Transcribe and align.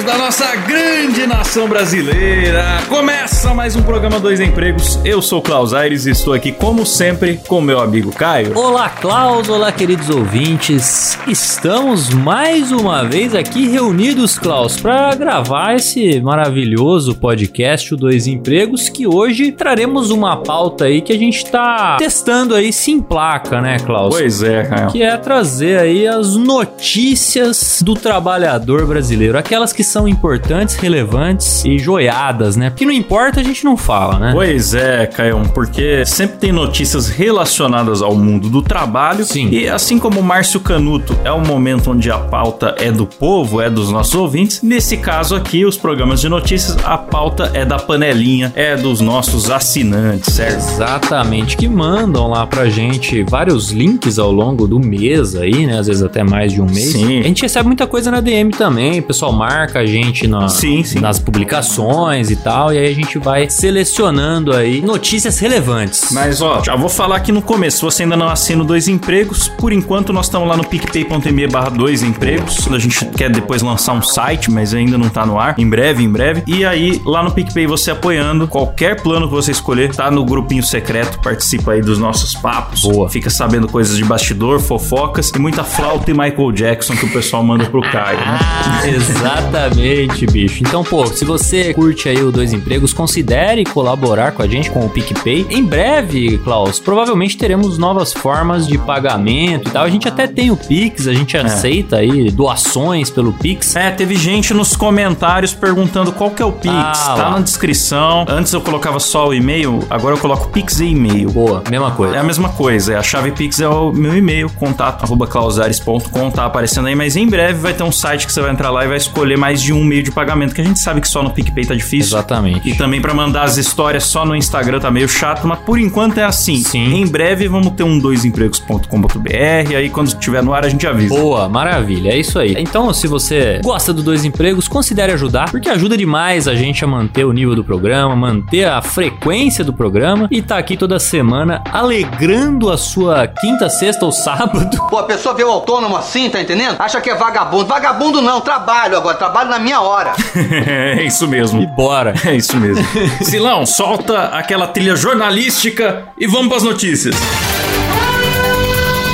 Da 0.00 0.16
nossa 0.16 0.56
grande 0.56 1.26
nação 1.26 1.68
brasileira. 1.68 2.64
Começa 2.88 3.52
mais 3.52 3.76
um 3.76 3.82
programa 3.82 4.18
Dois 4.18 4.40
Empregos. 4.40 4.98
Eu 5.04 5.20
sou 5.20 5.40
o 5.40 5.42
Klaus 5.42 5.74
Aires 5.74 6.06
e 6.06 6.10
estou 6.10 6.32
aqui, 6.32 6.50
como 6.50 6.86
sempre, 6.86 7.38
com 7.46 7.60
meu 7.60 7.78
amigo 7.78 8.10
Caio. 8.10 8.56
Olá, 8.56 8.88
Klaus, 8.88 9.50
olá, 9.50 9.70
queridos 9.70 10.08
ouvintes. 10.08 11.18
Estamos 11.28 12.08
mais 12.08 12.72
uma 12.72 13.04
vez 13.04 13.34
aqui 13.34 13.68
reunidos, 13.68 14.38
Klaus, 14.38 14.80
para 14.80 15.14
gravar 15.14 15.76
esse 15.76 16.20
maravilhoso 16.22 17.14
podcast, 17.14 17.92
o 17.92 17.96
Dois 17.96 18.26
Empregos, 18.26 18.88
que 18.88 19.06
hoje 19.06 19.52
traremos 19.52 20.10
uma 20.10 20.38
pauta 20.38 20.86
aí 20.86 21.02
que 21.02 21.12
a 21.12 21.18
gente 21.18 21.44
tá 21.50 21.98
testando 21.98 22.54
aí 22.54 22.72
se 22.72 22.90
emplaca, 22.90 23.60
né, 23.60 23.76
Klaus? 23.78 24.14
Pois 24.14 24.42
é, 24.42 24.64
Caio. 24.64 24.90
Que 24.90 25.02
é 25.02 25.16
trazer 25.18 25.78
aí 25.78 26.08
as 26.08 26.34
notícias 26.34 27.82
do 27.82 27.94
trabalhador 27.94 28.86
brasileiro, 28.86 29.36
aquelas 29.36 29.70
que 29.70 29.81
são 29.82 30.06
importantes, 30.08 30.76
relevantes 30.76 31.64
e 31.64 31.78
joiadas, 31.78 32.56
né? 32.56 32.70
Porque 32.70 32.84
não 32.84 32.92
importa, 32.92 33.40
a 33.40 33.42
gente 33.42 33.64
não 33.64 33.76
fala, 33.76 34.18
né? 34.18 34.32
Pois 34.32 34.74
é, 34.74 35.06
Caio, 35.06 35.42
porque 35.54 36.04
sempre 36.06 36.38
tem 36.38 36.52
notícias 36.52 37.08
relacionadas 37.08 38.02
ao 38.02 38.14
mundo 38.14 38.48
do 38.48 38.62
trabalho. 38.62 39.24
Sim. 39.24 39.48
E 39.50 39.68
assim 39.68 39.98
como 39.98 40.20
o 40.20 40.22
Márcio 40.22 40.60
Canuto 40.60 41.16
é 41.24 41.30
o 41.30 41.40
momento 41.40 41.90
onde 41.90 42.10
a 42.10 42.18
pauta 42.18 42.74
é 42.78 42.90
do 42.90 43.06
povo, 43.06 43.60
é 43.60 43.68
dos 43.68 43.90
nossos 43.90 44.14
ouvintes, 44.14 44.62
nesse 44.62 44.96
caso 44.96 45.34
aqui, 45.34 45.64
os 45.64 45.76
programas 45.76 46.20
de 46.20 46.28
notícias, 46.28 46.76
a 46.84 46.96
pauta 46.96 47.50
é 47.54 47.64
da 47.64 47.78
panelinha, 47.78 48.52
é 48.54 48.76
dos 48.76 49.00
nossos 49.00 49.50
assinantes, 49.50 50.34
certo? 50.34 50.56
Exatamente, 50.56 51.56
que 51.56 51.68
mandam 51.68 52.28
lá 52.28 52.46
pra 52.46 52.68
gente 52.68 53.22
vários 53.22 53.70
links 53.70 54.18
ao 54.18 54.32
longo 54.32 54.66
do 54.66 54.78
mês 54.78 55.34
aí, 55.34 55.66
né? 55.66 55.78
Às 55.78 55.86
vezes 55.86 56.02
até 56.02 56.22
mais 56.22 56.52
de 56.52 56.60
um 56.60 56.66
mês. 56.66 56.92
Sim. 56.92 57.20
A 57.20 57.24
gente 57.24 57.42
recebe 57.42 57.66
muita 57.66 57.86
coisa 57.86 58.10
na 58.10 58.20
DM 58.20 58.50
também, 58.50 59.00
o 59.00 59.02
pessoal 59.02 59.32
marca 59.32 59.71
a 59.78 59.86
gente 59.86 60.26
na, 60.26 60.48
Sim, 60.48 60.82
sim. 60.82 61.00
nas 61.00 61.18
publicações 61.18 62.30
e 62.30 62.36
tal, 62.36 62.72
e 62.72 62.78
aí 62.78 62.90
a 62.90 62.94
gente 62.94 63.18
vai 63.18 63.48
selecionando 63.48 64.54
aí 64.54 64.80
notícias 64.80 65.38
relevantes. 65.38 66.10
Mas 66.12 66.40
ó, 66.40 66.62
já 66.62 66.76
vou 66.76 66.88
falar 66.88 67.16
aqui 67.16 67.32
no 67.32 67.42
começo, 67.42 67.78
se 67.78 67.82
você 67.82 68.02
ainda 68.02 68.16
não 68.16 68.28
assina 68.28 68.64
Dois 68.64 68.88
Empregos, 68.88 69.48
por 69.48 69.72
enquanto 69.72 70.12
nós 70.12 70.26
estamos 70.26 70.48
lá 70.48 70.56
no 70.56 70.64
picpay.me 70.64 71.46
barra 71.46 71.70
Dois 71.70 72.02
Empregos, 72.02 72.68
a 72.72 72.78
gente 72.78 73.04
quer 73.06 73.30
depois 73.30 73.62
lançar 73.62 73.92
um 73.92 74.02
site, 74.02 74.50
mas 74.50 74.74
ainda 74.74 74.96
não 74.98 75.08
tá 75.08 75.24
no 75.26 75.38
ar, 75.38 75.54
em 75.58 75.68
breve, 75.68 76.02
em 76.02 76.08
breve, 76.08 76.42
e 76.46 76.64
aí 76.64 77.00
lá 77.04 77.22
no 77.22 77.32
PicPay 77.32 77.66
você 77.66 77.90
apoiando, 77.90 78.46
qualquer 78.48 79.00
plano 79.00 79.28
que 79.28 79.34
você 79.34 79.50
escolher, 79.50 79.94
tá 79.94 80.10
no 80.10 80.24
grupinho 80.24 80.62
secreto, 80.62 81.18
participa 81.20 81.72
aí 81.72 81.80
dos 81.80 81.98
nossos 81.98 82.34
papos, 82.34 82.82
Boa. 82.82 83.08
fica 83.08 83.30
sabendo 83.30 83.68
coisas 83.68 83.96
de 83.96 84.04
bastidor, 84.04 84.60
fofocas 84.60 85.30
e 85.34 85.38
muita 85.38 85.64
flauta 85.64 86.10
e 86.10 86.14
Michael 86.14 86.52
Jackson 86.52 86.94
que 86.96 87.06
o 87.06 87.12
pessoal 87.12 87.42
manda 87.42 87.64
pro 87.66 87.80
Caio, 87.82 88.18
né? 88.18 88.38
Exatamente, 88.94 89.61
bicho. 89.70 90.62
Então, 90.62 90.82
pô, 90.84 91.06
se 91.06 91.24
você 91.24 91.72
curte 91.74 92.08
aí 92.08 92.22
o 92.22 92.30
Dois 92.32 92.52
Empregos, 92.52 92.92
considere 92.92 93.64
colaborar 93.64 94.32
com 94.32 94.42
a 94.42 94.46
gente 94.48 94.70
com 94.70 94.84
o 94.84 94.88
PicPay. 94.88 95.46
Em 95.50 95.64
breve, 95.64 96.38
Klaus, 96.38 96.78
provavelmente 96.78 97.36
teremos 97.36 97.78
novas 97.78 98.12
formas 98.12 98.66
de 98.66 98.78
pagamento 98.78 99.68
e 99.68 99.72
tal. 99.72 99.84
A 99.84 99.90
gente 99.90 100.08
até 100.08 100.26
tem 100.26 100.50
o 100.50 100.56
Pix, 100.56 101.06
a 101.06 101.14
gente 101.14 101.36
aceita 101.36 101.96
aí 101.96 102.30
doações 102.30 103.10
pelo 103.10 103.32
Pix. 103.32 103.76
É, 103.76 103.90
teve 103.90 104.14
gente 104.16 104.54
nos 104.54 104.74
comentários 104.76 105.52
perguntando 105.54 106.12
qual 106.12 106.30
que 106.30 106.42
é 106.42 106.46
o 106.46 106.52
Pix. 106.52 106.72
Ah, 106.74 106.92
tá 107.16 107.22
lá. 107.24 107.30
na 107.32 107.40
descrição. 107.40 108.24
Antes 108.28 108.52
eu 108.52 108.60
colocava 108.60 108.98
só 109.00 109.28
o 109.28 109.34
e-mail, 109.34 109.80
agora 109.90 110.14
eu 110.14 110.18
coloco 110.20 110.48
Pix 110.48 110.80
e 110.80 110.86
e-mail. 110.86 111.30
Boa, 111.30 111.62
mesma 111.70 111.88
É 111.88 111.90
coisa. 111.92 112.20
a 112.20 112.22
mesma 112.22 112.48
coisa, 112.50 112.92
é, 112.94 112.96
a 112.96 113.02
chave 113.02 113.32
Pix 113.32 113.60
é 113.60 113.68
o 113.68 113.92
meu 113.92 114.16
e-mail, 114.16 114.48
contato 114.50 115.02
arroba 115.04 115.26
clausares.com, 115.26 116.30
tá 116.30 116.46
aparecendo 116.46 116.86
aí, 116.88 116.94
mas 116.94 117.16
em 117.16 117.26
breve 117.26 117.54
vai 117.60 117.72
ter 117.74 117.82
um 117.82 117.92
site 117.92 118.26
que 118.26 118.32
você 118.32 118.40
vai 118.40 118.50
entrar 118.50 118.70
lá 118.70 118.84
e 118.84 118.88
vai 118.88 118.96
escolher 118.96 119.36
mais 119.36 119.51
de 119.60 119.72
um 119.72 119.84
meio 119.84 120.02
de 120.02 120.12
pagamento, 120.12 120.54
que 120.54 120.60
a 120.60 120.64
gente 120.64 120.80
sabe 120.80 121.00
que 121.00 121.08
só 121.08 121.22
no 121.22 121.30
PicPay 121.30 121.66
tá 121.66 121.74
difícil. 121.74 122.16
Exatamente. 122.16 122.68
E 122.68 122.76
também 122.76 123.00
pra 123.00 123.12
mandar 123.12 123.42
as 123.42 123.56
histórias 123.56 124.04
só 124.04 124.24
no 124.24 124.34
Instagram 124.36 124.80
tá 124.80 124.90
meio 124.90 125.08
chato, 125.08 125.46
mas 125.46 125.58
por 125.60 125.78
enquanto 125.78 126.18
é 126.18 126.24
assim. 126.24 126.56
Sim. 126.62 126.94
Em 126.94 127.06
breve 127.06 127.48
vamos 127.48 127.72
ter 127.72 127.82
um 127.82 127.98
doisempregos.com.br, 127.98 129.76
aí 129.76 129.90
quando 129.90 130.08
estiver 130.08 130.42
no 130.42 130.54
ar 130.54 130.64
a 130.64 130.68
gente 130.68 130.86
avisa. 130.86 131.14
Boa, 131.14 131.48
maravilha, 131.48 132.10
é 132.10 132.18
isso 132.18 132.38
aí. 132.38 132.54
Então, 132.58 132.92
se 132.92 133.06
você 133.06 133.60
gosta 133.62 133.92
do 133.92 134.02
Dois 134.02 134.24
Empregos, 134.24 134.68
considere 134.68 135.12
ajudar, 135.12 135.50
porque 135.50 135.68
ajuda 135.68 135.96
demais 135.96 136.46
a 136.46 136.54
gente 136.54 136.84
a 136.84 136.86
manter 136.86 137.24
o 137.24 137.32
nível 137.32 137.54
do 137.54 137.64
programa, 137.64 138.14
manter 138.14 138.64
a 138.64 138.80
frequência 138.80 139.64
do 139.64 139.72
programa 139.72 140.28
e 140.30 140.40
tá 140.40 140.58
aqui 140.58 140.76
toda 140.76 140.98
semana 140.98 141.62
alegrando 141.70 142.70
a 142.70 142.76
sua 142.76 143.26
quinta, 143.26 143.68
sexta 143.68 144.04
ou 144.04 144.12
sábado. 144.12 144.76
Pô, 144.88 144.98
a 144.98 145.04
pessoa 145.04 145.34
vê 145.34 145.44
o 145.44 145.50
autônomo 145.50 145.96
assim, 145.96 146.28
tá 146.30 146.40
entendendo? 146.40 146.76
Acha 146.78 147.00
que 147.00 147.10
é 147.10 147.14
vagabundo. 147.14 147.66
Vagabundo 147.66 148.22
não, 148.22 148.40
trabalho 148.40 148.96
agora, 148.96 149.16
trabalho 149.16 149.41
na 149.44 149.58
minha 149.58 149.80
hora. 149.80 150.12
é 150.34 151.02
isso 151.04 151.26
mesmo. 151.28 151.62
E 151.62 151.66
bora. 151.66 152.14
É 152.24 152.34
isso 152.34 152.56
mesmo. 152.56 152.84
Silão, 153.22 153.66
solta 153.66 154.26
aquela 154.26 154.66
trilha 154.66 154.96
jornalística 154.96 156.08
e 156.18 156.26
vamos 156.26 156.48
pras 156.48 156.62
notícias. 156.62 157.14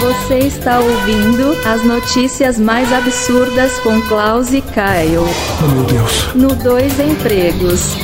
Você 0.00 0.38
está 0.38 0.78
ouvindo 0.78 1.56
as 1.66 1.82
notícias 1.84 2.58
mais 2.58 2.92
absurdas 2.92 3.72
com 3.80 4.00
Klaus 4.02 4.52
e 4.52 4.60
Caio. 4.60 5.24
Oh, 5.62 5.66
meu 5.66 5.84
Deus. 5.84 6.34
No 6.34 6.48
Dois 6.54 6.98
Empregos. 7.00 7.96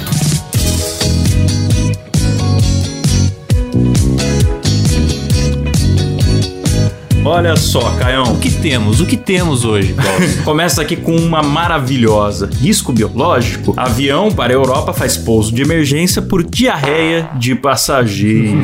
Olha 7.26 7.56
só, 7.56 7.80
Caião. 7.92 8.34
O 8.34 8.38
que 8.38 8.50
temos? 8.50 9.00
O 9.00 9.06
que 9.06 9.16
temos 9.16 9.64
hoje? 9.64 9.96
Começa 10.44 10.82
aqui 10.82 10.94
com 10.94 11.16
uma 11.16 11.42
maravilhosa. 11.42 12.50
Risco 12.60 12.92
biológico. 12.92 13.72
Avião 13.78 14.30
para 14.30 14.52
a 14.52 14.56
Europa 14.56 14.92
faz 14.92 15.16
pouso 15.16 15.50
de 15.50 15.62
emergência 15.62 16.20
por 16.20 16.44
diarreia 16.44 17.30
de 17.36 17.54
passageiro. 17.54 18.58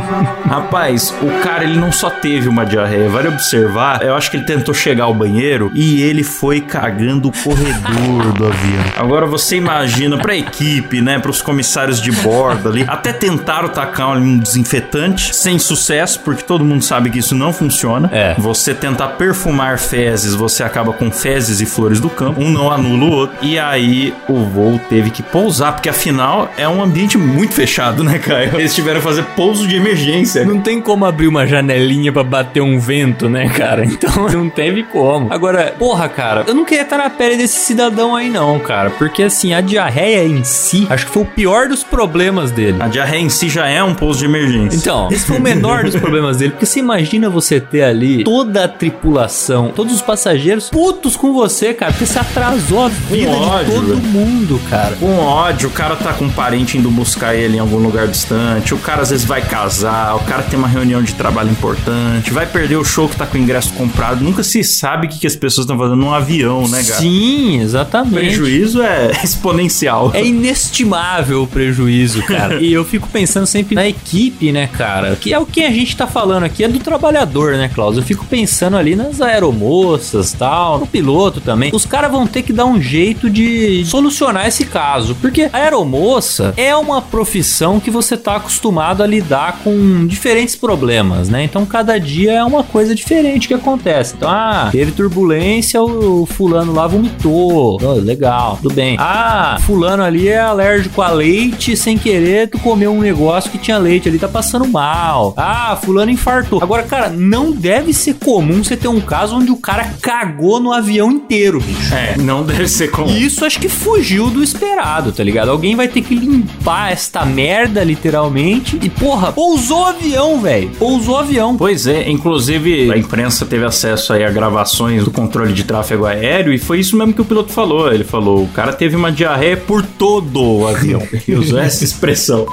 Rapaz, 0.48 1.14
o 1.22 1.42
cara 1.42 1.64
ele 1.64 1.78
não 1.78 1.92
só 1.92 2.08
teve 2.08 2.48
uma 2.48 2.64
diarreia, 2.64 3.08
vale 3.10 3.28
observar. 3.28 4.02
Eu 4.02 4.14
acho 4.14 4.30
que 4.30 4.38
ele 4.38 4.46
tentou 4.46 4.72
chegar 4.72 5.04
ao 5.04 5.14
banheiro 5.14 5.70
e 5.74 6.02
ele 6.02 6.24
foi 6.24 6.62
cagando 6.62 7.28
o 7.28 7.32
corredor 7.32 8.32
do 8.32 8.46
avião. 8.46 8.84
Agora 8.96 9.26
você 9.26 9.56
imagina 9.56 10.16
pra 10.16 10.34
equipe, 10.34 11.02
né, 11.02 11.18
pros 11.18 11.42
comissários 11.42 12.00
de 12.00 12.10
bordo 12.10 12.70
ali, 12.70 12.84
até 12.88 13.12
tentaram 13.12 13.68
tacar 13.68 14.16
um 14.16 14.38
desinfetante 14.38 15.36
sem 15.36 15.58
sucesso, 15.58 16.18
porque 16.20 16.42
todo 16.42 16.64
mundo 16.64 16.82
sabe 16.82 17.10
que 17.10 17.18
isso 17.18 17.34
não 17.34 17.52
funciona. 17.52 17.89
É. 18.12 18.34
Você 18.38 18.74
tentar 18.74 19.08
perfumar 19.08 19.78
fezes, 19.78 20.34
você 20.34 20.62
acaba 20.62 20.92
com 20.92 21.10
fezes 21.10 21.60
e 21.60 21.66
flores 21.66 22.00
do 22.00 22.08
campo. 22.08 22.40
Um 22.40 22.50
não 22.50 22.70
anula 22.70 23.04
o 23.04 23.10
outro. 23.10 23.36
E 23.42 23.58
aí 23.58 24.14
o 24.28 24.44
voo 24.44 24.80
teve 24.88 25.10
que 25.10 25.22
pousar, 25.22 25.72
porque 25.72 25.88
afinal 25.88 26.50
é 26.56 26.68
um 26.68 26.82
ambiente 26.82 27.16
muito 27.18 27.54
fechado, 27.54 28.04
né, 28.04 28.18
Caio? 28.18 28.56
Eles 28.60 28.74
tiveram 28.74 29.00
que 29.00 29.06
fazer 29.06 29.24
pouso 29.36 29.66
de 29.66 29.76
emergência. 29.76 30.44
Não 30.44 30.60
tem 30.60 30.80
como 30.80 31.04
abrir 31.04 31.28
uma 31.28 31.46
janelinha 31.46 32.12
pra 32.12 32.22
bater 32.22 32.60
um 32.60 32.78
vento, 32.78 33.28
né, 33.28 33.48
cara? 33.48 33.84
Então 33.84 34.28
não 34.28 34.48
teve 34.48 34.82
como. 34.84 35.32
Agora, 35.32 35.74
porra, 35.78 36.08
cara, 36.08 36.44
eu 36.46 36.54
não 36.54 36.64
queria 36.64 36.82
estar 36.82 36.98
na 36.98 37.10
pele 37.10 37.36
desse 37.36 37.60
cidadão 37.60 38.14
aí, 38.14 38.28
não, 38.28 38.58
cara. 38.58 38.90
Porque 38.90 39.22
assim, 39.22 39.52
a 39.54 39.60
diarreia 39.60 40.24
em 40.24 40.44
si, 40.44 40.86
acho 40.90 41.06
que 41.06 41.12
foi 41.12 41.22
o 41.22 41.26
pior 41.26 41.68
dos 41.68 41.84
problemas 41.84 42.50
dele. 42.50 42.78
A 42.80 42.88
diarreia 42.88 43.22
em 43.22 43.28
si 43.28 43.48
já 43.48 43.66
é 43.66 43.82
um 43.82 43.94
pouso 43.94 44.18
de 44.18 44.24
emergência. 44.24 44.76
Então, 44.76 45.08
esse 45.10 45.26
foi 45.26 45.38
o 45.38 45.40
menor 45.40 45.84
dos 45.84 45.96
problemas 46.00 46.38
dele, 46.38 46.52
porque 46.52 46.66
você 46.66 46.78
imagina 46.80 47.28
você 47.28 47.60
ter 47.60 47.79
ali 47.82 48.24
toda 48.24 48.64
a 48.64 48.68
tripulação, 48.68 49.72
todos 49.74 49.94
os 49.94 50.02
passageiros 50.02 50.68
putos 50.68 51.16
com 51.16 51.32
você, 51.32 51.72
cara, 51.74 51.92
porque 51.92 52.06
você 52.06 52.18
atrasou 52.18 52.84
a 52.84 52.88
vida 52.88 53.30
ódio, 53.30 53.64
de 53.66 53.72
todo 53.72 53.86
velho. 53.86 54.02
mundo, 54.02 54.60
cara. 54.68 54.96
Com 54.96 55.18
ódio, 55.18 55.68
o 55.68 55.72
cara 55.72 55.96
tá 55.96 56.12
com 56.12 56.24
um 56.26 56.30
parente 56.30 56.76
indo 56.78 56.90
buscar 56.90 57.34
ele 57.34 57.56
em 57.56 57.60
algum 57.60 57.78
lugar 57.78 58.06
distante, 58.08 58.74
o 58.74 58.78
cara 58.78 59.02
às 59.02 59.10
vezes 59.10 59.24
vai 59.24 59.40
casar, 59.42 60.16
o 60.16 60.20
cara 60.20 60.42
tem 60.42 60.58
uma 60.58 60.68
reunião 60.68 61.02
de 61.02 61.14
trabalho 61.14 61.50
importante, 61.50 62.32
vai 62.32 62.46
perder 62.46 62.76
o 62.76 62.84
show 62.84 63.08
que 63.08 63.16
tá 63.16 63.26
com 63.26 63.36
o 63.36 63.40
ingresso 63.40 63.72
comprado, 63.74 64.22
nunca 64.22 64.42
se 64.42 64.62
sabe 64.64 65.06
o 65.06 65.10
que, 65.10 65.18
que 65.20 65.26
as 65.26 65.36
pessoas 65.36 65.64
estão 65.64 65.78
fazendo 65.78 65.96
num 65.96 66.12
avião, 66.12 66.68
né, 66.68 66.82
cara? 66.82 67.00
Sim, 67.00 67.58
O 67.60 67.62
exatamente. 67.62 68.14
prejuízo 68.14 68.82
é 68.82 69.10
exponencial. 69.24 70.10
É 70.14 70.24
inestimável 70.24 71.42
o 71.42 71.46
prejuízo, 71.46 72.22
cara. 72.22 72.56
e 72.60 72.72
eu 72.72 72.84
fico 72.84 73.08
pensando 73.08 73.46
sempre 73.46 73.74
na 73.74 73.86
equipe, 73.86 74.52
né, 74.52 74.68
cara? 74.68 75.16
Que 75.16 75.32
é 75.32 75.38
o 75.38 75.46
que 75.46 75.64
a 75.64 75.70
gente 75.70 75.96
tá 75.96 76.06
falando 76.06 76.44
aqui, 76.44 76.64
é 76.64 76.68
do 76.68 76.78
trabalhador, 76.78 77.52
né, 77.56 77.69
Klaus? 77.70 77.96
Eu 77.96 78.02
fico 78.02 78.24
pensando 78.26 78.76
ali 78.76 78.94
nas 78.94 79.20
aeromoças 79.20 80.32
tal, 80.32 80.78
no 80.78 80.86
piloto 80.86 81.40
também. 81.40 81.70
Os 81.72 81.86
caras 81.86 82.10
vão 82.10 82.26
ter 82.26 82.42
que 82.42 82.52
dar 82.52 82.66
um 82.66 82.80
jeito 82.80 83.30
de 83.30 83.84
solucionar 83.86 84.46
esse 84.46 84.64
caso. 84.64 85.14
Porque 85.14 85.48
a 85.52 85.56
aeromoça 85.56 86.52
é 86.56 86.74
uma 86.76 87.00
profissão 87.00 87.80
que 87.80 87.90
você 87.90 88.16
tá 88.16 88.36
acostumado 88.36 89.02
a 89.02 89.06
lidar 89.06 89.60
com 89.64 90.06
diferentes 90.06 90.56
problemas, 90.56 91.28
né? 91.28 91.44
Então 91.44 91.64
cada 91.64 91.98
dia 91.98 92.32
é 92.32 92.44
uma 92.44 92.62
coisa 92.62 92.94
diferente 92.94 93.48
que 93.48 93.54
acontece. 93.54 94.14
Então, 94.16 94.30
ah, 94.30 94.68
teve 94.70 94.92
turbulência, 94.92 95.82
o 95.82 96.26
fulano 96.26 96.72
lá 96.72 96.86
vomitou. 96.86 97.78
Oh, 97.82 97.92
legal, 97.94 98.58
tudo 98.60 98.74
bem. 98.74 98.96
Ah, 98.98 99.56
fulano 99.60 100.02
ali 100.02 100.28
é 100.28 100.40
alérgico 100.40 101.00
a 101.02 101.10
leite, 101.10 101.76
sem 101.76 101.96
querer 101.96 102.50
tu 102.50 102.58
comeu 102.58 102.92
um 102.92 103.00
negócio 103.00 103.50
que 103.50 103.58
tinha 103.58 103.78
leite 103.78 104.08
ali, 104.08 104.18
tá 104.18 104.28
passando 104.28 104.66
mal. 104.66 105.34
Ah, 105.36 105.78
fulano 105.82 106.10
infartou. 106.10 106.62
Agora, 106.62 106.82
cara, 106.82 107.08
não 107.08 107.52
deve 107.60 107.92
ser 107.92 108.14
comum 108.14 108.64
você 108.64 108.76
ter 108.76 108.88
um 108.88 109.00
caso 109.00 109.36
onde 109.36 109.50
o 109.50 109.56
cara 109.56 109.92
cagou 110.00 110.58
no 110.58 110.72
avião 110.72 111.10
inteiro, 111.10 111.60
bicho. 111.60 111.94
É, 111.94 112.16
não 112.16 112.42
deve 112.42 112.66
ser 112.66 112.90
comum. 112.90 113.10
E 113.10 113.24
isso 113.24 113.44
acho 113.44 113.60
que 113.60 113.68
fugiu 113.68 114.30
do 114.30 114.42
esperado, 114.42 115.12
tá 115.12 115.22
ligado? 115.22 115.50
Alguém 115.50 115.76
vai 115.76 115.86
ter 115.86 116.00
que 116.00 116.14
limpar 116.14 116.92
esta 116.92 117.24
merda, 117.24 117.84
literalmente. 117.84 118.78
E, 118.82 118.88
porra, 118.88 119.30
pousou 119.32 119.82
o 119.82 119.84
avião, 119.84 120.40
velho. 120.40 120.70
Pousou 120.78 121.16
o 121.16 121.18
avião. 121.18 121.56
Pois 121.56 121.86
é, 121.86 122.08
inclusive 122.08 122.90
a 122.90 122.96
imprensa 122.96 123.44
teve 123.44 123.64
acesso 123.64 124.12
aí 124.12 124.24
a 124.24 124.30
gravações 124.30 125.04
do 125.04 125.10
controle 125.10 125.52
de 125.52 125.64
tráfego 125.64 126.06
aéreo 126.06 126.52
e 126.52 126.58
foi 126.58 126.80
isso 126.80 126.96
mesmo 126.96 127.12
que 127.12 127.20
o 127.20 127.24
piloto 127.24 127.52
falou. 127.52 127.92
Ele 127.92 128.04
falou: 128.04 128.42
o 128.42 128.48
cara 128.48 128.72
teve 128.72 128.96
uma 128.96 129.12
diarreia 129.12 129.56
por 129.56 129.84
todo 129.84 130.42
o 130.42 130.66
avião. 130.66 131.02
e 131.28 131.34
usou 131.34 131.58
essa 131.58 131.84
expressão. 131.84 132.46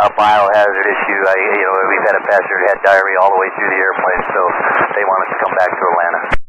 A 0.00 0.08
biohazard 0.16 0.86
issue. 0.88 1.20
I, 1.28 1.36
you 1.60 1.64
know, 1.68 1.76
we've 1.92 2.06
had 2.08 2.16
a 2.16 2.24
passenger 2.24 2.56
who 2.56 2.66
had 2.72 2.80
diarrhea 2.88 3.20
all 3.20 3.36
the 3.36 3.36
way 3.36 3.52
through 3.52 3.68
the 3.68 3.80
airplane, 3.84 4.22
so 4.32 4.40
they 4.96 5.04
want 5.04 5.20
us 5.28 5.30
to 5.36 5.38
come 5.44 5.54
back 5.60 5.68
to 5.68 5.82
Atlanta. 5.92 6.39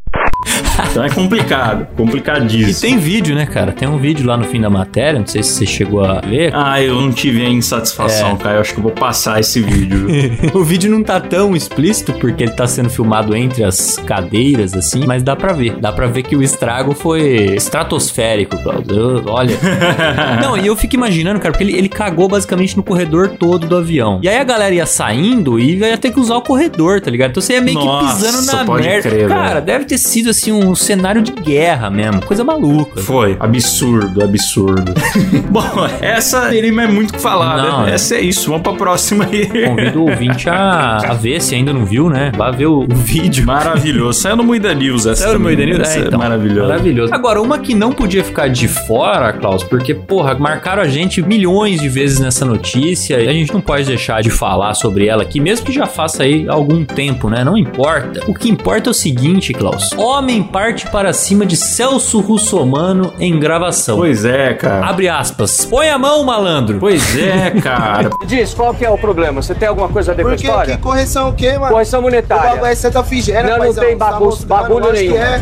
Então 0.91 1.03
é 1.03 1.09
complicado, 1.09 1.87
E 1.93 1.95
complicadíssimo. 1.95 2.81
tem 2.81 2.97
vídeo, 2.97 3.35
né, 3.35 3.45
cara? 3.45 3.71
Tem 3.71 3.87
um 3.87 3.97
vídeo 3.97 4.25
lá 4.27 4.35
no 4.35 4.43
fim 4.43 4.59
da 4.59 4.69
matéria, 4.69 5.19
não 5.19 5.25
sei 5.27 5.41
se 5.43 5.51
você 5.53 5.65
chegou 5.65 6.03
a 6.03 6.19
ver. 6.21 6.51
Ah, 6.53 6.81
eu 6.81 6.99
não 6.99 7.11
tive 7.11 7.45
a 7.45 7.49
insatisfação, 7.49 8.31
É. 8.31 8.35
cara. 8.35 8.55
Eu 8.57 8.61
acho 8.61 8.73
que 8.73 8.79
eu 8.79 8.83
vou 8.83 8.91
passar 8.91 9.39
esse 9.39 9.61
vídeo. 9.61 10.07
o 10.53 10.63
vídeo 10.63 10.91
não 10.91 11.01
tá 11.03 11.19
tão 11.19 11.55
explícito 11.55 12.13
porque 12.13 12.43
ele 12.43 12.51
tá 12.51 12.67
sendo 12.67 12.89
filmado 12.89 13.35
entre 13.35 13.63
as 13.63 13.95
cadeiras, 13.97 14.73
assim, 14.73 15.05
mas 15.05 15.23
dá 15.23 15.35
pra 15.35 15.53
ver. 15.53 15.75
Dá 15.79 15.91
pra 15.91 16.07
ver 16.07 16.23
que 16.23 16.35
o 16.35 16.43
estrago 16.43 16.93
foi 16.93 17.55
estratosférico, 17.55 18.57
Claudio. 18.61 19.23
Olha. 19.27 19.57
não, 20.41 20.57
e 20.57 20.67
eu 20.67 20.75
fico 20.75 20.95
imaginando, 20.95 21.39
cara, 21.39 21.51
porque 21.51 21.63
ele, 21.63 21.77
ele 21.77 21.89
cagou 21.89 22.27
basicamente 22.27 22.75
no 22.75 22.83
corredor 22.83 23.29
todo 23.29 23.65
do 23.67 23.77
avião. 23.77 24.19
E 24.23 24.27
aí 24.29 24.37
a 24.37 24.43
galera 24.43 24.73
ia 24.75 24.85
saindo 24.85 25.59
e 25.59 25.77
ia 25.77 25.97
ter 25.97 26.11
que 26.11 26.19
usar 26.19 26.35
o 26.35 26.41
corredor, 26.41 26.99
tá 27.01 27.09
ligado? 27.09 27.31
Então 27.31 27.41
você 27.41 27.53
ia 27.53 27.61
meio 27.61 27.79
que 27.79 27.85
Nossa, 27.85 28.15
pisando 28.25 28.45
na 28.45 28.63
merda. 28.75 29.09
crer, 29.09 29.27
cara, 29.27 29.53
velho. 29.55 29.65
deve 29.65 29.85
ter 29.85 29.97
sido 29.97 30.29
assim 30.29 30.50
um 30.51 30.73
cenário 30.75 31.21
de 31.21 31.31
guerra 31.31 31.89
mesmo. 31.89 32.21
Coisa 32.21 32.43
maluca. 32.43 33.01
Foi. 33.01 33.35
Absurdo, 33.39 34.23
absurdo. 34.23 34.93
Bom, 35.49 35.63
essa 36.01 36.47
teria 36.49 36.71
mais 36.73 36.91
muito 36.93 37.11
o 37.11 37.13
que 37.13 37.19
falar, 37.21 37.57
Não, 37.57 37.83
né? 37.83 37.91
é. 37.91 37.95
Essa 37.95 38.15
é 38.15 38.21
isso. 38.21 38.47
Vamos 38.49 38.63
pra 38.63 38.73
próxima 38.73 39.25
aí. 39.25 39.47
Convido 39.65 40.01
o 40.03 40.09
ouvinte 40.09 40.49
a, 40.49 40.97
a 40.97 41.13
ver, 41.13 41.41
se 41.41 41.55
ainda 41.55 41.73
não 41.73 41.85
viu, 41.85 42.09
né? 42.09 42.31
Vá 42.35 42.51
ver 42.51 42.67
o, 42.67 42.81
o 42.83 42.95
vídeo. 42.95 43.45
Maravilhoso. 43.45 44.19
Saiu 44.21 44.35
no 44.37 44.43
Muida 44.43 44.73
News 44.73 45.05
essa 45.05 45.23
Saiu 45.23 45.33
no 45.33 45.39
também. 45.39 45.55
Moída 45.57 45.77
News? 45.77 45.87
Essa 45.87 45.99
É, 45.99 46.03
é 46.03 46.07
então. 46.07 46.19
maravilhoso. 46.19 46.67
Maravilhoso. 46.67 47.13
Agora, 47.13 47.41
uma 47.41 47.59
que 47.59 47.73
não 47.73 47.91
podia 47.91 48.23
ficar 48.23 48.47
de 48.49 48.67
fora, 48.67 49.31
Klaus, 49.33 49.63
porque, 49.63 49.93
porra, 49.93 50.35
marcaram 50.35 50.81
a 50.81 50.87
gente 50.87 51.21
milhões 51.21 51.79
de 51.81 51.89
vezes 51.89 52.19
nessa 52.19 52.45
notícia 52.45 53.19
e 53.19 53.27
a 53.27 53.33
gente 53.33 53.53
não 53.53 53.61
pode 53.61 53.85
deixar 53.85 54.21
de 54.21 54.29
falar 54.29 54.73
sobre 54.73 55.07
ela 55.07 55.23
aqui, 55.23 55.39
mesmo 55.39 55.65
que 55.65 55.71
já 55.71 55.85
faça 55.85 56.23
aí 56.23 56.45
algum 56.47 56.83
tempo, 56.83 57.29
né? 57.29 57.43
Não 57.43 57.57
importa. 57.57 58.21
O 58.27 58.33
que 58.33 58.49
importa 58.49 58.89
é 58.89 58.91
o 58.91 58.93
seguinte, 58.93 59.53
Klaus. 59.53 59.91
Homem 59.97 60.40
parte 60.43 60.87
para 60.89 61.13
cima 61.13 61.45
de 61.45 61.55
Celso 61.55 62.19
Russomano 62.19 63.13
em 63.19 63.39
gravação. 63.39 63.97
Pois 63.97 64.25
é, 64.25 64.53
cara. 64.53 64.85
Abre 64.87 65.07
aspas. 65.09 65.65
Põe 65.65 65.89
a 65.89 65.97
mão, 65.97 66.23
malandro. 66.23 66.79
Pois 66.79 67.17
é, 67.17 67.51
cara. 67.61 68.09
Diz, 68.25 68.53
qual 68.53 68.73
que 68.73 68.85
é 68.85 68.89
o 68.89 68.97
problema? 68.97 69.41
Você 69.41 69.53
tem 69.55 69.67
alguma 69.67 69.89
coisa 69.89 70.11
a 70.11 70.15
ver 70.15 70.23
com 70.23 70.29
a 70.29 70.35
história? 70.35 70.75
que 70.77 70.81
correção 70.81 71.29
o 71.29 71.33
quê, 71.33 71.57
mano? 71.57 71.71
Correção 71.71 71.99
O 71.99 72.03
bagulho 72.03 72.21
monetária. 72.21 72.67
é 72.67 72.75
Santa 72.75 73.03
Figéria, 73.03 73.57
Não, 73.57 73.65
não 73.65 73.73
tem 73.73 73.97
Tá 73.97 74.11
bagunça- 74.11 74.25
mostrando, 74.45 74.47
bagulho 74.61 74.91
nenhum. 74.93 75.17
é. 75.17 75.39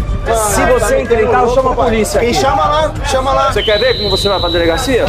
Se 0.51 0.61
você 0.65 1.05
tá 1.25 1.41
louco, 1.41 1.55
chama 1.55 1.71
a 1.71 1.75
polícia 1.75 2.19
Quem 2.19 2.29
aqui. 2.29 2.39
chama 2.39 2.65
lá, 2.65 2.93
chama 3.05 3.31
lá. 3.33 3.51
Você 3.51 3.63
quer 3.63 3.79
ver 3.79 3.97
como 3.97 4.09
você 4.09 4.27
vai 4.29 4.39
pra 4.39 4.49
delegacia? 4.49 5.05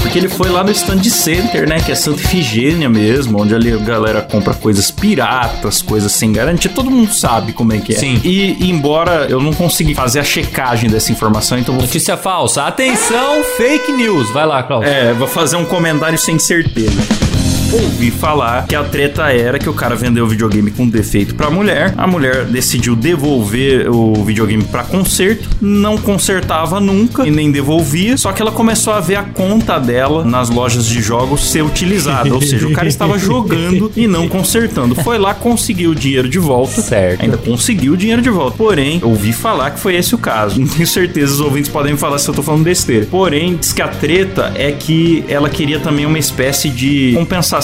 Porque 0.00 0.18
ele 0.18 0.28
foi 0.28 0.48
lá 0.48 0.62
no 0.64 0.70
Stand 0.70 1.02
Center, 1.04 1.68
né? 1.68 1.80
Que 1.80 1.92
é 1.92 1.94
Santa 1.94 2.20
Ifigênia 2.20 2.88
mesmo, 2.88 3.40
onde 3.42 3.54
ali 3.54 3.72
a 3.72 3.76
galera 3.76 4.22
compra 4.22 4.54
coisas 4.54 4.90
piratas, 4.90 5.82
coisas 5.82 6.12
sem 6.12 6.32
garantia. 6.32 6.70
Todo 6.74 6.90
mundo 6.90 7.12
sabe 7.12 7.52
como 7.52 7.72
é 7.72 7.78
que 7.78 7.94
é. 7.94 7.98
Sim. 7.98 8.20
E, 8.24 8.56
e 8.66 8.70
embora 8.70 8.87
eu 9.28 9.40
não 9.40 9.52
consegui 9.52 9.94
fazer 9.94 10.20
a 10.20 10.24
checagem 10.24 10.88
dessa 10.88 11.12
informação, 11.12 11.58
então 11.58 11.74
vou 11.74 11.82
Notícia 11.82 12.16
falsa. 12.16 12.64
Atenção, 12.64 13.42
fake 13.56 13.92
news. 13.92 14.30
Vai 14.30 14.46
lá, 14.46 14.62
Klaus. 14.62 14.86
É, 14.86 15.12
vou 15.12 15.28
fazer 15.28 15.56
um 15.56 15.64
comentário 15.64 16.18
sem 16.18 16.38
certeza. 16.38 17.27
Ouvi 17.72 18.10
falar 18.10 18.66
que 18.66 18.74
a 18.74 18.82
treta 18.82 19.30
era 19.30 19.58
que 19.58 19.68
o 19.68 19.74
cara 19.74 19.94
vendeu 19.94 20.24
o 20.24 20.28
videogame 20.28 20.70
com 20.70 20.88
defeito 20.88 21.34
pra 21.34 21.50
mulher, 21.50 21.92
a 21.98 22.06
mulher 22.06 22.46
decidiu 22.46 22.96
devolver 22.96 23.90
o 23.90 24.24
videogame 24.24 24.64
pra 24.64 24.82
conserto, 24.84 25.48
não 25.60 25.98
consertava 25.98 26.80
nunca 26.80 27.26
e 27.26 27.30
nem 27.30 27.52
devolvia, 27.52 28.16
só 28.16 28.32
que 28.32 28.40
ela 28.40 28.50
começou 28.50 28.94
a 28.94 29.00
ver 29.00 29.16
a 29.16 29.22
conta 29.22 29.78
dela 29.78 30.24
nas 30.24 30.48
lojas 30.48 30.86
de 30.86 31.02
jogos 31.02 31.50
ser 31.50 31.62
utilizada, 31.62 32.32
ou 32.34 32.40
seja, 32.40 32.66
o 32.66 32.72
cara 32.72 32.88
estava 32.88 33.18
jogando 33.18 33.92
e 33.94 34.06
não 34.06 34.28
consertando. 34.28 34.94
Foi 34.94 35.18
lá, 35.18 35.34
conseguiu 35.34 35.90
o 35.90 35.94
dinheiro 35.94 36.28
de 36.28 36.38
volta, 36.38 36.80
Certo. 36.80 37.22
ainda 37.22 37.36
conseguiu 37.36 37.92
o 37.92 37.96
dinheiro 37.96 38.22
de 38.22 38.30
volta. 38.30 38.56
Porém, 38.56 38.98
ouvi 39.04 39.32
falar 39.32 39.72
que 39.72 39.80
foi 39.80 39.94
esse 39.94 40.14
o 40.14 40.18
caso. 40.18 40.58
Não 40.58 40.66
tenho 40.66 40.86
certeza, 40.86 41.34
os 41.34 41.40
ouvintes 41.40 41.70
podem 41.70 41.92
me 41.92 41.98
falar 41.98 42.18
se 42.18 42.28
eu 42.28 42.34
tô 42.34 42.42
falando 42.42 42.64
besteira. 42.64 43.06
Porém, 43.10 43.56
diz 43.56 43.74
que 43.74 43.82
a 43.82 43.88
treta 43.88 44.52
é 44.54 44.72
que 44.72 45.22
ela 45.28 45.50
queria 45.50 45.78
também 45.78 46.06
uma 46.06 46.18
espécie 46.18 46.70
de 46.70 47.12
compensação 47.14 47.57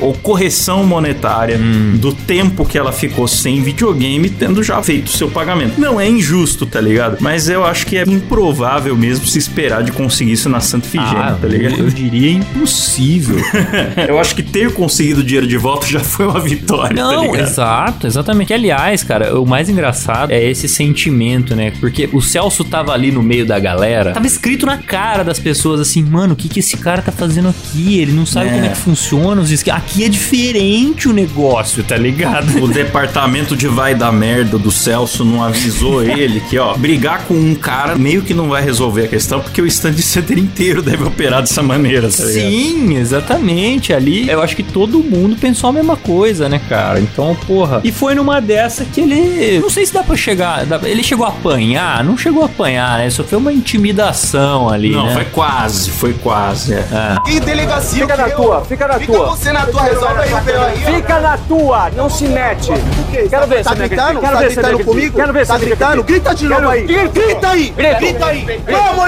ou 0.00 0.12
correção 0.14 0.84
monetária 0.84 1.58
do 1.94 2.12
tempo 2.12 2.64
que 2.64 2.76
ela 2.78 2.92
ficou 2.92 3.26
sem 3.28 3.62
videogame, 3.62 4.28
tendo 4.30 4.62
já 4.62 4.82
feito 4.82 5.06
o 5.08 5.10
seu 5.10 5.28
pagamento. 5.30 5.80
Não 5.80 6.00
é 6.00 6.08
injusto, 6.08 6.66
tá 6.66 6.80
ligado? 6.80 7.18
Mas 7.20 7.48
eu 7.48 7.64
acho 7.64 7.86
que 7.86 7.96
é 7.96 8.02
improvável 8.02 8.96
mesmo 8.96 9.26
se 9.26 9.38
esperar 9.38 9.82
de 9.82 9.92
conseguir 9.92 10.32
isso 10.32 10.48
na 10.48 10.60
Santa 10.60 10.88
Figênia, 10.88 11.18
Ah, 11.20 11.38
tá 11.40 11.46
ligado? 11.48 11.78
eu 11.78 11.88
diria 11.90 12.30
impossível. 12.32 13.38
Eu 14.08 14.18
acho 14.18 14.34
que 14.34 14.42
ter 14.42 14.72
conseguido 14.72 15.20
o 15.20 15.24
dinheiro 15.24 15.46
de 15.46 15.56
volta 15.56 15.86
já 15.86 16.00
foi 16.00 16.26
uma 16.26 16.40
vitória, 16.40 16.96
tá 16.96 17.02
Não, 17.02 17.22
ligado? 17.32 17.40
exato, 17.40 18.06
exatamente. 18.06 18.48
Que, 18.48 18.54
aliás, 18.54 19.02
cara, 19.02 19.38
o 19.40 19.46
mais 19.46 19.68
engraçado 19.68 20.30
é 20.30 20.42
esse 20.48 20.68
sentimento, 20.68 21.54
né? 21.54 21.72
Porque 21.80 22.08
o 22.12 22.20
Celso 22.20 22.64
tava 22.64 22.92
ali 22.92 23.10
no 23.10 23.22
meio 23.22 23.44
da 23.46 23.58
galera, 23.58 24.12
tava 24.12 24.26
escrito 24.26 24.64
na 24.66 24.78
cara 24.78 25.22
das 25.24 25.38
pessoas 25.38 25.80
assim, 25.80 26.02
mano, 26.02 26.32
o 26.34 26.36
que 26.36 26.48
que 26.48 26.60
esse 26.60 26.76
cara 26.76 27.02
tá 27.02 27.12
fazendo 27.12 27.48
aqui? 27.48 27.98
Ele 27.98 28.12
não 28.12 28.24
sabe 28.26 28.48
É. 28.48 28.52
como 28.52 28.64
é 28.64 28.68
que 28.68 28.76
funciona 28.78 29.37
os 29.40 29.50
esquemas. 29.50 29.82
Aqui 29.82 30.04
é 30.04 30.08
diferente 30.08 31.08
o 31.08 31.12
negócio, 31.12 31.82
tá 31.84 31.96
ligado? 31.96 32.62
O 32.62 32.68
departamento 32.68 33.56
de 33.56 33.66
vai 33.68 33.94
da 33.94 34.10
merda 34.10 34.58
do 34.58 34.70
Celso 34.70 35.24
não 35.24 35.42
avisou 35.42 36.02
ele 36.04 36.40
que, 36.40 36.58
ó, 36.58 36.74
brigar 36.76 37.24
com 37.24 37.34
um 37.34 37.54
cara 37.54 37.96
meio 37.96 38.22
que 38.22 38.34
não 38.34 38.48
vai 38.48 38.62
resolver 38.62 39.04
a 39.04 39.08
questão, 39.08 39.40
porque 39.40 39.60
o 39.62 39.66
stand 39.66 39.96
center 39.98 40.38
inteiro 40.38 40.82
deve 40.82 41.04
operar 41.04 41.40
dessa 41.40 41.62
maneira, 41.62 42.08
tá 42.10 42.24
ligado? 42.24 42.50
Sim, 42.50 42.96
exatamente. 42.96 43.92
Ali 43.92 44.28
eu 44.28 44.42
acho 44.42 44.54
que 44.56 44.62
todo 44.62 44.98
mundo 45.00 45.36
pensou 45.36 45.70
a 45.70 45.72
mesma 45.72 45.96
coisa, 45.96 46.48
né, 46.48 46.60
cara? 46.68 47.00
Então, 47.00 47.36
porra. 47.46 47.80
E 47.84 47.92
foi 47.92 48.14
numa 48.14 48.40
dessa 48.40 48.84
que 48.84 49.00
ele. 49.00 49.58
Não 49.60 49.70
sei 49.70 49.84
se 49.86 49.92
dá 49.92 50.02
pra 50.02 50.16
chegar. 50.16 50.66
Ele 50.84 51.02
chegou 51.02 51.24
a 51.26 51.28
apanhar? 51.30 52.02
Não 52.04 52.16
chegou 52.16 52.42
a 52.42 52.46
apanhar, 52.46 52.98
né? 52.98 53.10
Só 53.10 53.22
foi 53.24 53.38
uma 53.38 53.52
intimidação 53.52 54.68
ali. 54.68 54.90
Não, 54.90 55.06
né? 55.06 55.14
foi 55.14 55.24
quase, 55.26 55.90
foi 55.90 56.12
quase. 56.14 56.74
é. 56.74 56.84
Ah. 56.92 57.22
Que 57.24 57.40
delegacia 57.40 58.02
Fica 58.02 58.14
que 58.14 58.22
na 58.22 58.28
eu- 58.28 58.36
tua, 58.36 58.64
fica 58.64 58.88
na 58.88 58.94
Fica 58.98 59.12
tua. 59.12 59.27
Você 59.28 59.52
na 59.52 59.66
tua, 59.66 59.82
resolve 59.82 60.20
aí 60.20 60.32
o 60.32 60.40
B.O. 60.40 60.60
aí. 60.60 60.94
Fica 60.94 61.20
na 61.20 61.38
tua, 61.38 61.90
não 61.90 62.08
se 62.08 62.24
mete. 62.26 62.72
quê? 63.10 63.26
Quero 63.28 63.46
ver 63.46 63.62
tá 63.62 63.74
gritando? 63.74 64.20
tá 64.20 64.42
gritando 64.42 64.84
comigo? 64.84 65.16
Quero 65.16 65.32
ver 65.32 65.46
você 65.46 65.52
tá 65.52 65.58
gritando? 65.58 66.02
Grita 66.04 66.34
de 66.34 66.48
novo 66.48 66.68
aí. 66.68 66.86
Grita. 66.86 67.48
Aí. 67.48 67.70
Grita. 67.70 68.26
Aí. 68.26 68.46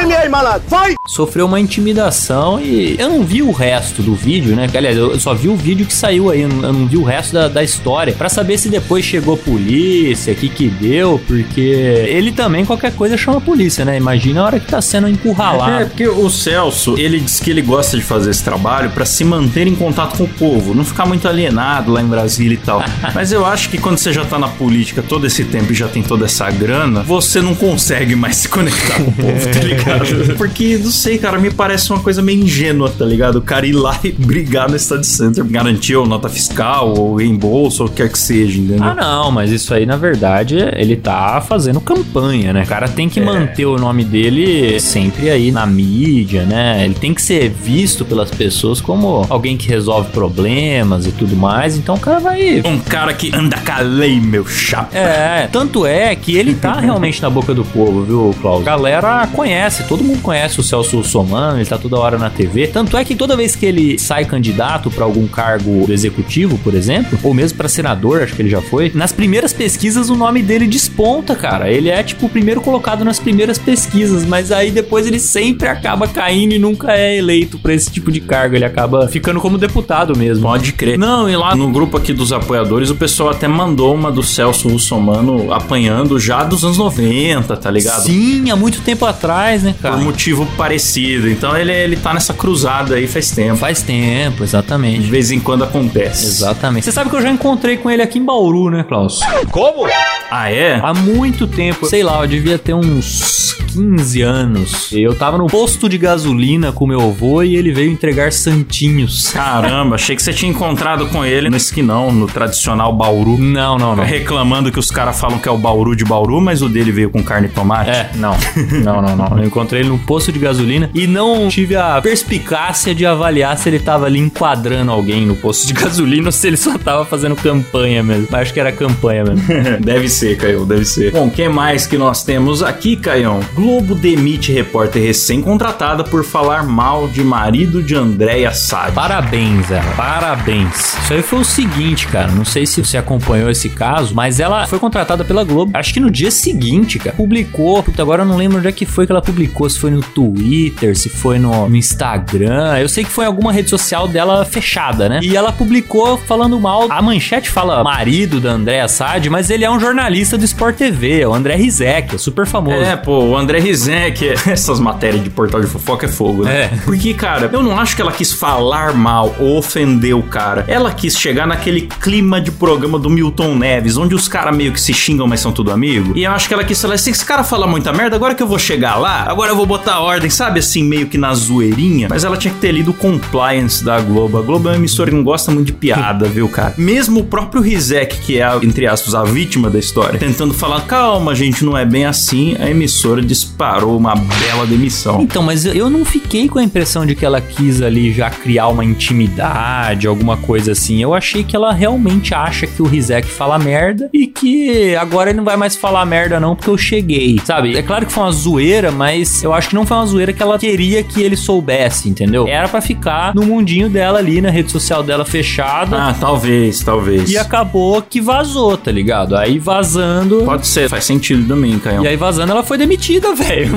Em 0.03 0.07
mim 0.07 0.13
aí, 0.15 0.29
malandro. 0.29 0.63
Vai. 0.69 0.95
sofreu 1.07 1.47
uma 1.47 1.61
intimidação 1.61 2.61
e 2.61 2.97
eu 2.99 3.09
não 3.09 3.23
vi 3.23 3.43
o 3.43 3.51
resto 3.53 4.03
do 4.03 4.15
vídeo, 4.15 4.55
né? 4.55 4.67
Aliás, 4.75 4.97
eu 4.97 5.19
só 5.19 5.35
vi 5.35 5.49
o 5.49 5.57
vídeo 5.57 5.85
que 5.87 5.93
saiu 5.93 6.31
aí, 6.31 6.43
eu 6.43 6.49
não, 6.49 6.87
vi 6.87 6.97
o 6.97 7.03
resto 7.03 7.35
da, 7.35 7.49
da 7.49 7.63
história 7.63 8.13
Pra 8.13 8.29
saber 8.29 8.59
se 8.59 8.69
depois 8.69 9.05
chegou 9.05 9.37
polícia, 9.37 10.33
o 10.33 10.37
que 10.37 10.49
que 10.49 10.69
deu, 10.69 11.21
porque 11.27 11.61
ele 11.61 12.33
também 12.33 12.65
qualquer 12.65 12.93
coisa 12.95 13.17
chama 13.17 13.39
a 13.39 13.41
polícia, 13.41 13.85
né? 13.85 13.97
Imagina 13.97 14.41
a 14.41 14.45
hora 14.45 14.61
que 14.61 14.67
tá 14.67 14.81
sendo 14.81 15.09
É, 15.11 15.11
encurralado. 15.11 15.87
porque 15.87 16.07
o 16.09 16.29
Celso, 16.31 16.97
ele 16.99 17.21
diz 17.21 17.41
que 17.41 17.51
ele 17.51 17.63
gosta 17.63 17.97
de 17.97 18.03
fazer 18.03 18.31
esse 18.31 18.43
trabalho 18.43 18.91
pra 18.91 19.05
se 19.05 19.25
manter 19.25 19.67
em 19.67 19.75
contato 19.75 20.10
contato 20.11 20.17
com 20.17 20.25
o 20.25 20.29
povo, 20.29 20.75
não 20.75 20.85
ficar 20.85 21.07
muito 21.07 21.27
alienado 21.29 21.93
lá 21.93 22.03
em 22.03 22.07
Brasília 22.07 22.55
e 22.55 22.59
tal. 22.59 22.83
Mas 23.15 23.33
eu 23.33 23.47
acho 23.47 23.69
que 23.69 23.79
quando 23.79 23.99
você 23.99 24.13
já 24.13 24.25
tá 24.25 24.39
na 24.39 24.49
política 24.49 25.03
todo 25.03 25.27
esse 25.27 25.45
tempo 25.45 25.73
e 25.73 25.75
já 25.75 25.89
tem 25.89 26.03
toda 26.03 26.25
essa 26.25 26.51
grana, 26.51 27.03
você 27.03 27.41
não 27.41 27.55
consegue 27.55 28.15
mais 28.15 28.37
se 28.37 28.49
conectar 28.49 28.97
com 28.97 29.11
o 29.11 29.13
povo, 29.13 29.53
tá 29.53 29.61
ligado? 29.65 30.37
Porque, 30.37 30.79
não 30.79 30.91
sei, 30.91 31.19
cara, 31.19 31.39
me 31.39 31.51
parece 31.51 31.91
uma 31.93 32.01
coisa 32.01 32.23
meio 32.23 32.43
ingênua, 32.43 32.91
tá 32.91 33.05
ligado? 33.05 33.37
O 33.37 33.43
cara 33.43 33.67
ir 33.67 33.73
lá 33.73 33.99
e 34.03 34.13
brigar 34.13 34.71
no 34.71 34.79
Study 34.79 35.07
Center, 35.07 35.45
garantir 35.45 35.97
ou 35.97 36.07
nota 36.07 36.29
fiscal, 36.29 36.95
ou 36.97 37.17
reembolso, 37.17 37.83
ou 37.83 37.89
o 37.89 37.93
que 37.93 38.01
quer 38.01 38.11
que 38.11 38.19
seja, 38.19 38.59
entendeu? 38.59 38.85
Ah, 38.85 38.95
não, 38.95 39.31
mas 39.31 39.51
isso 39.51 39.75
aí, 39.75 39.85
na 39.85 39.97
verdade, 39.97 40.57
ele 40.75 40.97
tá 40.97 41.41
fazendo 41.41 41.81
campanha, 41.81 42.53
né? 42.53 42.63
O 42.63 42.67
cara 42.67 42.89
tem 42.89 43.09
que 43.09 43.21
manter 43.21 43.67
o 43.67 43.77
nome 43.77 44.05
dele 44.05 44.81
sempre 44.81 45.31
aí 45.31 45.53
na 45.53 45.67
mídia, 45.67 46.45
né? 46.45 46.85
Ele 46.85 46.95
tem 46.95 47.13
que 47.13 47.21
ser 47.21 47.51
visto 47.51 48.05
pelas 48.05 48.31
pessoas 48.31 48.81
como 48.81 49.27
alguém 49.29 49.57
que 49.57 49.69
resolve 49.69 50.00
problemas 50.05 51.07
e 51.07 51.13
tudo 51.13 51.37
mais. 51.37 51.77
Então 51.77 51.95
o 51.95 52.01
cara 52.01 52.21
vai. 52.21 52.63
Um 52.65 52.79
cara 52.79 53.13
que 53.13 53.35
anda 53.35 53.57
com 53.59 53.73
a 53.73 53.79
lei, 53.79 54.21
meu 54.21 54.47
chapa. 54.47 54.97
É, 54.97 55.49
tanto 55.51 55.87
é 55.87 56.15
que 56.15 56.37
ele 56.37 56.55
tá 56.55 56.79
realmente 56.81 57.21
na 57.21 57.29
boca 57.29 57.55
do 57.55 57.65
povo, 57.65 58.03
viu, 58.03 58.35
Klaus? 58.41 58.63
A 58.63 58.65
galera 58.65 59.27
conhece, 59.29 59.85
todo 59.85 60.03
mundo 60.03 60.23
conhece 60.23 60.61
o 60.61 60.63
Celso 60.63 61.03
Somano, 61.05 61.59
ele 61.59 61.67
tá 61.67 61.79
toda 61.79 61.99
hora 61.99 62.19
na 62.19 62.31
TV. 62.31 62.69
Tanto 62.69 62.97
é 62.97 63.05
que 63.05 63.15
toda 63.15 63.37
vez 63.37 63.55
que 63.55 63.67
ele 63.67 63.99
sai 63.99 64.25
candidato 64.25 64.91
pra 64.91 65.05
algum 65.05 65.27
cargo 65.27 65.87
executivo, 65.91 66.59
por 66.59 66.75
exemplo, 66.75 67.19
ou 67.23 67.35
mesmo 67.35 67.59
pra 67.59 67.69
senador, 67.69 68.23
acho 68.23 68.35
que 68.35 68.43
ele 68.43 68.51
já 68.51 68.63
foi, 68.63 68.91
nas 68.95 69.13
primeiras 69.13 69.53
pesquisas 69.53 70.11
o 70.11 70.17
nome 70.17 70.43
dele 70.43 70.67
desponta, 70.67 71.35
cara. 71.35 71.71
Ele 71.71 71.89
é 71.89 72.03
tipo 72.03 72.27
o 72.27 72.29
primeiro 72.29 72.61
colocado 72.61 73.05
nas 73.05 73.19
primeiras 73.19 73.59
pesquisas, 73.59 74.25
mas 74.25 74.53
aí 74.53 74.71
depois 74.71 75.07
ele 75.07 75.19
sempre 75.19 75.69
acaba 75.69 76.07
caindo 76.09 76.55
e 76.55 76.59
nunca 76.59 76.93
é 76.93 77.17
eleito 77.17 77.59
pra 77.59 77.75
esse 77.75 77.91
tipo 77.91 78.11
de 78.11 78.21
cargo. 78.21 78.55
Ele 78.55 78.65
acaba 78.65 79.09
ficando 79.09 79.41
como 79.41 79.59
deputado 79.59 79.80
mesmo. 80.17 80.43
Pode 80.43 80.73
crer. 80.73 80.99
Não, 80.99 81.29
e 81.29 81.37
lá 81.37 81.55
no 81.55 81.69
grupo 81.71 81.97
aqui 81.97 82.13
dos 82.13 82.33
apoiadores, 82.33 82.91
o 82.91 82.95
pessoal 82.95 83.31
até 83.31 83.47
mandou 83.49 83.95
uma 83.95 84.11
do 84.11 84.23
Celso 84.23 84.69
Russomano 84.69 85.53
apanhando 85.53 86.19
já 86.19 86.43
dos 86.45 86.65
anos 86.65 86.79
90, 86.79 87.57
tá 87.57 87.71
ligado? 87.71 88.03
Sim, 88.03 88.51
há 88.51 88.57
muito 88.57 88.81
tempo 88.83 89.05
atrás, 89.07 89.63
né, 89.63 89.75
cara? 89.81 89.97
Por 89.97 90.05
motivo 90.05 90.47
parecido. 90.57 91.29
Então 91.29 91.57
ele, 91.57 91.73
ele 91.73 91.97
tá 91.97 92.13
nessa 92.15 92.33
cruzada 92.35 92.95
aí 92.95 93.07
faz 93.07 93.31
tempo. 93.31 93.57
Faz 93.57 93.83
tempo, 93.83 94.39
De 94.39 94.43
exatamente. 94.45 95.11
vez 95.11 95.31
em 95.31 95.41
quando 95.41 95.65
acontece. 95.65 96.27
Exatamente. 96.27 96.85
Você 96.85 96.93
sabe 96.93 97.11
que 97.11 97.17
eu 97.17 97.23
já 97.23 97.31
encontrei 97.31 97.77
com 97.77 97.91
ele 97.91 98.03
aqui 98.03 98.19
em 98.19 98.25
Bauru, 98.25 98.71
né, 98.71 98.85
Klaus? 98.85 99.21
Como? 99.51 99.87
Ah, 100.31 100.51
é? 100.51 100.81
Há 100.83 100.95
muito 100.95 101.47
tempo. 101.47 101.87
Sei 101.87 102.03
lá, 102.03 102.21
eu 102.23 102.29
devia 102.29 102.59
ter 102.59 102.75
uns 102.75 103.57
15 103.73 104.23
anos. 104.23 104.89
Eu 104.93 105.15
tava 105.15 105.39
no 105.39 105.47
posto 105.47 105.89
de 105.89 105.99
gasolina 105.99 106.73
com 106.73 106.87
meu 106.87 107.01
avô 107.01 107.43
e 107.43 107.57
ele 107.57 107.73
veio 107.73 107.91
entregar 107.91 108.33
santinhos. 108.33 109.33
Caramba, 109.71 109.95
achei 109.95 110.17
que 110.17 110.23
você 110.23 110.33
tinha 110.33 110.51
encontrado 110.51 111.07
com 111.07 111.25
ele 111.25 111.49
no 111.49 111.57
esquinão, 111.57 112.11
no 112.11 112.27
tradicional 112.27 112.93
Bauru. 112.93 113.39
Não, 113.39 113.79
não, 113.79 113.95
não. 113.95 114.03
Reclamando 114.03 114.73
que 114.73 114.81
os 114.81 114.91
caras 114.91 115.21
falam 115.21 115.39
que 115.39 115.49
é 115.49 115.53
o 115.53 115.57
Bauru 115.57 115.95
de 115.95 116.05
Bauru, 116.05 116.41
mas 116.41 116.61
o 116.61 116.69
dele 116.69 116.91
veio 116.91 117.09
com 117.09 117.23
carne 117.23 117.47
e 117.47 117.51
tomate. 117.51 117.89
É, 117.91 118.11
não. 118.17 118.37
Não, 118.81 119.03
não, 119.03 119.15
não. 119.15 119.39
Eu 119.39 119.45
encontrei 119.45 119.83
ele 119.83 119.91
no 119.91 119.99
posto 119.99 120.33
de 120.33 120.39
gasolina 120.39 120.91
e 120.95 121.07
não 121.07 121.49
tive 121.49 121.77
a 121.77 122.01
perspicácia 122.01 122.95
de 122.95 123.05
avaliar 123.05 123.57
se 123.59 123.69
ele 123.69 123.79
tava 123.79 124.07
ali 124.07 124.19
enquadrando 124.19 124.91
alguém 124.91 125.27
no 125.27 125.37
posto 125.37 125.67
de 125.67 125.75
gasolina 125.75 126.27
ou 126.27 126.33
se 126.33 126.47
ele 126.47 126.57
só 126.57 126.79
tava 126.79 127.05
fazendo 127.05 127.37
campanha 127.37 128.03
mesmo. 128.03 128.29
Mas 128.31 128.43
acho 128.43 128.55
que 128.55 128.61
era 128.61 128.73
campanha 128.73 129.25
mesmo. 129.25 129.43
deve 129.81 130.09
ser, 130.09 130.37
Caio, 130.37 130.65
deve 130.65 130.85
ser. 130.85 131.13
Bom, 131.13 131.29
quem 131.29 131.49
mais 131.49 131.87
que 131.87 131.99
nós 131.99 132.25
temos 132.25 132.63
aqui, 132.63 132.97
Caião? 132.97 133.41
Globo 133.55 133.95
demite 133.95 134.53
repórter 134.53 135.03
recém-contratada 135.03 136.03
por 136.03 136.25
falar 136.25 136.65
mal 136.65 137.07
de 137.07 137.23
marido 137.23 137.83
de 137.83 137.95
Andréia 137.95 138.53
Sade. 138.53 138.93
Parabéns, 138.93 139.60
ela. 139.69 139.91
Parabéns. 139.97 140.95
Isso 141.03 141.13
aí 141.13 141.23
foi 141.23 141.41
o 141.41 141.45
seguinte, 141.45 142.07
cara. 142.07 142.31
Não 142.31 142.45
sei 142.45 142.65
se 142.67 142.81
você 142.81 142.97
acompanhou 142.97 143.51
esse 143.51 143.69
caso, 143.69 144.15
mas 144.15 144.39
ela 144.39 144.67
foi 144.67 144.79
contratada 144.79 145.25
pela 145.25 145.43
Globo. 145.43 145.77
Acho 145.77 145.93
que 145.93 145.99
no 145.99 146.11
dia 146.11 146.31
seguinte, 146.31 146.99
cara. 146.99 147.17
Publicou. 147.17 147.83
Puta, 147.83 148.01
agora 148.03 148.23
eu 148.23 148.27
não 148.27 148.37
lembro 148.37 148.59
onde 148.59 148.69
é 148.69 148.73
que 148.73 148.87
foi 148.87 149.07
que 149.07 149.13
ela 149.13 149.23
publicou. 149.23 149.69
Se 149.69 149.79
foi 149.79 149.91
no 149.91 150.03
Twitter, 150.03 150.97
se 150.97 151.09
foi 151.09 151.39
no, 151.39 151.69
no 151.69 151.77
Instagram. 151.77 152.79
Eu 152.79 152.89
sei 152.89 153.03
que 153.03 153.11
foi 153.11 153.25
em 153.25 153.29
alguma 153.29 153.53
rede 153.53 153.69
social 153.69 154.07
dela 154.07 154.45
fechada, 154.45 155.09
né? 155.09 155.21
E 155.23 155.37
ela 155.37 155.51
publicou 155.53 156.17
falando 156.17 156.59
mal. 156.61 156.87
A 156.91 157.03
manchete 157.03 157.51
fala 157.51 157.83
marido 157.83 158.41
da 158.41 158.53
Andréa 158.53 158.87
Sade, 158.87 159.29
mas 159.29 159.51
ele 159.51 159.65
é 159.65 159.71
um 159.71 159.81
jornalista 159.81 160.39
do 160.39 160.45
Sport 160.45 160.77
TV, 160.77 161.21
é 161.21 161.29
o 161.29 161.35
André 161.35 161.57
Rizek, 161.57 162.15
é 162.15 162.19
super 162.19 162.47
famoso. 162.47 162.83
É, 162.83 162.97
pô, 162.97 163.25
o 163.25 163.37
André 163.37 163.59
Rizek, 163.59 164.29
essas 164.49 164.79
matérias 164.79 165.23
de 165.23 165.31
portal 165.31 165.61
de 165.61 165.67
fofoca 165.67 166.07
é 166.07 166.09
fogo, 166.09 166.45
né? 166.45 166.63
É. 166.63 166.71
Porque, 166.85 167.15
cara, 167.15 167.49
eu 167.53 167.63
não 167.63 167.79
acho 167.79 167.97
que 167.97 168.03
ela 168.03 168.13
quis 168.13 168.33
falar 168.33 168.95
mal 168.95 169.35
ou 169.39 169.50
ofender 169.57 170.15
o 170.15 170.23
cara. 170.23 170.65
Ela 170.69 170.93
quis 170.93 171.17
chegar 171.19 171.47
naquele 171.47 171.83
clima 171.83 172.41
de 172.41 172.51
programa 172.51 172.99
do 172.99 173.11
Milton 173.11 173.55
Neves, 173.55 173.97
onde 173.97 174.15
os 174.15 174.29
caras 174.29 174.57
meio 174.57 174.73
que 174.73 174.81
se 174.81 174.93
xingam, 174.93 175.27
mas 175.27 175.41
são 175.41 175.53
tudo 175.53 175.71
amigo. 175.71 176.13
E 176.17 176.25
eu 176.25 176.33
acho 176.33 176.49
que 176.49 176.55
ela 176.55 176.65
quis 176.65 176.81
falar 176.81 176.95
assim: 176.95 177.11
esse 177.11 177.25
cara 177.25 177.45
fala 177.45 177.67
muita 177.67 177.93
merda, 177.93 178.17
agora 178.17 178.35
que 178.35 178.43
eu 178.43 178.47
vou 178.47 178.59
chegar 178.59 178.97
lá, 178.97 179.25
agora 179.29 179.51
eu 179.51 179.57
vou 179.57 179.67
botar 179.67 180.01
ordem, 180.01 180.31
sabe 180.31 180.61
assim, 180.61 180.85
meio 180.85 181.07
que 181.07 181.19
na 181.19 181.35
zoeirinha. 181.35 182.09
Mas 182.09 182.25
ela 182.25 182.37
tinha 182.37 182.53
que 182.53 182.61
ter 182.61 182.73
lido 182.73 182.93
compliance 182.93 183.85
da 183.85 184.01
Globo. 184.01 184.39
A 184.39 184.43
Globo 184.43 184.69
é 184.69 184.73
uma 184.73 184.79
emissora 184.79 185.11
que 185.11 185.17
não 185.17 185.25
gosta 185.25 185.51
muito 185.51 185.67
de 185.67 185.73
piada, 185.73 186.27
viu, 186.29 186.49
cara? 186.49 186.75
Mesmo 186.77 187.21
o 187.21 187.25
próprio 187.25 187.63
Rizek, 187.63 188.21
que 188.21 188.41
é, 188.41 188.49
entre 188.63 188.87
aspas, 188.87 189.15
a 189.15 189.25
vítima 189.25 189.71
da 189.71 189.79
história, 189.79 190.19
tentando 190.19 190.55
falar, 190.55 190.83
calma, 190.83 191.35
gente, 191.35 191.65
não 191.65 191.77
é 191.77 191.85
bem 191.85 192.05
assim, 192.05 192.57
a 192.59 192.71
emissora 192.71 193.23
disparou 193.23 193.97
uma 193.97 194.15
bela 194.15 194.67
demissão. 194.67 195.21
Então, 195.23 195.43
mas 195.43 195.65
eu 195.65 195.89
não 195.91 196.05
fiquei 196.05 196.49
com 196.49 196.59
a 196.59 196.63
impressão 196.63 197.05
de 197.07 197.15
que 197.15 197.25
ela 197.25 197.41
quis 197.41 197.83
ali 197.83 198.13
já 198.13 198.31
criar 198.31 198.69
uma 198.69 198.85
intimidade, 198.85 199.40
alguma 199.41 200.37
coisa 200.37 200.73
assim. 200.73 201.03
Eu 201.03 201.15
achei 201.15 201.43
que 201.45 201.55
ela 201.57 201.73
realmente 201.73 202.35
acha 202.35 202.67
que 202.67 202.83
o 202.83 202.87
Rizek 202.87 203.29
fala 203.29 203.59
merda 203.59 204.09
e 204.13 204.27
que 204.27 204.95
agora 204.97 205.31
ele 205.31 205.39
não 205.39 205.45
vai 205.45 205.57
mais 205.57 205.77
falar 205.77 206.05
merda 206.05 206.41
não 206.41 206.55
porque 206.55 206.71
eu 206.71 206.79
cheguei, 206.79 207.39
sabe? 207.45 207.77
É 207.77 207.83
claro 207.83 208.07
que 208.07 208.13
foi 208.13 208.23
uma 208.25 208.33
zoeira, 208.33 208.91
mas 208.91 209.43
eu 209.43 209.53
acho 209.53 209.69
que 209.69 209.75
não 209.75 209.87
foi 209.87 209.97
uma 209.97 210.07
zoeira 210.07 210.33
que 210.33 210.43
ela 210.43 210.59
queria 210.59 211.03
que 211.03 211.23
ele 211.23 211.37
soubesse, 211.37 212.09
entendeu? 212.09 212.47
Era 212.47 212.69
pra 212.69 212.81
ficar 212.81 213.35
no 213.35 213.45
mundinho 213.45 213.89
dela 213.89 214.19
ali, 214.19 214.41
na 214.41 214.51
rede 214.51 214.71
social 214.71 215.03
dela 215.03 215.25
fechada. 215.25 215.97
Ah, 215.97 216.15
talvez, 216.19 216.81
talvez. 216.81 217.31
E 217.31 217.39
acabou 217.39 218.03
que 218.03 218.21
vazou, 218.21 218.77
tá 218.77 218.91
ligado? 218.91 219.37
Aí 219.37 219.59
vazando. 219.59 220.43
Pode 220.45 220.67
ser, 220.67 220.89
faz 220.89 221.05
sentido 221.05 221.47
também, 221.47 221.79
Canhão. 221.79 222.05
E 222.05 222.09
aí 222.09 222.17
vazando 222.17 222.53
ela 222.53 222.63
foi 222.63 222.79
demitida, 222.79 223.33
velho. 223.35 223.73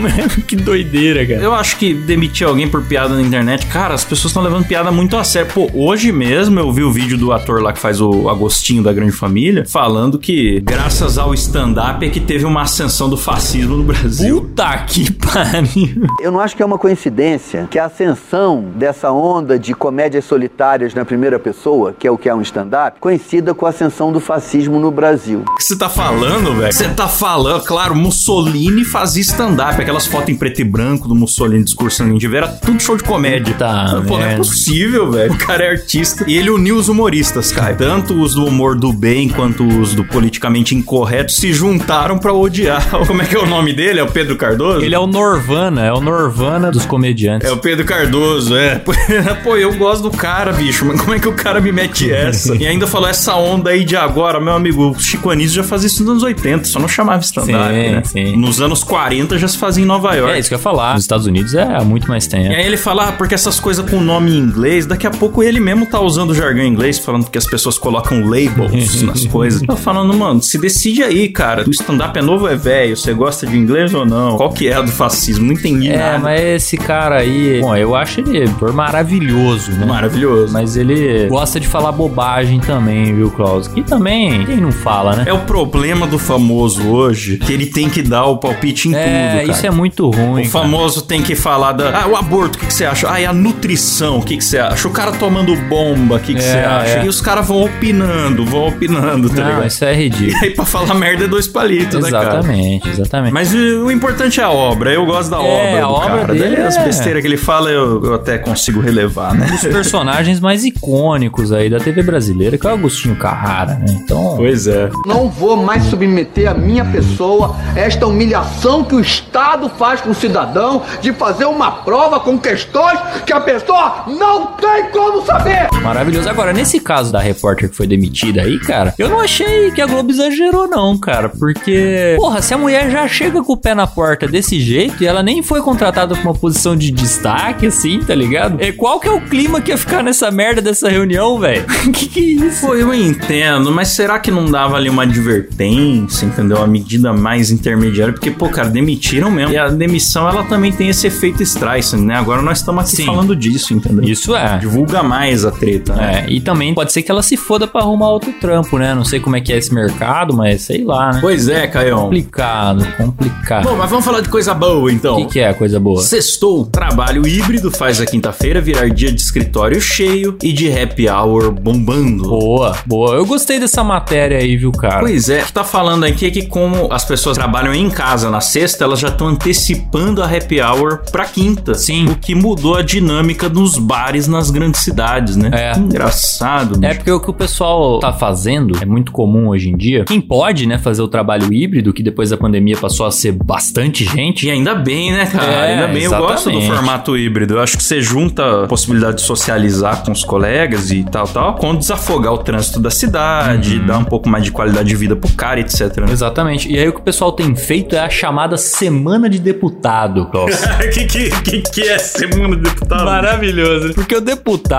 que 0.48 0.56
doideira, 0.56 1.26
cara. 1.26 1.42
Eu 1.42 1.54
acho 1.54 1.78
que 1.78 1.94
demitir 1.94 2.48
alguém 2.48 2.68
por 2.68 2.84
piada 2.84 3.16
na 3.16 3.22
internet, 3.22 3.66
cara, 3.68 3.94
as 3.94 4.04
pessoas 4.04 4.32
estão 4.32 4.44
levando 4.44 4.66
piada 4.66 4.92
muito 4.92 5.18
a 5.18 5.24
sério. 5.24 5.52
Pô, 5.54 5.70
hoje 5.72 6.12
mesmo 6.12 6.60
eu 6.60 6.72
vi 6.72 6.82
o 6.82 6.92
vídeo 6.92 7.16
do 7.16 7.32
ator 7.32 7.62
lá 7.62 7.72
que 7.72 7.78
faz 7.78 8.02
o 8.02 8.28
Agostinho 8.28 8.82
da 8.82 8.92
Grande 8.92 9.12
Família, 9.12 9.64
falando 9.68 10.18
que 10.18 10.60
graças 10.62 11.20
ao 11.20 11.32
stand-up 11.36 12.04
é 12.04 12.10
que 12.10 12.20
teve 12.20 12.44
uma 12.44 12.64
ascensão 12.64 13.08
do 13.08 13.16
fascismo 13.16 13.78
no 13.78 13.84
Brasil. 13.84 14.42
Puta 14.42 14.76
que 14.80 15.12
pariu. 15.14 16.08
Eu 16.20 16.32
não 16.32 16.40
acho 16.40 16.56
que 16.56 16.64
é 16.64 16.66
uma 16.66 16.80
coincidência 16.80 17.68
que 17.70 17.78
a 17.78 17.86
ascensão 17.86 18.66
dessa 18.76 19.12
onda 19.12 19.60
de 19.60 19.76
comédias 19.76 20.26
solitárias 20.26 20.96
na 20.96 21.06
primeira 21.06 21.38
pessoa, 21.38 21.94
que 21.94 22.08
é 22.08 22.12
o 22.12 22.18
que 22.18 22.28
é 22.28 22.34
um 22.34 22.42
stand-up, 22.42 23.00
coincida 23.00 23.54
com 23.54 23.68
a 23.68 23.70
ascensão 23.70 24.12
do 24.12 24.20
fascismo 24.20 24.80
no 24.80 24.90
Brasil. 24.90 25.44
O 25.48 25.56
que 25.58 25.64
você 25.64 25.76
tá 25.76 25.88
falando, 25.88 26.56
velho? 26.56 26.74
Você 26.74 26.90
tá 26.90 27.08
falando, 27.08 27.64
claro, 27.64 27.94
Mussolini 27.96 28.84
fazia 28.84 29.22
stand-up, 29.22 29.80
aquelas 29.80 30.08
fotos 30.08 30.30
em 30.30 30.36
preto 30.36 30.62
e 30.62 30.64
branco 30.64 31.08
do 31.08 31.14
Mussolini 31.14 31.64
discursando 31.64 32.12
em 32.12 32.36
era 32.36 32.48
tudo 32.48 32.82
show 32.82 32.98
de 32.98 33.04
comédia. 33.04 33.54
Tá, 33.54 34.02
Pô, 34.08 34.18
não 34.18 34.26
é 34.26 34.36
possível, 34.36 35.12
velho. 35.12 35.43
O 35.44 35.48
cara 35.48 35.66
é 35.66 35.70
artista. 35.72 36.24
E 36.28 36.38
ele 36.38 36.50
uniu 36.50 36.78
os 36.78 36.88
humoristas, 36.88 37.52
cara. 37.52 37.76
Tanto 37.76 38.20
os 38.22 38.34
do 38.34 38.46
humor 38.46 38.76
do 38.76 38.94
bem 38.94 39.28
quanto 39.28 39.68
os 39.68 39.94
do 39.94 40.04
politicamente 40.06 40.74
incorreto 40.76 41.32
se 41.32 41.52
juntaram 41.54 42.18
pra 42.18 42.34
odiar. 42.34 42.90
Como 43.08 43.22
é 43.22 43.26
que 43.26 43.36
é 43.36 43.40
o 43.40 43.46
nome 43.46 43.74
dele? 43.74 44.00
É 44.00 44.04
o 44.04 44.08
Pedro 44.08 44.36
Cardoso? 44.36 44.82
Ele 44.84 44.96
é 44.96 45.00
o 45.00 45.06
Norvana, 45.08 45.86
é 45.86 45.92
o 45.92 46.00
Norvana 46.00 46.72
dos 46.72 46.86
comediantes. 46.86 47.48
É 47.48 47.52
o 47.52 47.58
Pedro 47.58 47.86
Cardoso, 47.86 48.56
é. 48.56 48.82
Pô, 49.44 49.56
eu 49.58 49.74
gosto 49.78 50.04
do 50.04 50.12
cara, 50.12 50.54
bicho, 50.54 50.86
mas 50.86 51.00
como 51.02 51.14
é 51.14 51.20
que 51.20 51.28
o 51.28 51.34
cara 51.34 51.60
me 51.60 51.72
mete 51.72 52.10
essa? 52.12 52.56
E 52.56 52.66
ainda 52.66 52.88
falou 52.88 53.08
essa 53.10 53.36
onda 53.36 53.72
aí 53.72 53.84
de 53.84 53.96
agora, 53.96 54.40
meu 54.40 54.54
amigo, 54.54 54.92
o 54.92 55.00
Chico 55.00 55.30
Anísio 55.30 55.56
já 55.58 55.64
fazia 55.64 55.88
isso 55.88 56.02
nos 56.04 56.12
anos 56.12 56.24
80, 56.24 56.66
só 56.66 56.80
não 56.80 56.88
chamava 56.88 57.22
stand-up, 57.22 57.74
Sim, 57.74 57.92
né? 57.92 58.02
sim. 58.06 58.36
Nos 58.38 58.62
anos 58.62 58.84
40 58.84 59.38
já 59.38 59.48
se 59.48 59.58
fazia 59.58 59.84
em 59.84 59.88
Nova 59.88 60.14
York. 60.16 60.36
É 60.36 60.40
isso 60.40 60.50
que 60.50 60.56
eu 60.56 60.58
ia 60.58 60.64
falar. 60.64 60.94
Nos 60.94 61.04
Estados 61.04 61.26
Unidos 61.26 61.54
é 61.54 61.82
muito 61.84 62.08
mais 62.08 62.26
E 62.26 62.30
tempo. 62.30 62.54
aí 62.54 62.66
ele 62.66 62.78
fala, 62.78 63.10
ah, 63.10 63.12
porque 63.12 63.34
essas 63.36 63.60
coisas 63.60 63.90
com 63.90 64.00
nome 64.00 64.32
em 64.32 64.38
inglês, 64.38 64.86
daqui 64.86 65.06
a 65.08 65.12
pouco 65.12 65.33
ele 65.42 65.60
mesmo 65.60 65.86
tá 65.86 66.00
usando 66.00 66.32
o 66.32 66.36
jargão 66.36 66.64
em 66.64 66.68
inglês, 66.68 67.00
falando 67.00 67.30
que 67.30 67.38
as 67.38 67.46
pessoas 67.46 67.78
colocam 67.78 68.22
labels 68.28 69.02
nas 69.04 69.26
coisas. 69.26 69.62
Eu 69.68 69.76
falando, 69.78 70.14
mano, 70.14 70.42
se 70.42 70.58
decide 70.60 71.02
aí, 71.04 71.30
cara. 71.30 71.64
O 71.68 71.72
stand-up 71.72 72.18
é 72.20 72.22
novo 72.22 72.44
ou 72.46 72.52
é 72.52 72.56
velho? 72.56 72.96
Você 72.98 73.14
gosta 73.14 73.48
de 73.48 73.58
inglês 73.58 73.94
ou 73.94 74.06
não? 74.06 74.38
Qual 74.38 74.52
que 74.52 74.68
é 74.68 74.74
a 74.76 74.82
do 74.82 74.92
fascismo? 74.92 75.46
Não 75.46 75.54
entendi 75.54 75.90
É, 75.90 75.98
nada. 75.98 76.20
mas 76.20 76.42
esse 76.42 76.78
cara 76.78 77.18
aí, 77.20 77.62
bom, 77.62 77.76
eu 77.76 77.96
acho 77.96 78.20
ele 78.20 78.44
maravilhoso, 78.74 79.72
né? 79.72 79.86
Maravilhoso. 79.86 80.54
Mas 80.54 80.76
ele 80.76 81.28
gosta 81.28 81.60
de 81.60 81.68
falar 81.68 81.92
bobagem 81.92 82.60
também, 82.60 83.14
viu, 83.16 83.32
Klaus? 83.32 83.70
E 83.76 83.82
também, 83.82 84.46
quem 84.46 84.58
não 84.58 84.72
fala, 84.72 85.16
né? 85.16 85.24
É 85.28 85.34
o 85.34 85.40
problema 85.40 86.06
do 86.06 86.20
famoso 86.20 86.88
hoje, 86.88 87.38
que 87.38 87.52
ele 87.54 87.66
tem 87.66 87.90
que 87.90 88.02
dar 88.02 88.26
o 88.26 88.38
palpite 88.38 88.90
em 88.90 88.96
É, 88.96 89.04
É, 89.04 89.40
cara. 89.42 89.52
isso 89.52 89.66
é 89.66 89.72
muito 89.72 90.10
ruim. 90.10 90.44
O 90.46 90.50
famoso 90.50 91.02
tem 91.04 91.22
que 91.22 91.36
falar 91.36 91.72
da. 91.74 92.04
Ah, 92.04 92.08
o 92.08 92.16
aborto, 92.16 92.58
o 92.58 92.60
que, 92.62 92.68
que 92.68 92.74
você 92.74 92.86
acha? 92.86 93.12
Ah, 93.12 93.20
e 93.22 93.26
a 93.26 93.34
nutrição, 93.34 94.18
o 94.20 94.24
que, 94.24 94.38
que 94.38 94.44
você 94.44 94.58
acha? 94.58 94.88
O 94.88 94.92
cara 94.92 95.12
tomando 95.24 95.56
bomba, 95.70 96.16
o 96.16 96.20
que, 96.20 96.36
É, 96.36 96.40
você 96.42 96.58
acha? 96.58 97.00
é. 97.00 97.06
E 97.06 97.08
os 97.08 97.22
caras 97.22 97.48
vão 97.48 97.64
opinando, 97.64 98.46
vão 98.46 98.68
opinando, 98.68 99.30
tá 99.30 99.36
Não, 99.42 99.48
ligado? 99.50 99.68
isso 99.68 99.86
é 99.86 99.94
ridículo. 99.94 100.32
E 100.32 100.46
aí, 100.46 100.52
pra 100.52 100.66
falar 100.66 100.94
merda 100.96 101.24
é 101.24 101.28
dois 101.28 101.48
palitos, 101.48 102.02
né, 102.04 102.12
cara? 102.12 102.34
Exatamente, 102.40 102.90
exatamente. 102.90 103.34
Mas 103.34 103.54
o, 103.54 103.86
o 103.86 103.92
importante 103.92 104.42
é 104.42 104.44
a 104.44 104.50
obra. 104.52 104.92
Eu 104.92 105.06
gosto 105.06 105.30
da 105.30 105.38
É, 105.38 105.40
obra 105.42 105.78
a 105.78 105.88
do 105.88 105.94
obra 105.94 106.20
cara. 106.22 106.34
dele 106.34 106.56
Daí 106.58 106.66
as 106.66 106.76
é- 106.78 106.84
besteiras 106.84 107.22
que 107.22 107.28
ele 107.28 107.38
fala 107.38 107.70
eu, 107.70 108.04
eu 108.04 108.14
até 108.16 108.38
consigo 108.38 108.80
relevar, 108.82 109.34
né? 109.34 109.48
Os 109.54 109.62
personagens 109.62 110.40
mais 110.40 110.66
icônicos 110.66 111.52
aí 111.52 111.70
da 111.70 111.80
TV 111.80 112.04
brasileira, 112.04 112.58
que 112.58 112.68
é 112.68 112.70
o 112.70 112.74
Agostinho 112.74 113.16
Carrara, 113.16 113.76
né? 113.76 113.86
Então. 113.90 114.34
Pois 114.36 114.68
é. 114.68 114.90
Não 115.06 115.30
vou 115.30 115.56
mais 115.56 115.84
submeter 115.86 116.50
a 116.50 116.54
minha 116.54 116.84
pessoa 116.86 117.56
a 117.76 117.80
esta 117.80 118.06
humilhação 118.08 118.84
que 118.84 118.96
o 118.96 119.00
Estado 119.00 119.70
faz 119.70 120.02
com 120.02 120.10
o 120.10 120.16
cidadão 120.16 120.82
de 121.02 121.14
fazer 121.14 121.46
uma 121.46 121.72
prova 121.72 122.20
com 122.20 122.38
questões 122.38 123.00
que 123.26 123.32
a 123.34 123.40
pessoa 123.40 124.04
não 124.08 124.48
tem 124.48 124.90
como 124.92 125.03
saber. 125.26 125.70
Maravilhoso. 125.82 126.30
Agora, 126.30 126.54
nesse 126.54 126.80
caso 126.80 127.12
da 127.12 127.20
repórter 127.20 127.70
que 127.70 127.76
foi 127.76 127.88
demitida 127.88 128.42
aí, 128.42 128.60
cara, 128.60 128.94
eu 128.98 129.10
não 129.10 129.20
achei 129.20 129.72
que 129.72 129.82
a 129.82 129.86
Globo 129.86 130.12
exagerou, 130.12 130.68
não, 130.68 130.98
cara. 130.98 131.30
Porque, 131.30 132.16
porra, 132.18 132.42
se 132.42 132.54
a 132.54 132.58
mulher 132.58 132.90
já 132.90 133.08
chega 133.08 133.44
com 133.44 133.54
o 133.54 133.58
pé 133.58 133.74
na 133.74 133.88
porta 133.88 134.28
desse 134.28 134.60
jeito 134.60 135.04
e 135.04 135.08
ela 135.08 135.24
nem 135.24 135.42
foi 135.44 135.62
contratada 135.62 136.16
pra 136.16 136.24
uma 136.24 136.34
posição 136.34 136.76
de 136.76 136.92
destaque, 136.92 137.68
assim, 137.68 138.00
tá 138.00 138.16
ligado? 138.16 138.62
E 138.62 138.72
qual 138.72 139.00
que 139.00 139.08
é 139.08 139.12
o 139.12 139.22
clima 139.22 139.62
que 139.62 139.72
ia 139.72 139.78
ficar 139.78 140.04
nessa 140.04 140.32
merda 140.32 140.62
dessa 140.62 140.90
reunião, 140.90 141.40
velho? 141.40 141.66
que 141.94 142.08
que 142.08 142.20
é 142.20 142.48
isso? 142.48 142.66
Pô, 142.66 142.76
eu 142.76 142.94
entendo, 142.94 143.72
mas 143.72 143.90
será 143.90 144.20
que 144.20 144.32
não 144.32 144.46
dava 144.46 144.76
ali 144.76 144.90
uma 144.90 145.04
advertência, 145.04 146.26
entendeu? 146.26 146.58
Uma 146.58 146.68
medida 146.68 147.14
mais 147.14 147.52
intermediária? 147.52 148.14
Porque, 148.14 148.32
pô, 148.32 148.50
cara, 148.50 148.70
demitiram 148.70 149.30
mesmo. 149.30 149.54
E 149.54 149.58
a 149.58 149.68
demissão, 149.68 150.28
ela 150.28 150.44
também 150.44 150.72
tem 150.72 150.90
esse 150.90 151.08
efeito 151.08 151.44
Streisand, 151.44 152.02
né? 152.02 152.16
Agora 152.16 152.42
nós 152.42 152.60
estamos 152.60 152.84
aqui 152.84 152.98
Sim. 152.98 153.06
falando 153.06 153.36
disso, 153.36 153.74
entendeu? 153.74 154.04
Isso 154.04 154.36
é. 154.36 154.58
Divulga 154.58 154.93
mais 155.02 155.46
a 155.46 155.52
treta, 155.52 155.96
né? 155.96 156.26
É, 156.28 156.32
e 156.32 156.42
também 156.42 156.74
pode 156.74 156.92
ser 156.92 157.02
que 157.02 157.10
ela 157.10 157.24
se 157.24 157.38
foda 157.38 157.66
pra 157.66 157.82
arrumar 157.82 158.10
outro 158.10 158.32
trampo, 158.34 158.78
né? 158.78 158.94
Não 158.94 159.06
sei 159.06 159.20
como 159.20 159.36
é 159.36 159.42
que 159.42 159.52
é 159.52 159.58
esse 159.58 159.74
mercado, 159.74 160.36
mas 160.36 160.64
sei 160.64 160.84
lá, 160.84 161.14
né? 161.14 161.20
Pois 161.22 161.48
é, 161.48 161.66
Caião. 161.68 162.04
Complicado, 162.04 162.86
complicado. 162.98 163.64
Bom, 163.64 163.76
mas 163.78 163.90
vamos 163.90 164.06
falar 164.06 164.22
de 164.22 164.30
coisa 164.30 164.54
boa, 164.54 164.92
então. 164.92 165.16
O 165.16 165.26
que, 165.26 165.34
que 165.34 165.40
é 165.40 165.54
coisa 165.54 165.80
boa? 165.80 166.02
Sextou, 166.02 166.66
trabalho 166.66 167.26
híbrido 167.28 167.72
faz 167.72 168.00
a 168.02 168.06
quinta-feira 168.06 168.60
virar 168.62 168.90
dia 168.90 169.12
de 169.12 169.22
escritório 169.22 169.80
cheio 169.80 170.38
e 170.44 170.52
de 170.52 170.72
happy 170.72 171.10
hour 171.10 171.52
bombando. 171.52 172.24
Boa, 172.28 172.76
boa. 172.86 173.16
Eu 173.16 173.26
gostei 173.26 173.60
dessa 173.60 173.84
matéria 173.84 174.38
aí, 174.38 174.58
viu, 174.58 174.72
cara? 174.72 175.00
Pois 175.00 175.30
é, 175.30 175.44
o 175.44 175.46
que 175.46 175.54
tá 175.54 175.64
falando 175.64 176.04
aqui 176.04 176.26
é 176.26 176.32
que 176.32 176.46
como 176.46 176.92
as 176.92 177.06
pessoas 177.06 177.38
trabalham 177.38 177.74
em 177.74 177.90
casa 177.90 178.30
na 178.30 178.42
sexta, 178.42 178.84
elas 178.84 179.00
já 179.00 179.08
estão 179.08 179.28
antecipando 179.28 180.22
a 180.22 180.26
happy 180.26 180.62
hour 180.62 181.04
pra 181.12 181.26
quinta. 181.26 181.74
Sim. 181.76 182.08
O 182.10 182.16
que 182.16 182.36
mudou 182.36 182.76
a 182.76 182.82
dinâmica 182.82 183.50
dos 183.50 183.78
bares 183.78 184.28
nas 184.28 184.52
grandes 184.52 184.83
cidades, 184.84 185.36
né? 185.36 185.50
É. 185.54 185.78
Engraçado. 185.78 186.76
É 186.76 186.88
bicho. 186.90 186.96
porque 186.98 187.12
o 187.12 187.20
que 187.20 187.30
o 187.30 187.34
pessoal 187.34 188.00
tá 188.00 188.12
fazendo 188.14 188.78
é 188.82 188.86
muito 188.86 189.12
comum 189.12 189.50
hoje 189.50 189.70
em 189.70 189.78
dia. 189.78 190.04
Quem 190.06 190.20
pode, 190.22 190.66
né, 190.68 190.78
fazer 190.78 191.02
o 191.02 191.08
trabalho 191.08 191.52
híbrido, 191.54 191.94
que 191.94 192.04
depois 192.04 192.30
da 192.30 192.38
pandemia 192.38 192.78
passou 192.78 193.06
a 193.06 193.12
ser 193.12 193.32
bastante 193.32 194.04
gente. 194.06 194.48
E 194.48 194.52
ainda 194.52 194.76
bem, 194.76 195.12
né, 195.12 195.26
cara? 195.26 195.52
É, 195.52 195.74
ainda 195.74 195.88
bem, 195.88 196.04
eu 196.04 196.12
gosto 196.12 196.50
do 196.50 196.58
exatamente. 196.58 196.68
formato 196.76 197.18
híbrido. 197.18 197.56
Eu 197.56 197.62
acho 197.62 197.78
que 197.78 197.84
você 197.84 198.02
junta 198.02 198.64
a 198.64 198.68
possibilidade 198.68 199.18
de 199.18 199.22
socializar 199.24 200.04
com 200.04 200.12
os 200.12 200.24
colegas 200.24 200.92
e 200.92 201.04
tal, 201.04 201.28
tal, 201.28 201.56
com 201.56 201.76
desafogar 201.76 202.34
o 202.34 202.38
trânsito 202.38 202.80
da 202.80 202.90
cidade, 202.92 203.78
Uhum. 203.78 203.86
dar 203.86 203.98
um 204.00 204.04
pouco 204.04 204.28
mais 204.30 204.44
de 204.44 204.52
qualidade 204.52 204.88
de 204.90 204.96
vida 204.96 205.16
pro 205.16 205.32
cara, 205.34 205.60
etc. 205.60 205.98
né? 205.98 206.12
Exatamente. 206.12 206.72
E 206.72 206.78
aí 206.78 206.88
o 206.88 206.94
que 206.94 207.00
o 207.00 207.04
pessoal 207.04 207.32
tem 207.32 207.56
feito 207.56 207.96
é 207.96 208.00
a 208.00 208.10
chamada 208.10 208.58
Semana 208.58 209.30
de 209.30 209.40
Deputado, 209.40 210.26
Klaus. 210.28 210.56
que, 210.94 211.06
que, 211.06 211.30
que, 211.42 211.62
que 211.62 211.82
é 211.82 211.98
semana 211.98 212.56
de 212.56 212.64
deputado? 212.64 213.06
Maravilhoso. 213.06 213.94
Porque 213.94 214.16
o 214.16 214.22
deputado, 214.22 214.73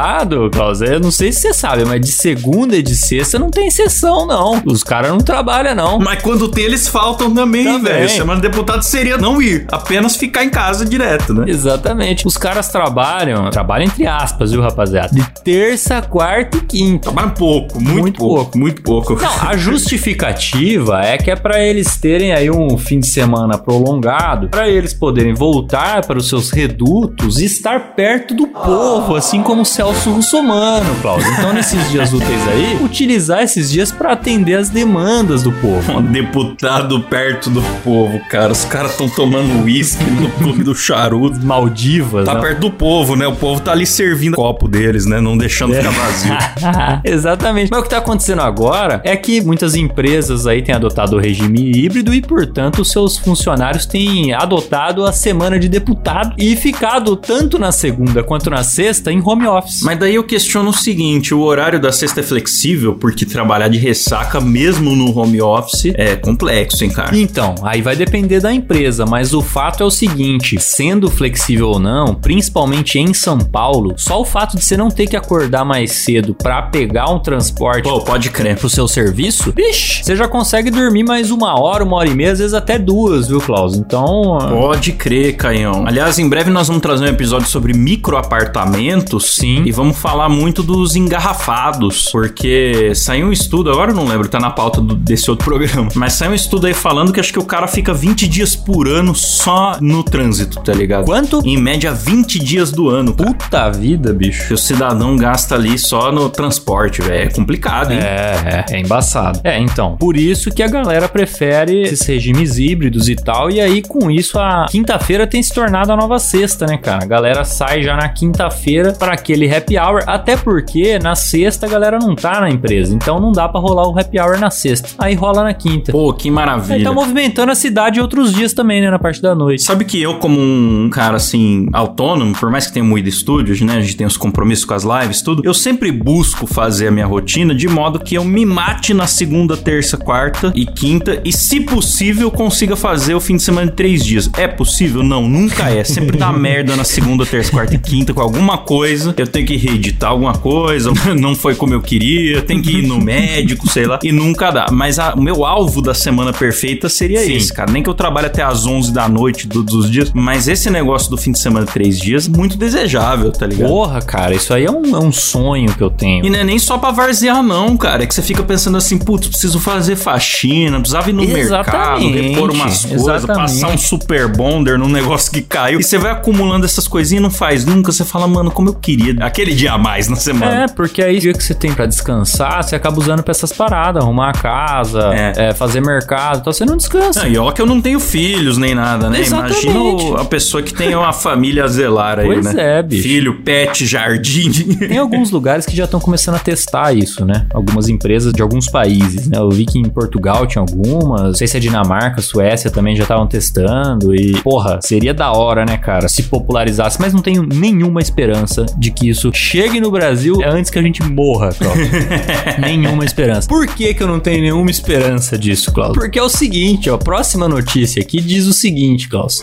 Klaus, 0.53 0.81
eu 0.81 0.99
não 1.01 1.11
sei 1.11 1.33
se 1.33 1.41
você 1.41 1.55
sabe, 1.55 1.85
mas 1.85 2.01
de 2.01 2.11
segunda 2.13 2.77
e 2.77 2.83
de 2.83 2.95
sexta 2.97 3.39
não 3.39 3.51
tem 3.51 3.71
sessão, 3.71 4.27
não. 4.27 4.61
Os 4.67 4.83
caras 4.83 5.11
não 5.11 5.19
trabalham, 5.19 5.75
não. 5.75 5.99
Mas 5.99 6.21
quando 6.23 6.49
tem, 6.49 6.65
eles 6.65 6.89
faltam 6.89 7.33
também, 7.33 7.65
Também. 7.65 7.93
velho. 7.93 8.09
Semana 8.09 8.41
de 8.41 8.49
deputado 8.49 8.83
seria 8.83 9.17
não 9.17 9.41
ir, 9.41 9.67
apenas 9.71 10.17
ficar 10.17 10.45
em 10.45 10.51
casa 10.51 10.85
direto, 10.85 11.33
né? 11.33 11.45
Exatamente. 11.49 12.27
Os 12.27 12.37
caras 12.37 12.69
trabalham, 12.69 13.49
trabalham 13.51 13.87
entre 13.87 14.07
aspas, 14.07 14.51
viu, 14.53 14.61
rapaziada? 14.61 15.09
De 15.15 15.25
terça, 15.43 16.01
quarta 16.03 16.57
e 16.57 16.61
quinta. 16.63 17.11
Trabalha 17.11 17.31
pouco, 17.31 17.81
muito, 17.81 18.01
Muito 18.01 18.19
pouco, 18.19 18.35
pouco. 18.37 18.59
muito 18.59 18.83
pouco. 18.83 19.15
Não, 19.15 19.49
a 19.49 19.57
justificativa 19.59 21.01
é 21.03 21.17
que 21.19 21.31
é 21.31 21.37
pra 21.37 21.63
eles 21.63 21.97
terem 21.97 22.33
aí 22.33 22.51
um 22.51 22.77
fim 22.79 22.99
de 23.01 23.07
semana 23.07 23.59
prolongado, 23.59 24.49
pra 24.49 24.69
eles 24.69 24.93
poderem 24.95 25.35
voltar 25.35 26.07
para 26.07 26.19
os 26.19 26.29
seus 26.29 26.51
redutos 26.51 27.39
e 27.39 27.45
estar 27.45 27.95
perto 27.95 28.35
do 28.35 28.47
povo, 28.47 29.15
assim 29.17 29.43
como 29.43 29.63
o 29.63 29.65
Celso 29.85 30.13
Russomano, 30.13 30.95
Cláudio. 31.03 31.31
Então, 31.33 31.53
nesses 31.53 31.91
dias 31.91 32.11
úteis 32.11 32.49
aí, 32.49 32.79
utilizar 32.83 33.43
esses 33.43 33.71
dias 33.71 33.93
pra 33.93 34.13
atender 34.13 34.55
as 34.55 34.71
demandas 34.71 35.43
do 35.43 35.53
povo. 35.53 35.99
Um 35.99 36.01
deputado 36.03 37.01
perto 37.01 37.51
do 37.51 37.61
povo, 37.85 38.19
cara. 38.31 38.51
Os 38.51 38.65
caras 38.65 38.93
estão 38.93 39.11
tomando 39.11 39.63
uísque 39.63 40.03
no 40.05 40.31
clube 40.31 40.65
do 40.65 40.75
charuto. 40.75 41.39
Maldivas, 41.45 42.25
Tá 42.25 42.33
né? 42.33 42.41
perto 42.41 42.61
do 42.61 42.71
povo, 42.71 43.15
né? 43.15 43.27
O 43.27 43.37
povo 43.37 43.61
tá 43.61 43.73
ali 43.73 43.85
servindo 43.85 44.33
o 44.33 44.37
copo 44.37 44.67
deles, 44.67 45.05
né? 45.05 45.21
Não 45.21 45.37
deixando 45.37 45.75
ficar 45.75 45.91
vazio. 45.91 46.33
Exatamente. 47.05 47.69
Mas 47.71 47.81
o 47.81 47.83
que 47.83 47.91
tá 47.91 47.99
acontecendo 47.99 48.41
agora 48.41 49.03
é 49.05 49.15
que 49.19 49.43
muitas 49.43 49.75
empresas 49.75 50.47
aí 50.47 50.63
têm 50.63 50.75
adotado 50.75 51.17
o 51.17 51.21
regime 51.21 51.61
híbrido 51.77 52.15
e, 52.15 52.23
portanto, 52.23 52.81
os 52.81 52.91
seus 52.91 53.19
funcionários 53.19 53.85
têm 53.85 54.33
adotado 54.33 55.05
a 55.05 55.13
semana 55.13 55.59
de 55.59 55.69
deputado 55.69 56.35
e 56.39 56.57
ficado 56.57 57.17
tanto 57.17 57.59
na 57.59 57.71
segunda 57.71 58.23
quanto 58.25 58.49
na 58.49 58.63
sexta 58.65 59.13
em 59.13 59.21
home 59.23 59.47
office. 59.47 59.74
Mas 59.83 59.99
daí 59.99 60.15
eu 60.15 60.25
questiono 60.25 60.71
o 60.71 60.75
seguinte: 60.75 61.35
o 61.35 61.41
horário 61.41 61.81
da 61.81 61.93
sexta 61.93 62.21
é 62.21 62.23
flexível, 62.23 62.95
porque 62.95 63.25
trabalhar 63.25 63.69
de 63.69 63.79
ressaca, 63.79 64.41
mesmo 64.41 64.95
no 64.95 65.17
home 65.17 65.41
office, 65.41 65.93
é 65.95 66.17
complexo, 66.17 66.85
hein, 66.85 66.91
cara? 66.91 67.17
Então, 67.17 67.55
aí 67.63 67.83
vai 67.83 67.97
depender 67.97 68.41
da 68.41 68.53
empresa, 68.53 69.07
mas 69.07 69.35
o 69.35 69.43
fato 69.43 69.83
é 69.83 69.87
o 69.87 69.91
seguinte: 69.91 70.61
sendo 70.61 71.11
flexível 71.11 71.69
ou 71.69 71.79
não, 71.79 72.15
principalmente 72.15 72.99
em 72.99 73.13
São 73.13 73.39
Paulo, 73.39 73.95
só 73.97 74.21
o 74.21 74.25
fato 74.25 74.57
de 74.57 74.65
você 74.65 74.77
não 74.77 74.91
ter 74.91 75.07
que 75.07 75.17
acordar 75.17 75.65
mais 75.65 75.93
cedo 75.93 76.35
pra 76.35 76.63
pegar 76.63 77.11
um 77.11 77.19
transporte 77.19 77.83
Pô, 77.83 78.01
pode 78.01 78.31
crer. 78.31 78.57
pro 78.57 78.69
seu 78.69 78.87
serviço, 78.87 79.53
vixe, 79.55 80.05
você 80.05 80.17
já 80.17 80.29
consegue 80.29 80.71
dormir 80.71 81.05
mais 81.05 81.31
uma 81.31 81.59
hora, 81.61 81.85
uma 81.85 81.97
hora 81.97 82.09
e 82.09 82.15
meia, 82.15 82.33
às 82.33 82.39
vezes 82.39 82.55
até 82.55 82.79
duas, 82.79 83.29
viu, 83.29 83.41
Klaus? 83.41 83.77
Então. 83.77 84.39
Pode 84.49 84.93
crer, 84.93 85.37
Caião. 85.37 85.87
Aliás, 85.87 86.19
em 86.19 86.29
breve 86.29 86.51
nós 86.51 86.69
vamos 86.69 86.83
trazer 86.83 87.05
um 87.05 87.09
episódio 87.09 87.49
sobre 87.49 87.73
microapartamentos. 87.73 89.35
Sim. 89.35 89.64
E 89.65 89.73
vamos 89.73 89.97
falar 89.99 90.29
muito 90.29 90.63
dos 90.63 90.95
engarrafados. 90.97 92.09
Porque 92.11 92.93
saiu 92.95 93.27
um 93.29 93.33
estudo, 93.33 93.71
agora 93.71 93.91
eu 93.91 93.95
não 93.95 94.07
lembro, 94.07 94.29
tá 94.29 94.39
na 94.39 94.51
pauta 94.51 94.81
do- 94.81 94.95
desse 94.95 95.31
outro 95.31 95.45
programa. 95.47 95.89
Mas 95.95 96.15
saiu 96.15 96.33
um 96.33 96.35
estudo 96.35 96.67
aí 96.67 96.75
falando 96.75 97.13
que 97.13 97.21
acho 97.21 97.33
que 97.33 97.39
o 97.39 97.45
cara 97.45 97.67
fica 97.67 97.93
20 97.93 98.27
dias 98.29 98.55
por 98.57 98.89
ano 98.89 99.15
só 99.15 99.77
no 99.81 100.03
trânsito, 100.03 100.61
tá 100.61 100.73
ligado? 100.73 101.05
Quanto? 101.07 101.41
Em 101.45 101.57
média, 101.57 101.93
20 101.93 102.39
dias 102.39 102.71
do 102.71 102.89
ano. 102.89 103.15
cara. 103.15 103.33
Puta 103.33 103.71
vida, 103.71 104.13
bicho. 104.13 104.49
Que 104.49 104.55
o 104.55 104.59
cidadão 104.59 105.17
gasta 105.17 105.55
ali 105.55 105.79
só 105.79 106.11
no 106.13 106.29
transporte, 106.29 107.01
velho. 107.03 107.29
É 107.29 107.31
complicado, 107.33 107.93
hein? 107.93 107.99
É, 108.01 108.65
é, 108.71 108.77
é 108.77 108.81
embaçado. 108.81 109.41
É, 109.45 109.59
então. 109.59 109.97
Por 109.97 110.17
isso 110.17 110.51
que 110.51 110.63
a 110.63 110.69
galera 110.69 111.09
prefere 111.09 111.83
esses 111.83 112.07
regimes 112.07 112.59
híbridos 112.59 113.09
e 113.09 113.17
tal. 113.17 113.51
E 113.51 113.61
aí, 113.61 113.83
com 113.83 114.11
isso, 114.11 114.39
a 114.39 114.67
quinta-feira 114.69 115.27
tem 115.27 115.43
se 115.43 115.53
tornado 115.53 115.93
a 115.93 115.97
nova 115.97 116.19
sexta, 116.19 116.67
né, 116.67 116.77
cara? 116.77 117.03
A 117.05 117.07
galera 117.07 117.45
sai 117.45 117.83
já 117.83 117.97
na 117.97 118.09
quinta-feira 118.09 118.93
para 118.93 119.13
aquele 119.15 119.47
happy 119.57 119.79
hour. 119.79 120.03
Até 120.07 120.37
porque 120.37 120.99
na 120.99 121.15
sexta 121.15 121.67
a 121.67 121.69
galera 121.69 121.99
não 121.99 122.15
tá 122.15 122.41
na 122.41 122.51
empresa. 122.51 122.95
Então 122.95 123.19
não 123.21 123.33
dá 123.33 123.49
pra 123.49 123.61
rolar 123.61 123.89
o 123.89 123.99
happy 123.99 124.19
hour 124.19 124.39
na 124.39 124.51
sexta. 124.51 124.89
Aí 124.99 125.15
rola 125.15 125.43
na 125.43 125.55
quinta. 125.55 125.93
Pô, 125.93 126.13
que 126.13 126.31
maravilha. 126.31 126.77
Aí 126.77 126.83
tá 126.83 126.93
movimentando 126.93 127.53
a 127.53 127.55
cidade 127.55 128.01
outros 128.01 128.33
dias 128.33 128.53
também, 128.53 128.81
né? 128.81 128.91
Na 128.91 128.99
parte 128.99 129.21
da 129.21 129.35
noite. 129.35 129.63
Sabe 129.63 129.85
que 129.85 130.01
eu, 130.01 130.19
como 130.19 130.41
um 130.41 130.89
cara 130.91 131.17
assim, 131.17 131.69
autônomo, 131.73 132.35
por 132.35 132.51
mais 132.51 132.67
que 132.67 132.73
tenha 132.73 132.85
muito 132.85 133.09
estúdios, 133.09 133.61
né? 133.61 133.77
A 133.77 133.81
gente 133.81 133.97
tem 133.97 134.07
os 134.07 134.17
compromissos 134.17 134.65
com 134.65 134.75
as 134.75 134.85
lives, 134.85 135.23
tudo. 135.23 135.43
Eu 135.45 135.55
sempre 135.55 135.91
busco 135.93 136.47
fazer 136.47 136.89
a 136.89 136.91
minha 136.91 137.07
rotina 137.07 137.55
de 137.55 137.69
modo 137.69 137.99
que 137.99 138.15
eu 138.15 138.25
me 138.25 138.45
mate 138.45 138.93
na 138.95 139.07
segunda, 139.07 139.57
terça, 139.57 139.97
quarta 139.97 140.53
e 140.55 140.67
quinta. 140.67 141.21
E, 141.25 141.33
se 141.33 141.61
possível, 141.61 142.31
consiga 142.31 142.77
fazer 142.77 143.15
o 143.15 143.21
fim 143.21 143.37
de 143.37 143.43
semana 143.43 143.71
de 143.71 143.77
três 143.77 144.05
dias. 144.05 144.31
É 144.37 144.47
possível? 144.47 145.03
Não, 145.03 145.29
nunca 145.29 145.71
é. 145.71 145.85
Sempre 145.85 146.17
dá 146.17 146.33
merda 146.33 146.77
na 146.77 146.85
segunda, 146.85 147.25
terça, 147.25 147.51
quarta 147.51 147.75
e 147.75 147.79
quinta 147.79 148.13
com 148.13 148.21
alguma 148.21 148.59
coisa. 148.59 149.15
Eu 149.17 149.27
tenho 149.35 149.47
que 149.47 149.57
reeditar 149.57 150.11
alguma 150.11 150.33
coisa, 150.35 150.93
não 151.19 151.35
foi 151.35 151.57
como 151.57 151.75
eu 151.75 151.81
queria, 151.83 152.41
tem 152.43 152.63
que 152.63 152.79
ir 152.79 152.83
no 152.87 152.99
médico, 153.03 153.69
sei 153.69 153.85
lá, 153.87 153.99
e 154.03 154.13
nunca 154.13 154.51
dá. 154.53 154.67
Mas 154.71 154.99
a- 154.99 155.15
o 155.15 155.21
meu 155.21 155.45
alvo 155.45 155.83
da 155.83 155.93
semana 155.93 156.33
perfeita 156.33 156.89
seria 156.89 157.21
Sim. 157.21 157.35
esse, 157.35 157.53
cara. 157.53 157.71
Nem 157.73 157.83
que 157.83 157.91
eu 157.91 157.95
trabalhe 157.95 158.29
até 158.29 158.43
às 158.45 158.65
11 158.65 158.93
da 158.93 159.09
noite 159.09 159.49
todos 159.49 159.75
os 159.75 159.91
dias, 159.91 160.13
mas 160.15 160.47
esse 160.47 160.71
negócio 160.71 161.11
do 161.11 161.17
fim 161.17 161.33
de 161.33 161.39
semana, 161.41 161.67
três 161.67 161.99
dias, 161.99 162.29
muito 162.29 162.57
desejável, 162.57 163.33
tá 163.33 163.45
ligado? 163.47 163.69
Porra, 163.69 164.01
cara, 164.01 164.35
isso 164.35 164.55
aí 164.55 164.65
é 164.65 164.71
um, 164.71 164.95
é 164.95 165.01
um 165.01 165.11
sonho 165.13 165.75
que 165.75 165.83
eu 165.83 165.91
tenho. 165.91 166.25
E 166.25 166.31
não 166.31 166.39
é 166.39 166.45
nem 166.45 166.59
só 166.59 166.79
pra 166.79 166.93
varzear, 166.93 167.43
não, 167.43 167.77
cara. 167.77 168.05
É 168.05 168.07
que 168.07 168.15
você 168.15 168.23
fica 168.23 168.43
pensando 168.45 168.77
assim, 168.77 168.97
putz, 168.99 169.27
preciso 169.27 169.59
fazer 169.59 169.97
faxina, 169.97 170.79
precisava 170.79 171.11
ir 171.11 171.13
no 171.13 171.23
mercado, 171.23 171.41
Exatamente, 171.41 172.21
repor 172.31 172.51
umas 172.53 172.85
coisas, 172.85 173.25
passar 173.27 173.69
um 173.69 173.79
super 173.79 174.29
bonder 174.29 174.79
num 174.79 174.89
negócio 174.89 175.33
que 175.33 175.43
caiu. 175.43 175.81
E 175.81 175.83
você 175.83 175.99
vai 175.99 176.13
acumulando 176.13 176.65
essas 176.65 176.87
coisinhas 176.87 177.21
e 177.21 177.23
não 177.23 177.31
faz 177.31 177.65
nunca. 177.65 177.91
Você 177.91 178.05
fala, 178.05 178.29
mano, 178.29 178.51
como 178.51 178.69
eu 178.69 178.75
queria 178.75 179.13
aquele 179.27 179.55
dia 179.55 179.73
a 179.73 179.79
mais 179.79 180.09
na 180.09 180.17
semana. 180.17 180.65
É, 180.65 180.69
porque 180.69 181.03
aí 181.03 181.17
o 181.19 181.21
dia 181.21 181.33
que 181.33 181.43
você 181.43 181.55
tem 181.55 181.73
pra 181.73 181.87
descansar, 181.87 182.63
você 182.63 182.75
acaba 182.77 182.99
usando 182.99 183.23
pra 183.23 183.31
essas 183.33 183.53
paradas, 183.53 184.03
arrumar 184.03 184.31
a 184.31 184.33
casa, 184.33 185.11
É. 185.15 185.49
é, 185.49 185.55
fazer 185.55 185.81
mercado, 185.81 186.39
então 186.41 186.53
você 186.53 186.65
não 186.65 186.77
descansa. 186.77 187.23
Não, 187.23 187.29
e 187.29 187.37
ó 187.39 187.51
que 187.53 187.61
eu 187.61 187.67
não 187.67 187.81
tenho 187.81 188.01
filhos 188.01 188.59
nem 188.59 188.75
nada, 188.75 189.09
né? 189.11 189.21
Exatamente. 189.21 189.67
Imagina 189.67 190.21
a 190.21 190.25
pessoa 190.25 190.63
que 190.63 190.73
tem 190.75 190.95
uma 190.95 191.13
família 191.13 191.65
a 191.65 191.69
zelar 191.69 192.19
aí, 192.19 192.27
Pois 192.27 192.45
né? 192.55 192.79
é, 192.79 192.83
bicho. 192.83 193.03
Filho, 193.03 193.43
pet, 193.43 193.87
jardim. 193.87 194.51
Tem 194.77 194.99
alguns 194.99 195.31
lugares 195.31 195.67
que 195.67 195.77
já 195.77 195.85
estão 195.85 196.01
começando 196.01 196.35
a 196.37 196.39
testar 196.39 196.93
isso, 196.93 197.25
né? 197.25 197.47
Algumas 197.53 197.89
empresas 197.89 198.33
de 198.33 198.43
alguns 198.43 198.67
países, 198.69 199.29
né? 199.29 199.39
Eu 199.39 199.51
vi 199.51 199.65
que 199.67 199.79
em 199.79 199.89
Portugal 199.89 200.47
tinha 200.47 200.61
algumas, 200.63 201.23
não 201.23 201.35
sei 201.35 201.47
se 201.47 201.57
é 201.57 201.61
Dinamarca, 201.61 202.21
Suécia 202.21 202.71
também 202.71 202.95
já 202.97 203.03
estavam 203.03 203.27
testando 203.27 204.15
e, 204.15 204.33
porra, 204.43 204.79
seria 204.83 205.15
da 205.15 205.33
hora, 205.33 205.65
né, 205.65 205.77
cara, 205.77 206.09
se 206.09 206.25
popularizasse, 206.25 206.99
mas 207.01 207.13
não 207.13 207.21
tenho 207.21 207.43
nenhuma 207.43 208.01
esperança 208.01 208.67
de 208.77 208.91
que 208.91 209.09
isso 209.15 209.31
chegue 209.33 209.81
no 209.81 209.91
Brasil 209.91 210.39
antes 210.45 210.71
que 210.71 210.79
a 210.79 210.83
gente 210.83 211.03
morra, 211.03 211.51
Cláudio. 211.53 211.89
nenhuma 212.61 213.05
esperança. 213.05 213.49
Por 213.49 213.67
que 213.67 213.95
que 213.95 214.03
eu 214.03 214.07
não 214.07 214.21
tenho 214.21 214.43
nenhuma 214.43 214.71
esperança 214.71 215.39
disso, 215.39 215.73
Cláudio? 215.73 215.95
Porque 215.95 216.19
é 216.19 216.23
o 216.23 216.29
seguinte, 216.29 216.91
ó, 216.91 216.97
a 216.97 216.99
próxima 216.99 217.49
notícia 217.49 218.03
aqui 218.03 218.21
diz 218.21 218.47
o 218.47 218.53
seguinte, 218.53 219.09
Klaus. 219.09 219.43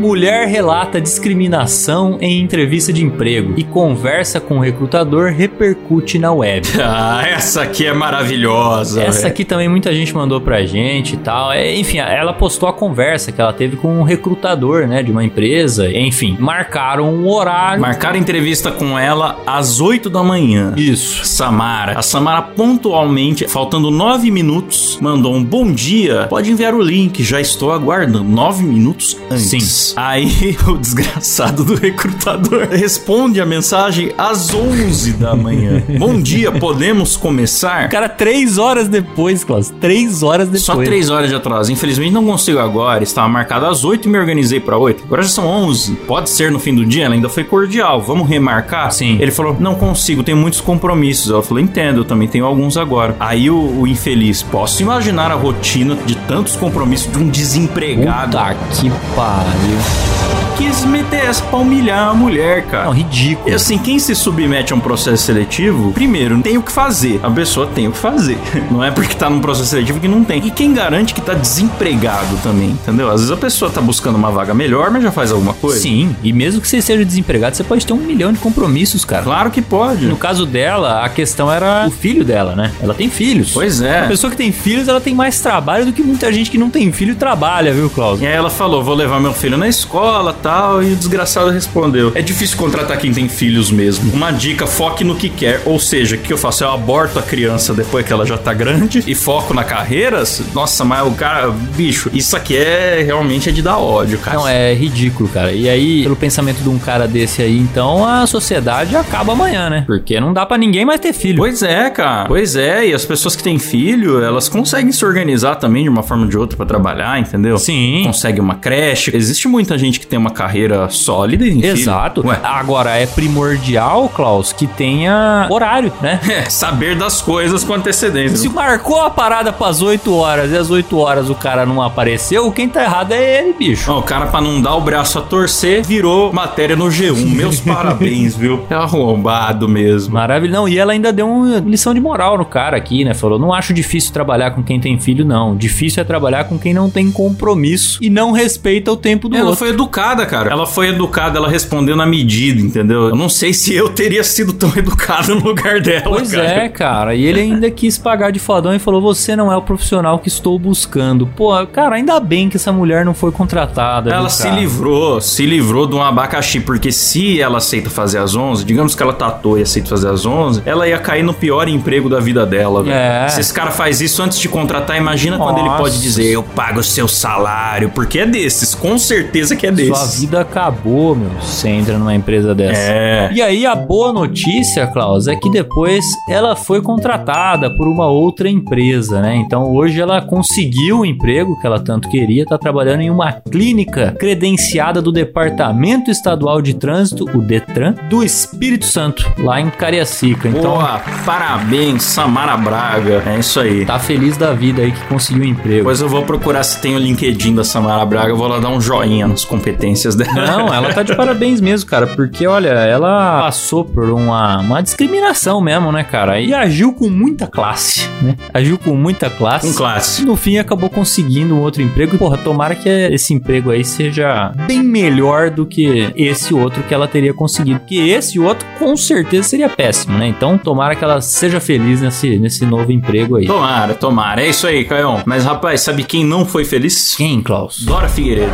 Mulher 0.00 0.48
relata 0.48 0.98
discriminação 0.98 2.16
em 2.22 2.40
entrevista 2.40 2.90
de 2.90 3.04
emprego 3.04 3.52
e 3.58 3.62
conversa 3.62 4.40
com 4.40 4.56
o 4.56 4.60
recrutador 4.60 5.30
repercute 5.30 6.18
na 6.18 6.32
web. 6.32 6.66
ah, 6.82 7.22
essa 7.28 7.60
aqui 7.60 7.84
é 7.84 7.92
maravilhosa. 7.92 9.02
Essa 9.02 9.28
aqui 9.28 9.44
também 9.44 9.68
muita 9.68 9.92
gente 9.94 10.14
mandou 10.14 10.40
pra 10.40 10.64
gente 10.64 11.16
e 11.16 11.16
tal. 11.18 11.52
É, 11.52 11.76
enfim, 11.76 11.98
ela 11.98 12.32
postou 12.32 12.66
a 12.66 12.72
conversa 12.72 13.30
que 13.30 13.42
ela 13.42 13.52
teve 13.52 13.76
com 13.76 14.00
um 14.00 14.02
recrutador, 14.02 14.86
né, 14.86 15.02
de 15.02 15.12
uma 15.12 15.22
empresa. 15.22 15.86
Enfim, 15.94 16.34
marcaram 16.40 17.12
um 17.12 17.28
horário. 17.28 17.82
Marcaram 17.82 18.18
entrevista 18.18 18.72
com 18.72 18.98
ela 18.98 19.38
às 19.46 19.82
8 19.82 20.08
da 20.08 20.22
manhã. 20.22 20.72
Isso. 20.78 21.26
Samara. 21.26 21.98
A 21.98 22.02
Samara 22.02 22.40
pontualmente, 22.40 23.46
faltando 23.46 23.90
nove 23.90 24.30
minutos, 24.30 24.98
mandou 24.98 25.34
um 25.34 25.44
bom 25.44 25.70
dia. 25.70 26.26
Pode 26.30 26.50
enviar 26.50 26.72
o 26.72 26.80
link, 26.80 27.22
já 27.22 27.38
estou 27.38 27.70
aguardando. 27.70 28.24
Nove 28.24 28.64
minutos 28.64 29.18
antes. 29.30 29.50
Sim. 29.50 29.89
Aí 29.96 30.56
o 30.66 30.76
desgraçado 30.76 31.64
do 31.64 31.74
recrutador 31.74 32.68
responde 32.70 33.40
a 33.40 33.46
mensagem 33.46 34.12
às 34.16 34.52
11 34.52 35.12
da 35.14 35.34
manhã. 35.34 35.82
bom 35.98 36.20
dia, 36.20 36.52
podemos 36.52 37.16
começar? 37.16 37.88
Cara, 37.88 38.08
três 38.08 38.58
horas 38.58 38.88
depois, 38.88 39.44
Klaus. 39.44 39.70
Três 39.80 40.22
horas 40.22 40.46
depois. 40.48 40.62
Só 40.62 40.76
três 40.76 41.10
horas 41.10 41.28
de 41.28 41.34
atraso. 41.34 41.72
Infelizmente 41.72 42.12
não 42.12 42.24
consigo 42.24 42.58
agora. 42.58 43.02
Estava 43.02 43.28
marcado 43.28 43.66
às 43.66 43.84
8 43.84 44.06
e 44.06 44.10
me 44.10 44.18
organizei 44.18 44.60
para 44.60 44.78
8. 44.78 45.04
Agora 45.04 45.22
já 45.22 45.28
são 45.28 45.46
11. 45.46 45.96
Pode 46.06 46.30
ser 46.30 46.50
no 46.50 46.58
fim 46.58 46.74
do 46.74 46.84
dia? 46.84 47.04
Ela 47.04 47.14
ainda 47.14 47.28
foi 47.28 47.44
cordial. 47.44 48.00
Vamos 48.00 48.28
remarcar? 48.28 48.92
Sim. 48.92 49.18
Ele 49.20 49.30
falou: 49.30 49.56
Não 49.58 49.74
consigo, 49.74 50.22
tenho 50.22 50.36
muitos 50.36 50.60
compromissos. 50.60 51.30
Ela 51.30 51.42
falou: 51.42 51.62
Entendo, 51.62 52.00
eu 52.00 52.04
também 52.04 52.28
tenho 52.28 52.44
alguns 52.44 52.76
agora. 52.76 53.16
Aí 53.18 53.50
o, 53.50 53.80
o 53.80 53.86
infeliz, 53.86 54.42
posso 54.42 54.82
imaginar 54.82 55.30
a 55.30 55.34
rotina 55.34 55.96
de 56.06 56.16
tantos 56.16 56.56
compromissos 56.56 57.10
de 57.10 57.18
um 57.18 57.28
desempregado 57.28 58.30
Puta 58.30 58.54
que 58.74 58.90
pariu. 59.14 59.79
Thank 59.82 60.14
you. 60.14 60.19
Quis 60.60 60.84
meter 60.84 61.24
essa 61.24 61.42
pra 61.44 61.58
humilhar 61.58 62.10
a 62.10 62.14
mulher, 62.14 62.66
cara. 62.66 62.84
Não, 62.84 62.92
ridículo. 62.92 63.48
E 63.48 63.54
assim, 63.54 63.78
quem 63.78 63.98
se 63.98 64.14
submete 64.14 64.74
a 64.74 64.76
um 64.76 64.80
processo 64.80 65.24
seletivo, 65.24 65.90
primeiro, 65.92 66.38
tem 66.42 66.58
o 66.58 66.62
que 66.62 66.70
fazer. 66.70 67.18
A 67.22 67.30
pessoa 67.30 67.66
tem 67.66 67.88
o 67.88 67.92
que 67.92 67.96
fazer. 67.96 68.38
Não 68.70 68.84
é 68.84 68.90
porque 68.90 69.14
tá 69.14 69.30
num 69.30 69.40
processo 69.40 69.70
seletivo 69.70 69.98
que 69.98 70.06
não 70.06 70.22
tem. 70.22 70.46
E 70.46 70.50
quem 70.50 70.74
garante 70.74 71.14
que 71.14 71.20
tá 71.20 71.32
desempregado 71.32 72.36
também, 72.42 72.70
entendeu? 72.70 73.08
Às 73.08 73.20
vezes 73.20 73.30
a 73.30 73.36
pessoa 73.36 73.70
tá 73.70 73.80
buscando 73.80 74.16
uma 74.16 74.30
vaga 74.30 74.52
melhor, 74.52 74.90
mas 74.90 75.02
já 75.02 75.10
faz 75.10 75.32
alguma 75.32 75.54
coisa. 75.54 75.80
Sim, 75.80 76.14
e 76.22 76.32
mesmo 76.32 76.60
que 76.60 76.68
você 76.68 76.82
seja 76.82 77.04
desempregado, 77.04 77.56
você 77.56 77.64
pode 77.64 77.86
ter 77.86 77.92
um 77.92 77.96
milhão 77.96 78.32
de 78.32 78.38
compromissos, 78.38 79.04
cara. 79.04 79.22
Claro 79.22 79.50
que 79.50 79.62
pode. 79.62 80.06
No 80.06 80.16
caso 80.16 80.44
dela, 80.44 81.04
a 81.04 81.08
questão 81.08 81.50
era 81.50 81.86
o 81.86 81.90
filho 81.90 82.24
dela, 82.24 82.54
né? 82.54 82.72
Ela 82.82 82.94
tem 82.94 83.08
filhos. 83.08 83.52
Pois 83.52 83.80
é. 83.80 84.04
A 84.04 84.08
pessoa 84.08 84.30
que 84.30 84.36
tem 84.36 84.52
filhos, 84.52 84.88
ela 84.88 85.00
tem 85.00 85.14
mais 85.14 85.40
trabalho 85.40 85.86
do 85.86 85.92
que 85.92 86.02
muita 86.02 86.32
gente 86.32 86.50
que 86.50 86.58
não 86.58 86.68
tem 86.68 86.92
filho 86.92 87.14
trabalha, 87.14 87.72
viu, 87.72 87.88
Klaus? 87.88 88.20
E 88.20 88.26
aí 88.26 88.32
ela 88.32 88.50
falou, 88.50 88.84
vou 88.84 88.94
levar 88.94 89.20
meu 89.20 89.32
filho 89.32 89.56
na 89.56 89.68
escola 89.68 90.32
tal, 90.50 90.82
e 90.82 90.92
o 90.92 90.96
desgraçado 90.96 91.50
respondeu, 91.50 92.10
é 92.14 92.20
difícil 92.20 92.58
contratar 92.58 92.98
quem 92.98 93.12
tem 93.12 93.28
filhos 93.28 93.70
mesmo. 93.70 94.12
Uma 94.12 94.32
dica, 94.32 94.66
foque 94.66 95.04
no 95.04 95.14
que 95.14 95.28
quer, 95.28 95.62
ou 95.64 95.78
seja, 95.78 96.16
o 96.16 96.18
que 96.18 96.32
eu 96.32 96.38
faço? 96.38 96.64
Eu 96.64 96.72
aborto 96.72 97.20
a 97.20 97.22
criança 97.22 97.72
depois 97.72 98.04
que 98.04 98.12
ela 98.12 98.26
já 98.26 98.36
tá 98.36 98.52
grande 98.52 99.04
e 99.06 99.14
foco 99.14 99.54
na 99.54 99.62
carreira? 99.62 100.24
Nossa, 100.52 100.84
mas 100.84 101.06
o 101.06 101.12
cara, 101.12 101.50
bicho, 101.50 102.10
isso 102.12 102.36
aqui 102.36 102.56
é 102.56 103.02
realmente 103.04 103.48
é 103.48 103.52
de 103.52 103.62
dar 103.62 103.78
ódio, 103.78 104.18
cara. 104.18 104.36
Não, 104.36 104.48
é 104.48 104.74
ridículo, 104.74 105.28
cara. 105.28 105.52
E 105.52 105.68
aí, 105.68 106.02
pelo 106.02 106.16
pensamento 106.16 106.60
de 106.62 106.68
um 106.68 106.78
cara 106.78 107.06
desse 107.06 107.42
aí, 107.42 107.56
então 107.56 108.04
a 108.04 108.26
sociedade 108.26 108.96
acaba 108.96 109.32
amanhã, 109.32 109.70
né? 109.70 109.84
Porque 109.86 110.18
não 110.18 110.32
dá 110.32 110.44
pra 110.44 110.58
ninguém 110.58 110.84
mais 110.84 110.98
ter 110.98 111.12
filho. 111.12 111.38
Pois 111.38 111.62
é, 111.62 111.88
cara. 111.90 112.26
Pois 112.26 112.56
é, 112.56 112.88
e 112.88 112.94
as 112.94 113.04
pessoas 113.04 113.36
que 113.36 113.42
têm 113.42 113.58
filho, 113.58 114.22
elas 114.22 114.48
conseguem 114.48 114.90
se 114.90 115.04
organizar 115.04 115.54
também 115.56 115.84
de 115.84 115.88
uma 115.88 116.02
forma 116.02 116.24
ou 116.24 116.28
de 116.28 116.36
outra 116.36 116.56
pra 116.56 116.66
trabalhar, 116.66 117.20
entendeu? 117.20 117.56
Sim. 117.56 118.02
Consegue 118.04 118.40
uma 118.40 118.56
creche. 118.56 119.14
Existe 119.14 119.46
muita 119.46 119.78
gente 119.78 120.00
que 120.00 120.06
tem 120.06 120.18
uma 120.18 120.30
carreira 120.40 120.88
sólida 120.88 121.44
em. 121.46 121.62
Exato. 121.62 122.24
Agora, 122.42 122.96
é 122.96 123.04
primordial, 123.04 124.08
Klaus, 124.08 124.54
que 124.54 124.66
tenha 124.66 125.46
horário, 125.50 125.92
né? 126.00 126.18
é, 126.26 126.48
saber 126.48 126.96
das 126.96 127.20
coisas 127.20 127.62
com 127.62 127.74
antecedência. 127.74 128.38
Se 128.38 128.48
marcou 128.48 129.02
a 129.02 129.10
parada 129.10 129.52
pras 129.52 129.82
8 129.82 130.14
horas 130.14 130.50
e 130.50 130.56
às 130.56 130.70
8 130.70 130.96
horas 130.98 131.28
o 131.28 131.34
cara 131.34 131.66
não 131.66 131.82
apareceu, 131.82 132.50
quem 132.52 132.68
tá 132.70 132.82
errado 132.82 133.12
é 133.12 133.40
ele, 133.40 133.52
bicho. 133.52 133.92
Ó, 133.92 133.98
o 133.98 134.02
cara, 134.02 134.26
pra 134.26 134.40
não 134.40 134.62
dar 134.62 134.76
o 134.76 134.80
braço 134.80 135.18
a 135.18 135.22
torcer, 135.22 135.84
virou 135.84 136.32
matéria 136.32 136.74
no 136.74 136.86
G1. 136.86 137.26
Meus 137.34 137.60
parabéns, 137.60 138.34
viu? 138.34 138.64
É 138.70 138.74
arrombado 138.74 139.68
mesmo. 139.68 140.14
Maravilha. 140.14 140.52
Não, 140.54 140.66
e 140.66 140.78
ela 140.78 140.92
ainda 140.92 141.12
deu 141.12 141.28
uma 141.28 141.58
lição 141.58 141.92
de 141.92 142.00
moral 142.00 142.38
no 142.38 142.46
cara 142.46 142.78
aqui, 142.78 143.04
né? 143.04 143.12
Falou: 143.12 143.38
não 143.38 143.52
acho 143.52 143.74
difícil 143.74 144.10
trabalhar 144.12 144.52
com 144.52 144.62
quem 144.62 144.80
tem 144.80 144.98
filho, 144.98 145.24
não. 145.24 145.54
Difícil 145.54 146.00
é 146.00 146.04
trabalhar 146.04 146.44
com 146.44 146.58
quem 146.58 146.72
não 146.72 146.88
tem 146.88 147.10
compromisso 147.10 147.98
e 148.02 148.08
não 148.08 148.32
respeita 148.32 148.90
o 148.90 148.96
tempo 148.96 149.28
do 149.28 149.36
Ela 149.36 149.50
outro. 149.50 149.58
foi 149.58 149.68
educada, 149.70 150.19
cara. 150.26 150.50
Ela 150.50 150.66
foi 150.66 150.88
educada, 150.88 151.38
ela 151.38 151.48
respondeu 151.48 151.96
na 151.96 152.06
medida, 152.06 152.60
entendeu? 152.60 153.08
Eu 153.08 153.16
não 153.16 153.28
sei 153.28 153.52
se 153.52 153.74
eu 153.74 153.88
teria 153.88 154.22
sido 154.24 154.52
tão 154.52 154.70
educado 154.76 155.34
no 155.34 155.44
lugar 155.44 155.80
dela, 155.80 156.02
Pois 156.04 156.32
cara. 156.32 156.44
é, 156.48 156.68
cara. 156.68 157.14
E 157.14 157.24
ele 157.24 157.40
ainda 157.40 157.70
quis 157.70 157.98
pagar 157.98 158.30
de 158.30 158.38
fodão 158.38 158.74
e 158.74 158.78
falou: 158.78 159.00
Você 159.00 159.34
não 159.36 159.52
é 159.52 159.56
o 159.56 159.62
profissional 159.62 160.18
que 160.18 160.28
estou 160.28 160.58
buscando. 160.58 161.26
Pô, 161.26 161.50
cara, 161.66 161.96
ainda 161.96 162.18
bem 162.20 162.48
que 162.48 162.56
essa 162.56 162.72
mulher 162.72 163.04
não 163.04 163.14
foi 163.14 163.30
contratada. 163.32 164.10
Ela 164.12 164.28
se 164.28 164.48
livrou, 164.50 165.20
se 165.20 165.46
livrou 165.46 165.86
de 165.86 165.94
um 165.94 166.02
abacaxi, 166.02 166.60
porque 166.60 166.92
se 166.92 167.40
ela 167.40 167.58
aceita 167.58 167.90
fazer 167.90 168.18
as 168.18 168.34
11, 168.34 168.64
digamos 168.64 168.94
que 168.94 169.02
ela 169.02 169.12
tatou 169.12 169.58
e 169.58 169.62
aceita 169.62 169.88
fazer 169.88 170.08
as 170.08 170.24
11, 170.26 170.62
ela 170.64 170.86
ia 170.88 170.98
cair 170.98 171.22
no 171.22 171.32
pior 171.34 171.68
emprego 171.68 172.08
da 172.08 172.20
vida 172.20 172.44
dela, 172.46 172.82
velho. 172.82 172.94
É. 172.94 173.28
Se 173.28 173.40
esse 173.40 173.52
cara 173.52 173.70
faz 173.70 174.00
isso 174.00 174.22
antes 174.22 174.38
de 174.38 174.48
contratar, 174.48 174.96
imagina 174.96 175.36
quando 175.38 175.58
ele 175.58 175.68
Nossa. 175.68 175.82
pode 175.82 176.00
dizer, 176.00 176.26
eu 176.26 176.42
pago 176.42 176.80
o 176.80 176.84
seu 176.84 177.08
salário, 177.08 177.90
porque 177.94 178.18
é 178.20 178.26
desses, 178.26 178.74
com 178.74 178.98
certeza 178.98 179.56
que 179.56 179.66
é 179.66 179.70
Sua 179.70 179.76
desses. 179.76 180.09
Vida 180.10 180.40
acabou, 180.40 181.14
meu. 181.14 181.30
Você 181.40 181.68
entra 181.68 181.98
numa 181.98 182.14
empresa 182.14 182.54
dessa. 182.54 182.80
É. 182.80 183.30
E 183.32 183.40
aí, 183.40 183.66
a 183.66 183.74
boa 183.74 184.12
notícia, 184.12 184.86
Klaus, 184.86 185.26
é 185.26 185.36
que 185.36 185.50
depois 185.50 186.04
ela 186.28 186.56
foi 186.56 186.82
contratada 186.82 187.74
por 187.76 187.88
uma 187.88 188.06
outra 188.06 188.48
empresa, 188.48 189.20
né? 189.20 189.36
Então 189.36 189.72
hoje 189.72 190.00
ela 190.00 190.20
conseguiu 190.20 191.00
o 191.00 191.06
emprego 191.06 191.58
que 191.60 191.66
ela 191.66 191.80
tanto 191.80 192.08
queria, 192.08 192.44
tá 192.44 192.58
trabalhando 192.58 193.00
em 193.00 193.10
uma 193.10 193.32
clínica 193.32 194.14
credenciada 194.18 195.00
do 195.00 195.12
Departamento 195.12 196.10
Estadual 196.10 196.60
de 196.60 196.74
Trânsito, 196.74 197.24
o 197.36 197.40
Detran, 197.40 197.94
do 198.08 198.22
Espírito 198.24 198.86
Santo, 198.86 199.24
lá 199.38 199.60
em 199.60 199.70
Cariacica. 199.70 200.48
Então. 200.48 200.62
Boa, 200.62 201.00
parabéns, 201.24 202.02
Samara 202.02 202.56
Braga. 202.56 203.22
É 203.26 203.38
isso 203.38 203.60
aí. 203.60 203.84
Tá 203.84 203.98
feliz 203.98 204.36
da 204.36 204.52
vida 204.52 204.82
aí 204.82 204.92
que 204.92 205.04
conseguiu 205.06 205.42
o 205.42 205.46
emprego. 205.46 205.78
Depois 205.78 206.00
eu 206.00 206.08
vou 206.08 206.22
procurar 206.22 206.62
se 206.62 206.80
tem 206.80 206.94
o 206.94 206.98
LinkedIn 206.98 207.54
da 207.54 207.64
Samara 207.64 208.04
Braga, 208.04 208.30
eu 208.30 208.36
vou 208.36 208.48
lá 208.48 208.58
dar 208.58 208.70
um 208.70 208.80
joinha 208.80 209.26
nas 209.26 209.44
competências 209.44 209.99
dela. 210.08 210.32
Não, 210.32 210.72
ela 210.72 210.92
tá 210.92 211.02
de 211.02 211.14
parabéns 211.14 211.60
mesmo, 211.60 211.88
cara, 211.88 212.06
porque 212.06 212.46
olha, 212.46 212.68
ela 212.68 213.42
passou 213.42 213.84
por 213.84 214.10
uma, 214.10 214.58
uma 214.60 214.82
discriminação 214.82 215.60
mesmo, 215.60 215.92
né, 215.92 216.02
cara? 216.04 216.40
E 216.40 216.52
agiu 216.52 216.92
com 216.92 217.08
muita 217.08 217.46
classe, 217.46 218.08
né? 218.22 218.36
Agiu 218.52 218.78
com 218.78 218.94
muita 218.94 219.28
classe. 219.28 219.68
Com 219.68 219.74
classe. 219.74 220.24
No 220.24 220.36
fim, 220.36 220.58
acabou 220.58 220.88
conseguindo 220.88 221.54
um 221.54 221.60
outro 221.60 221.82
emprego. 221.82 222.14
E, 222.14 222.18
porra, 222.18 222.38
tomara 222.38 222.74
que 222.74 222.88
esse 222.88 223.34
emprego 223.34 223.70
aí 223.70 223.84
seja 223.84 224.52
bem 224.66 224.82
melhor 224.82 225.50
do 225.50 225.66
que 225.66 226.12
esse 226.16 226.54
outro 226.54 226.82
que 226.82 226.94
ela 226.94 227.06
teria 227.06 227.34
conseguido. 227.34 227.80
Porque 227.80 227.96
esse 227.96 228.38
outro, 228.38 228.66
com 228.78 228.96
certeza, 228.96 229.48
seria 229.48 229.68
péssimo, 229.68 230.16
né? 230.16 230.26
Então, 230.26 230.56
tomara 230.58 230.94
que 230.94 231.04
ela 231.04 231.20
seja 231.20 231.60
feliz 231.60 232.00
nesse, 232.00 232.38
nesse 232.38 232.64
novo 232.64 232.90
emprego 232.90 233.36
aí. 233.36 233.46
Tomara, 233.46 233.94
tomara. 233.94 234.42
É 234.42 234.48
isso 234.48 234.66
aí, 234.66 234.84
Caião. 234.84 235.22
Mas, 235.26 235.44
rapaz, 235.44 235.80
sabe 235.80 236.04
quem 236.04 236.24
não 236.24 236.44
foi 236.44 236.64
feliz? 236.64 237.14
Quem, 237.16 237.42
Klaus? 237.42 237.84
Dora 237.84 238.08
Figueiredo. 238.08 238.52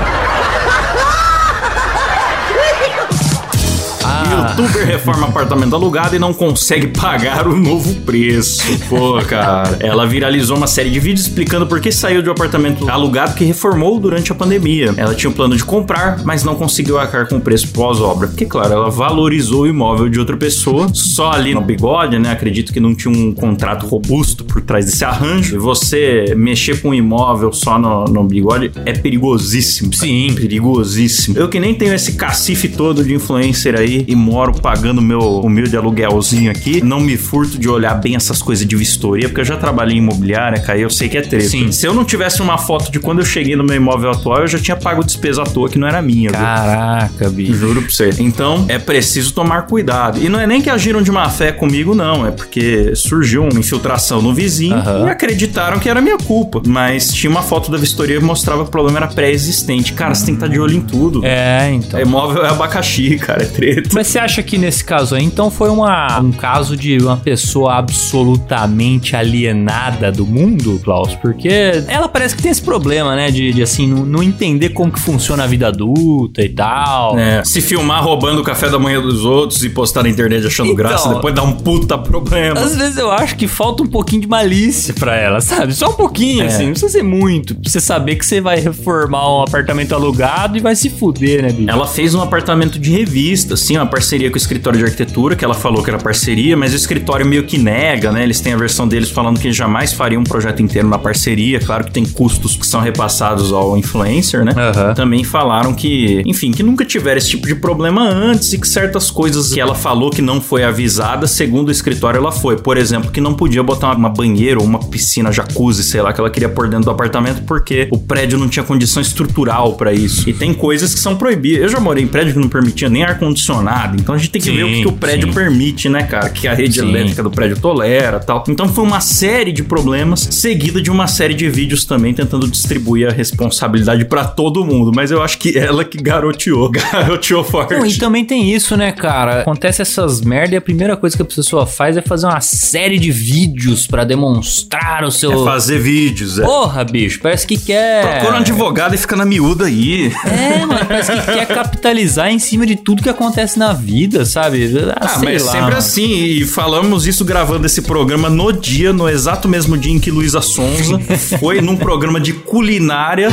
Youtuber 4.37 4.87
reforma 4.87 5.27
apartamento 5.27 5.75
alugado 5.75 6.17
e 6.17 6.19
não 6.19 6.33
consegue 6.33 6.89
pagar 6.89 7.47
o 7.47 7.57
novo 7.57 7.95
preço. 8.03 8.63
Pô, 8.89 9.21
cara. 9.27 9.77
Ela 9.81 10.07
viralizou 10.07 10.57
uma 10.57 10.67
série 10.67 10.91
de 10.91 11.01
vídeos 11.01 11.27
explicando 11.27 11.67
por 11.67 11.81
que 11.81 11.91
saiu 11.93 12.23
de 12.23 12.29
um 12.29 12.33
apartamento 12.33 12.89
alugado 12.89 13.35
que 13.35 13.45
reformou 13.45 13.99
durante 13.99 14.33
a 14.33 14.35
pandemia. 14.35 14.95
Ela 14.97 15.15
tinha 15.15 15.31
o 15.31 15.33
plano 15.33 15.57
de 15.57 15.65
comprar, 15.65 16.23
mas 16.25 16.45
não 16.45 16.55
conseguiu 16.55 16.99
arcar 16.99 17.29
com 17.29 17.37
o 17.37 17.41
preço 17.41 17.69
pós-obra. 17.69 18.29
Porque, 18.29 18.47
claro, 18.47 18.73
ela 18.73 18.91
valorizou 18.91 19.63
o 19.63 19.67
imóvel 19.67 20.09
de 20.09 20.19
outra 20.19 20.37
pessoa, 20.37 20.89
só 20.93 21.33
ali 21.33 21.55
no 21.55 21.61
bigode, 21.61 22.19
né? 22.19 22.31
Acredito 22.31 22.73
que 22.73 22.81
não 22.81 22.95
tinha 22.95 23.13
um 23.13 23.33
contrato 23.33 23.87
robusto 23.87 24.45
por 24.45 24.61
trás 24.63 24.87
desse 24.87 25.05
arranjo. 25.05 25.57
E 25.57 25.59
você 25.59 26.35
mexer 26.37 26.81
com 26.81 26.91
um 26.91 26.95
imóvel 26.95 27.53
só 27.53 27.79
no, 27.79 28.05
no 28.05 28.25
bigode 28.25 28.71
é 28.85 28.93
perigosíssimo. 28.93 29.91
cara. 29.91 30.03
Sim. 30.03 30.35
Perigosíssimo. 30.35 31.39
Eu 31.39 31.49
que 31.49 31.61
nem 31.61 31.75
tenho 31.75 31.95
esse 31.95 32.13
cacife 32.13 32.69
todo 32.69 33.05
de 33.05 33.15
influencer 33.15 33.79
aí 33.79 34.05
e 34.07 34.15
moro 34.27 34.53
pagando 34.61 35.01
meu 35.01 35.21
humilde 35.41 35.77
aluguelzinho 35.77 36.51
aqui, 36.51 36.83
não 36.83 36.99
me 37.01 37.17
furto 37.17 37.59
de 37.59 37.69
olhar 37.69 37.95
bem 37.95 38.17
essas 38.17 38.43
coisas 38.43 38.67
de 38.67 38.75
vistoria, 38.75 39.29
porque 39.29 39.41
eu 39.41 39.45
já 39.45 39.57
trabalhei 39.57 39.97
em 39.97 39.99
imobiliária, 39.99 40.61
cara, 40.61 40.79
e 40.79 40.83
eu 40.83 40.91
sei 40.91 41.09
que 41.09 41.17
é 41.17 41.23
treta. 41.23 41.45
Sim. 41.49 41.71
Se 41.71 41.87
eu 41.87 41.95
não 41.95 42.05
tivesse 42.05 42.43
uma 42.43 42.59
foto 42.59 42.91
de 42.91 42.99
quando 42.99 43.21
eu 43.21 43.25
cheguei 43.25 43.55
no 43.55 43.63
meu 43.63 43.77
imóvel 43.77 44.11
atual, 44.11 44.41
eu 44.41 44.49
já 44.49 44.59
tinha 44.59 44.77
pago 44.77 45.05
despesa 45.05 45.43
à 45.43 45.47
toa 45.47 45.69
que 45.69 45.79
não 45.79 45.87
era 45.87 46.03
minha, 46.03 46.31
viu? 46.31 46.39
caraca, 46.41 47.29
bicho. 47.31 47.55
Juro 47.55 47.83
pra 47.83 47.91
você. 47.91 48.11
Então, 48.19 48.65
é 48.69 48.79
preciso 48.79 49.33
tomar 49.33 49.63
cuidado. 49.63 50.19
E 50.23 50.29
não 50.29 50.41
é 50.41 50.47
nem 50.47 50.61
que 50.61 50.69
agiram 50.69 51.01
de 51.03 51.13
má 51.13 51.29
fé 51.29 51.53
comigo, 51.53 51.95
não. 51.95 52.27
É 52.27 52.31
porque 52.31 52.95
surgiu 52.95 53.43
uma 53.45 53.61
infiltração 53.61 54.21
no 54.21 54.35
vizinho 54.35 54.77
Aham. 54.77 55.07
e 55.07 55.11
acreditaram 55.11 55.79
que 55.79 55.89
era 55.89 56.01
minha 56.01 56.19
culpa. 56.19 56.61
Mas 56.67 57.13
tinha 57.13 57.31
uma 57.31 57.43
foto 57.43 57.71
da 57.71 57.79
vistoria 57.79 58.19
que 58.19 58.25
mostrava 58.25 58.63
que 58.63 58.69
o 58.69 58.71
problema 58.73 58.99
era 58.99 59.07
pré-existente. 59.09 59.93
Cara, 59.93 60.15
você 60.15 60.27
tem 60.27 60.35
que 60.35 60.43
estar 60.43 60.53
de 60.53 60.59
olho 60.61 60.75
em 60.75 60.81
tudo. 60.81 61.21
É, 61.25 61.71
então. 61.73 61.99
É 61.99 62.03
imóvel 62.03 62.45
é 62.45 62.49
abacaxi, 62.51 63.17
cara. 63.21 63.43
É 63.43 63.47
treta. 63.47 63.91
Mas 63.93 64.07
você 64.17 64.21
acha 64.21 64.43
que 64.43 64.57
nesse 64.57 64.83
caso 64.83 65.15
aí, 65.15 65.23
então, 65.23 65.51
foi 65.51 65.69
uma, 65.69 66.19
um 66.21 66.33
caso 66.33 66.75
de 66.75 66.97
uma 66.99 67.19
pessoa 67.19 67.75
absolutamente 67.75 69.15
alienada 69.15 70.11
do 70.11 70.25
mundo, 70.25 70.81
Klaus? 70.83 71.15
Porque 71.17 71.49
ela 71.87 72.09
parece 72.09 72.35
que 72.35 72.43
tem 72.43 72.51
esse 72.51 72.63
problema, 72.63 73.15
né? 73.15 73.31
De, 73.31 73.53
de, 73.53 73.63
assim, 73.63 73.87
não, 73.87 74.07
não 74.07 74.23
entender 74.23 74.71
como 74.71 74.91
que 74.91 74.99
funciona 75.01 75.45
a 75.45 75.47
vida 75.47 75.69
adulta 75.69 76.43
e 76.43 76.49
tal. 76.49 77.19
É, 77.19 77.45
se 77.45 77.61
filmar 77.61 78.03
roubando 78.03 78.41
o 78.41 78.45
café 78.45 78.71
da 78.71 78.79
manhã 78.79 79.03
dos 79.03 79.25
outros 79.25 79.63
e 79.63 79.69
postar 79.69 80.03
na 80.03 80.09
internet 80.09 80.47
achando 80.47 80.67
Então. 80.71 80.77
graça, 80.77 81.13
depois 81.13 81.35
dá 81.35 81.43
um 81.43 81.53
puta 81.53 81.99
problema. 81.99 82.59
Às 82.59 82.75
vezes 82.75 82.97
eu 82.97 83.11
acho 83.13 83.37
que 83.37 83.47
falta 83.47 83.83
um 83.83 83.87
pouquinho 83.87 84.23
de 84.23 84.29
malícia 84.29 84.95
pra 84.95 85.15
ela, 85.15 85.43
sabe? 85.43 85.75
Só 85.75 85.91
um 85.91 85.95
pouquinho, 85.95 86.43
É. 86.45 86.47
assim. 86.47 86.65
Não 86.65 86.71
precisa 86.71 86.91
ser 86.93 87.03
muito. 87.03 87.55
Pra 87.55 87.71
você 87.71 87.81
saber 87.81 88.17
que 88.17 88.25
você 88.25 88.41
vai 88.41 88.59
reformar 88.61 89.31
um 89.31 89.43
apartamento 89.43 89.95
alugado 89.95 90.57
e 90.57 90.61
vai 90.61 90.75
se 90.75 90.89
fuder, 90.89 91.43
né, 91.43 91.53
bicho? 91.53 91.71
Ela 91.71 91.87
fez 91.87 92.15
um 92.15 92.23
apartamento 92.23 92.79
de 92.79 92.91
revista, 92.91 93.55
assim, 93.55 93.77
uma 93.77 93.85
parceria 93.85 94.06
com 94.31 94.35
o 94.35 94.37
escritório 94.37 94.79
de 94.79 94.85
arquitetura, 94.85 95.35
que 95.35 95.45
ela 95.45 95.55
falou 95.55 95.83
que 95.83 95.91
era 95.91 95.99
parceria, 95.99 96.57
mas 96.57 96.73
o 96.73 96.77
escritório 96.77 97.27
meio 97.27 97.45
que 97.45 97.59
nega, 97.59 98.13
né? 98.13 98.23
Eles 98.23 98.41
têm 98.41 98.53
a 98.53 98.57
versão 98.57 98.87
deles 98.87 99.11
falando 99.11 99.39
que 99.39 99.53
jamais 99.53 99.93
fariam 99.93 100.21
um 100.21 100.25
projeto 100.25 100.63
inteiro 100.63 100.89
na 100.89 100.99
parceria. 100.99 101.59
Claro 101.61 101.85
que 101.85 101.91
tem 101.91 102.05
custos 102.05 102.57
que 102.57 102.67
são 102.67 102.81
repassados 102.81 103.53
ao 103.53 103.77
influencer, 103.77 104.45
né? 104.45 104.53
Aham. 104.57 104.95
Também 104.95 105.25
falaram 105.25 105.75
que, 105.75 106.23
enfim, 106.25 106.53
que 106.53 106.63
nunca 106.63 106.85
tiveram 106.85 107.19
esse 107.19 107.31
tipo 107.31 107.47
de 107.47 107.55
problema 107.55 108.03
antes 108.03 108.53
e 108.53 108.59
que 108.59 108.69
certas 108.69 109.11
coisas 109.11 109.53
que 109.53 109.61
ela 109.61 109.75
falou 109.75 110.11
que 110.11 110.23
não 110.23 110.41
foi 110.41 110.65
avisada, 110.65 111.27
segundo 111.27 111.69
o 111.69 111.71
escritório, 111.71 112.19
ela 112.19 112.33
foi. 112.33 112.57
Por 112.57 112.77
exemplo, 112.77 113.11
que 113.11 113.21
não 113.21 113.35
podia 113.35 113.63
botar 113.63 113.95
uma 113.95 114.09
banheira 114.09 114.61
ou 114.61 114.65
uma 114.65 114.79
piscina, 114.79 115.33
jacuzzi, 115.33 115.83
sei 115.83 116.01
lá, 116.01 116.13
que 116.13 116.21
ela 116.21 116.31
queria 116.31 116.49
pôr 116.49 116.69
dentro 116.69 116.87
do 116.87 116.91
apartamento 116.91 117.43
porque 117.43 117.89
o 117.91 117.99
prédio 117.99 118.39
não 118.39 118.49
tinha 118.49 118.65
condição 118.65 119.03
estrutural 119.03 119.75
pra 119.75 119.93
isso. 119.93 120.29
E 120.29 120.33
tem 120.33 120.55
coisas 120.55 120.95
que 120.95 121.01
são 121.01 121.17
proibidas. 121.17 121.63
Eu 121.63 121.69
já 121.69 121.81
morei 121.81 122.05
em 122.05 122.07
prédio 122.07 122.35
que 122.35 122.39
não 122.39 122.49
permitia 122.49 122.89
nem 122.89 123.03
ar-condicionado, 123.03 123.96
então 124.01 124.15
a 124.15 124.19
gente 124.19 124.31
tem 124.31 124.41
que 124.41 124.49
Sim, 124.49 124.57
ver 124.57 124.65
o 124.65 124.69
que, 124.69 124.83
que 124.83 124.89
o 124.89 124.93
prédio 124.93 125.29
sim. 125.29 125.35
permite, 125.35 125.89
né, 125.89 126.03
cara? 126.05 126.29
Que 126.29 126.47
a 126.49 126.55
rede 126.55 126.81
Sim. 126.81 126.89
elétrica 126.89 127.23
do 127.23 127.31
prédio 127.31 127.59
tolera 127.59 128.21
tal. 128.21 128.45
Então 128.49 128.69
foi 128.69 128.85
uma 128.85 129.01
série 129.01 129.53
de 129.53 129.63
problemas, 129.63 130.29
seguida 130.31 130.81
de 130.81 130.91
uma 130.91 131.07
série 131.07 131.35
de 131.35 131.49
vídeos 131.49 131.85
também 131.85 132.13
tentando 132.13 132.49
distribuir 132.49 133.09
a 133.09 133.13
responsabilidade 133.13 134.05
pra 134.05 134.25
todo 134.25 134.65
mundo. 134.65 134.93
Mas 134.95 135.11
eu 135.11 135.23
acho 135.23 135.39
que 135.39 135.57
ela 135.59 135.85
que 135.85 135.99
garoteou. 135.99 136.71
Garoteou 136.77 137.43
forte. 137.43 137.75
Não, 137.75 137.87
e 137.87 137.95
também 137.97 138.25
tem 138.25 138.53
isso, 138.53 138.77
né, 138.77 138.93
cara? 138.93 139.41
Acontece 139.41 139.83
essas 139.83 140.21
merda 140.21 140.55
e 140.55 140.59
a 140.59 140.61
primeira 140.61 140.97
coisa 140.97 141.17
que 141.17 141.23
a 141.23 141.25
pessoa 141.25 141.67
faz 141.67 141.97
é 141.97 142.03
fazer 142.03 142.27
uma 142.27 142.41
série 142.41 142.99
de 142.99 143.11
vídeos 143.11 143.87
pra 143.87 144.05
demonstrar 144.05 145.05
o 145.05 145.11
seu. 145.11 145.43
É 145.43 145.45
fazer 145.45 145.79
vídeos, 145.79 146.39
é. 146.39 146.45
Porra, 146.45 146.85
bicho, 146.85 147.21
parece 147.21 147.47
que 147.47 147.57
quer. 147.57 148.03
Procura 148.03 148.37
um 148.37 148.41
advogado 148.41 148.95
e 148.95 148.99
fica 148.99 149.17
na 149.17 149.25
miúda 149.25 149.67
aí. 149.67 150.13
É, 150.25 150.65
mano, 150.65 150.85
parece 150.87 151.13
que 151.13 151.33
quer 151.33 151.47
capitalizar 151.47 152.31
em 152.31 152.39
cima 152.39 152.67
de 152.67 152.77
tudo 152.77 153.03
que 153.03 153.09
acontece 153.09 153.59
na 153.59 153.73
vida, 153.73 153.86
sabe? 154.25 154.71
Ah, 154.97 155.07
Ah, 155.15 155.21
mas 155.25 155.45
lá, 155.45 155.53
sempre 155.53 155.75
assim, 155.75 156.15
e 156.15 156.45
falamos 156.45 157.07
isso 157.07 157.25
gravando 157.25 157.67
esse 157.67 157.83
programa 157.83 158.29
no 158.29 158.53
dia, 158.53 158.93
no 158.93 159.09
exato 159.09 159.49
mesmo 159.49 159.77
dia 159.79 159.93
em 159.93 159.99
que 159.99 160.11
Luísa 160.11 160.41
Sonza 160.43 160.99
foi 161.39 161.61
num 161.61 161.77
programa 161.77 162.21
de 162.21 162.33
culinária 162.33 163.29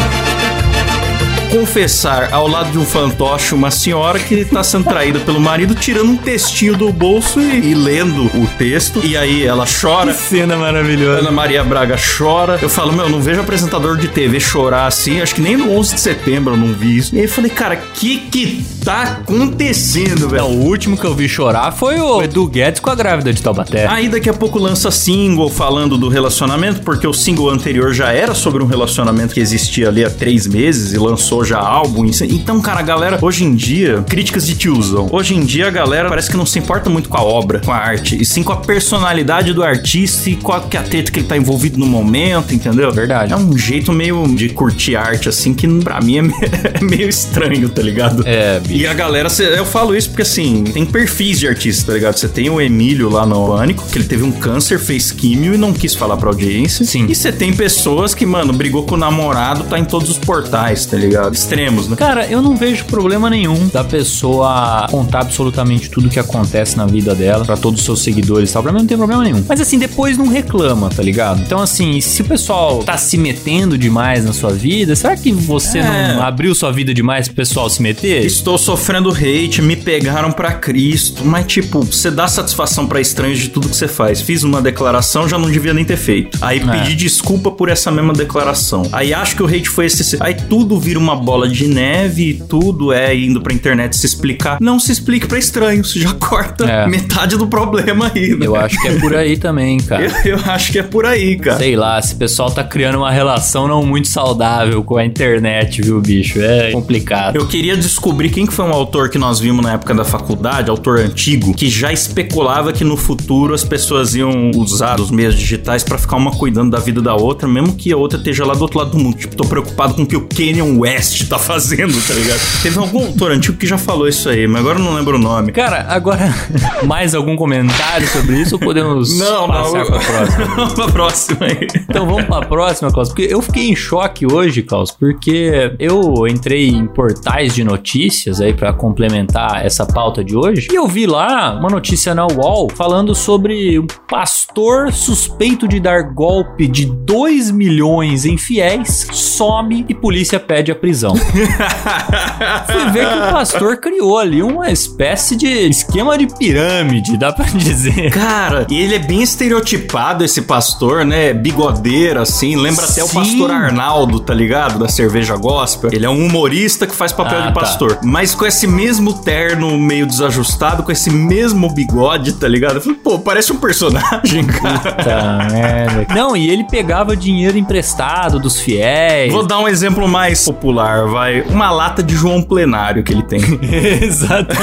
confessar 1.54 2.34
ao 2.34 2.48
lado 2.48 2.72
de 2.72 2.80
um 2.80 2.86
fantoche 2.86 3.54
uma 3.54 3.70
senhora 3.70 4.18
que 4.18 4.44
tá 4.44 4.64
sendo 4.64 4.86
traída 4.86 5.20
pelo 5.20 5.40
marido, 5.40 5.76
tirando 5.76 6.10
um 6.10 6.18
textinho 6.18 6.76
do 6.76 6.92
bolso 6.92 7.40
e, 7.40 7.70
e 7.70 7.76
lendo 7.76 8.26
o 8.26 8.48
texto. 8.58 9.00
E 9.06 9.16
aí 9.16 9.46
ela 9.46 9.68
chora. 9.68 10.12
Cena 10.16 10.58
maravilhosa. 10.58 11.20
Ana 11.20 11.32
Maria 11.32 11.64
Braga 11.64 11.96
chora. 11.96 12.58
Eu 12.60 12.70
falo, 12.70 12.92
meu, 12.92 13.08
não 13.08 13.22
vejo 13.22 13.40
apresentador 13.40 13.98
de 13.98 14.08
TV 14.08 14.40
chorar 14.40 14.88
assim. 14.88 15.22
Acho 15.22 15.36
que 15.36 15.42
nem 15.42 15.56
no 15.56 15.72
11 15.78 15.94
de 15.94 16.02
setembro 16.02 16.56
eu 16.56 16.58
não 16.58 16.74
vi 16.74 16.98
isso. 16.98 17.14
E 17.14 17.20
aí 17.20 17.26
eu 17.26 17.30
falei, 17.30 17.52
cara, 17.52 17.76
que 17.76 18.18
que 18.18 18.66
tá 18.84 19.04
acontecendo, 19.04 20.28
velho? 20.30 20.46
O 20.46 20.66
último 20.66 20.98
que 20.98 21.06
eu 21.06 21.14
vi 21.14 21.30
chorar 21.30 21.72
foi 21.72 22.00
o 22.00 22.24
Edu 22.24 22.48
Guedes 22.48 22.80
com 22.80 22.90
a 22.90 22.96
grávida 22.96 23.32
de 23.32 23.44
Taubaté. 23.44 23.86
Aí 23.86 24.10
daqui 24.10 24.28
a 24.28 24.34
pouco 24.34 24.58
lança 24.58 24.90
single 24.90 25.52
falando 25.52 26.00
do 26.00 26.10
relacionamento, 26.10 26.82
porque 26.82 27.06
o 27.06 27.14
single 27.14 27.52
anterior 27.52 27.94
já 27.94 28.12
era 28.12 28.34
sobre 28.34 28.64
um 28.64 28.66
relacionamento 28.66 29.36
que 29.36 29.40
existia 29.40 29.90
ali 29.90 30.04
há 30.04 30.10
três 30.10 30.48
meses 30.48 30.94
e 30.94 30.98
lançou 30.98 31.43
já 31.44 31.60
álbum. 31.60 32.06
Então, 32.06 32.62
cara, 32.62 32.80
a 32.80 32.84
galera, 32.84 33.20
hoje 33.22 33.44
em 33.44 33.56
dia, 33.56 34.04
críticas 34.08 34.46
de 34.46 34.56
tiozão. 34.56 35.08
Hoje 35.12 35.36
em 35.36 35.44
dia 35.44 35.68
a 35.68 35.72
galera 35.72 36.10
parece 36.10 36.30
que 36.30 36.38
não 36.38 36.46
se 36.46 36.60
importa 36.60 36.90
muito 36.90 37.10
com 37.10 37.18
a 37.18 37.24
obra, 37.24 37.60
com 37.60 37.72
a 37.72 37.78
arte, 37.78 38.20
e 38.20 38.26
sim 38.26 38.44
com 38.44 38.52
a 38.52 38.58
personalidade 38.58 39.54
do 39.54 39.64
artista 39.64 40.30
e 40.30 40.36
qual 40.36 40.62
que 40.62 40.78
é 40.78 40.80
a 40.80 40.84
treta 40.84 41.12
que 41.12 41.20
ele 41.20 41.28
tá 41.28 41.38
envolvido 41.38 41.78
no 41.78 41.86
momento, 41.86 42.54
entendeu? 42.54 42.92
Verdade. 42.92 43.34
É 43.34 43.36
um 43.36 43.58
jeito 43.58 43.92
meio 43.92 44.28
de 44.36 44.50
curtir 44.50 44.96
arte, 44.96 45.30
assim, 45.30 45.54
que 45.54 45.68
pra 45.82 46.02
mim 46.02 46.18
é 46.18 46.24
é 46.74 46.84
meio 46.84 47.10
estranho, 47.10 47.70
tá 47.70 47.82
ligado? 47.82 48.24
É, 48.26 48.60
bicho. 48.60 48.82
E 48.82 48.88
a 48.88 48.94
galera, 48.94 49.30
eu 49.40 49.66
falo 49.66 49.96
isso 49.96 50.10
porque 50.10 50.22
assim, 50.22 50.64
tem 50.64 50.86
perfis 50.86 51.40
de 51.40 51.48
artista, 51.48 51.88
tá 51.88 51.94
ligado? 51.94 52.18
Você 52.18 52.28
tem 52.28 52.50
o 52.50 52.60
Emílio 52.60 53.10
lá 53.10 53.26
no 53.26 53.48
Pânico, 53.48 53.86
que 53.88 53.98
ele 53.98 54.06
teve 54.06 54.24
um 54.24 54.32
câncer, 54.32 54.80
fez 54.80 55.12
químio 55.12 55.54
e 55.54 55.58
não 55.58 55.74
quis 55.74 55.96
falar 55.96 56.18
pra 56.18 56.30
audiência. 56.30 56.86
Sim. 56.86 57.06
E 57.08 57.16
você 57.16 57.32
tem 57.32 57.54
pessoas 57.54 58.14
que, 58.14 58.26
mano, 58.26 58.52
brigou 58.52 58.84
com 58.84 58.96
o 58.96 58.98
namorado, 58.98 59.64
tá 59.66 59.80
em 59.80 59.86
todos 59.86 60.10
os 60.10 60.18
portais, 60.18 60.86
tá 60.86 60.98
ligado? 60.98 61.33
Extremos, 61.34 61.88
né? 61.88 61.96
Cara, 61.96 62.26
eu 62.28 62.42
não 62.42 62.56
vejo 62.56 62.86
problema 62.86 63.30
nenhum 63.30 63.68
da 63.68 63.84
pessoa 63.84 64.88
contar 64.90 65.22
absolutamente 65.22 65.90
tudo 65.90 66.10
que 66.10 66.20
acontece 66.20 66.78
na 66.78 66.86
vida 66.86 67.14
dela 67.16 67.44
pra 67.44 67.58
todos 67.58 67.80
os 67.80 67.86
seus 67.86 68.02
seguidores 68.02 68.50
e 68.50 68.54
tal. 68.54 68.64
Pra 68.64 68.72
mim 68.72 68.80
não 68.80 68.86
tem 68.88 68.98
problema 68.98 69.24
nenhum. 69.24 69.44
Mas 69.48 69.60
assim, 69.60 69.78
depois 69.80 70.18
não 70.18 70.28
reclama, 70.28 70.90
tá 70.90 71.02
ligado? 71.02 71.42
Então, 71.42 71.60
assim, 71.60 72.00
se 72.02 72.22
o 72.22 72.26
pessoal 72.26 72.84
tá 72.84 72.98
se 72.98 73.18
metendo 73.18 73.78
demais 73.78 74.24
na 74.26 74.32
sua 74.34 74.52
vida, 74.52 74.96
será 74.96 75.16
que 75.18 75.32
você 75.32 75.80
É. 75.80 76.14
não 76.14 76.24
abriu 76.24 76.54
sua 76.54 76.72
vida 76.72 76.94
demais 76.94 77.28
pro 77.28 77.36
pessoal 77.36 77.70
se 77.70 77.82
meter? 77.82 78.24
Estou 78.26 78.58
sofrendo 78.58 79.10
hate, 79.12 79.62
me 79.62 79.76
pegaram 79.76 80.32
pra 80.32 80.54
Cristo. 80.54 81.26
Mas, 81.26 81.46
tipo, 81.48 81.82
você 81.82 82.12
dá 82.12 82.28
satisfação 82.28 82.86
pra 82.88 83.02
estranhos 83.02 83.40
de 83.40 83.50
tudo 83.50 83.68
que 83.70 83.76
você 83.76 83.88
faz. 83.88 84.22
Fiz 84.22 84.44
uma 84.44 84.62
declaração, 84.62 85.28
já 85.28 85.38
não 85.38 85.50
devia 85.50 85.74
nem 85.74 85.84
ter 85.84 85.98
feito. 85.98 86.38
Aí 86.42 86.60
É. 86.60 86.66
pedi 86.66 86.96
desculpa 86.96 87.50
por 87.52 87.70
essa 87.70 87.92
mesma 87.92 88.14
declaração. 88.14 88.84
Aí 88.92 89.14
acho 89.14 89.36
que 89.36 89.44
o 89.44 89.48
hate 89.48 89.68
foi 89.70 89.86
esse. 89.88 90.18
Aí 90.20 90.34
tudo 90.34 90.80
vira 90.80 91.00
uma 91.00 91.16
bola 91.24 91.48
de 91.48 91.68
neve 91.68 92.30
e 92.30 92.34
tudo 92.36 92.92
é 92.94 93.16
indo 93.16 93.42
pra 93.42 93.54
internet 93.54 93.96
se 93.96 94.06
explicar. 94.06 94.58
Não 94.62 94.80
se 94.80 94.92
explique 94.92 95.26
pra 95.28 95.40
estranhos, 95.40 95.94
já 95.98 96.14
corta 96.14 96.66
É. 96.66 96.88
metade 96.88 97.38
do 97.38 97.48
problema 97.48 98.12
aí, 98.14 98.36
né? 98.36 98.46
Eu 98.46 98.56
acho 98.56 98.80
que 98.82 98.88
é 98.88 99.00
por 99.00 99.16
aí 99.16 99.38
também, 99.38 99.78
cara. 99.82 100.04
Eu, 100.26 100.38
eu 100.38 100.40
acho 100.52 100.72
que 100.72 100.80
é 100.80 100.84
por 100.84 101.06
aí, 101.06 101.38
cara. 101.38 101.58
Sei 101.58 101.76
lá, 101.76 101.98
esse 102.00 102.16
pessoal 102.16 102.52
tá 102.52 102.64
criando 102.64 102.98
uma 102.98 103.12
relação 103.12 103.68
não 103.68 103.84
muito 103.86 104.08
saudável 104.08 104.84
com 104.84 104.98
a 104.98 105.06
internet, 105.06 105.82
viu, 105.82 106.00
bicho? 106.02 106.42
É 106.42 106.72
complicado. 106.72 107.36
Eu 107.36 107.48
queria 107.48 107.76
descobrir 107.78 108.30
quem 108.30 108.46
que 108.46 108.54
foi 108.54 108.66
um 108.66 108.72
autor 108.74 109.10
que 109.10 109.18
nós 109.18 109.40
vimos 109.40 109.64
na 109.64 109.74
época 109.74 109.94
da 109.94 110.04
faculdade, 110.06 110.70
autor 110.70 111.00
antigo, 111.00 111.54
que 111.54 111.70
já 111.70 111.92
especulava 111.94 112.72
que 112.74 112.84
no 112.84 112.98
futuro 112.98 113.54
as 113.54 113.64
pessoas 113.64 114.14
iam 114.16 114.52
usar 114.56 115.00
os 115.00 115.10
meios 115.12 115.36
digitais 115.36 115.84
pra 115.84 115.98
ficar 115.98 116.18
uma 116.18 116.32
cuidando 116.32 116.72
da 116.72 116.80
vida 116.80 117.02
da 117.02 117.16
outra, 117.16 117.48
mesmo 117.48 117.74
que 117.76 117.92
a 117.92 117.98
outra 117.98 118.18
esteja 118.18 118.46
lá 118.46 118.54
do 118.54 118.62
outro 118.62 118.80
lado 118.80 118.92
do 118.92 119.00
mundo. 119.00 119.18
Tipo, 119.18 119.36
tô 119.36 119.46
preocupado 119.46 119.94
com 119.94 120.06
que 120.06 120.16
o 120.16 120.22
Kanye 120.28 120.62
West 120.62 121.13
tá 121.26 121.38
fazendo, 121.38 121.94
tá 122.08 122.14
ligado? 122.14 122.40
Teve 122.62 122.78
algum 122.80 123.06
autor 123.06 123.32
antigo 123.32 123.58
que 123.58 123.68
já 123.68 123.78
falou 123.78 124.08
isso 124.08 124.30
aí, 124.30 124.48
mas 124.48 124.62
agora 124.62 124.80
eu 124.80 124.84
não 124.84 124.94
lembro 124.94 125.16
o 125.18 125.20
nome. 125.20 125.52
Cara, 125.52 125.86
agora, 125.90 126.34
mais 126.86 127.14
algum 127.16 127.36
comentário 127.36 128.08
sobre 128.08 128.42
isso 128.42 128.56
ou 128.56 128.60
podemos 128.60 129.18
Não, 129.18 129.48
passar 129.48 129.80
não. 129.80 129.86
pra 129.86 130.00
próxima? 130.00 130.68
pra 130.76 130.88
próxima 130.88 131.46
aí. 131.46 131.68
Então 131.90 132.06
vamos 132.06 132.26
pra 132.26 132.42
próxima, 132.42 132.92
Klaus. 132.92 133.10
Porque 133.10 133.28
eu 133.30 133.42
fiquei 133.42 133.70
em 133.70 133.76
choque 133.76 134.26
hoje, 134.26 134.62
Klaus, 134.64 134.92
porque 134.92 135.74
eu 135.80 136.28
entrei 136.28 136.70
em 136.70 136.88
portais 136.88 137.54
de 137.54 137.64
notícias 137.64 138.40
aí 138.42 138.54
pra 138.54 138.74
complementar 138.74 139.66
essa 139.66 139.86
pauta 139.86 140.24
de 140.24 140.36
hoje 140.36 140.68
e 140.72 140.76
eu 140.76 140.88
vi 140.88 141.06
lá 141.06 141.58
uma 141.60 141.70
notícia 141.70 142.14
na 142.16 142.26
UOL 142.26 142.70
falando 142.76 143.14
sobre 143.14 143.78
um 143.80 143.88
pastor 144.10 144.92
suspeito 144.92 145.68
de 145.68 145.80
dar 145.80 146.04
golpe 146.04 146.68
de 146.68 146.86
2 146.86 147.52
milhões 147.52 148.26
em 148.26 148.38
fiéis, 148.38 149.08
some 149.12 149.86
e 149.88 149.94
polícia 149.94 150.40
pede 150.40 150.72
a 150.72 150.76
prisão. 150.76 150.93
Fui 152.72 152.92
ver 152.92 153.08
que 153.10 153.16
o 153.20 153.32
pastor 153.32 153.78
criou 153.78 154.18
ali 154.18 154.42
uma 154.44 154.70
espécie 154.72 155.36
de 155.36 155.48
esquema 155.48 156.18
de 156.18 156.28
pirâmide, 156.28 157.18
dá 157.18 157.32
pra 157.32 157.46
dizer. 157.46 158.12
Cara, 158.12 158.66
e 158.70 158.80
ele 158.80 158.96
é 158.96 159.00
bem 159.00 159.22
estereotipado, 159.22 160.24
esse 160.24 160.42
pastor, 160.44 161.06
né? 161.06 161.34
Bigodeiro, 161.34 162.22
assim. 162.22 162.56
Lembra 162.56 162.86
até 162.86 163.04
o 163.04 163.08
Sim. 163.08 163.14
pastor 163.16 163.52
Arnaldo, 163.52 164.20
tá 164.20 164.34
ligado? 164.34 164.80
Da 164.80 164.88
cerveja 164.88 165.36
gospel. 165.36 165.90
Ele 165.94 166.06
é 166.06 166.10
um 166.10 166.26
humorista 166.26 166.86
que 166.88 166.96
faz 166.96 167.12
papel 167.12 167.40
Ah, 167.40 167.48
de 167.48 167.54
tá. 167.54 167.60
pastor. 167.60 168.00
Mas 168.04 168.36
com 168.36 168.46
esse 168.46 168.68
mesmo 168.68 169.14
terno 169.14 169.78
meio 169.78 170.06
desajustado, 170.06 170.84
com 170.84 170.92
esse 170.92 171.10
mesmo 171.10 171.70
bigode, 171.74 172.34
tá 172.34 172.48
ligado? 172.48 172.76
Eu 172.76 172.82
falei, 172.82 172.98
pô, 173.04 173.20
parece 173.20 173.52
um 173.52 173.58
personagem, 173.58 174.44
cara. 174.46 174.80
Puta 174.80 175.48
merda. 175.52 176.08
Não, 176.14 176.36
e 176.36 176.50
ele 176.50 176.64
pegava 176.66 177.16
dinheiro 177.16 177.58
emprestado 177.58 178.40
dos 178.40 178.60
fiéis. 178.60 179.32
Vou 179.32 179.46
dar 179.46 179.60
um 179.60 179.68
exemplo 179.68 180.08
mais 180.08 180.44
popular, 180.44 180.83
vai. 181.12 181.42
Uma 181.42 181.72
lata 181.72 182.04
de 182.04 182.16
João 182.16 182.42
Plenário 182.42 183.04
que 183.04 183.14
ele 183.14 183.24
tem. 183.24 183.42
Exatamente. 184.02 184.62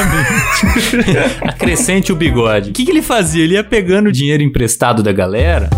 Acrescente 1.43 2.13
o 2.13 2.17
bigode. 2.17 2.71
O 2.71 2.73
que, 2.73 2.85
que 2.85 2.91
ele 2.91 3.03
fazia? 3.03 3.45
Ele 3.45 3.55
ia 3.55 3.65
pegando 3.65 4.13
dinheiro 4.13 4.43
emprestado 4.43 5.03
da 5.03 5.13
galera. 5.13 5.69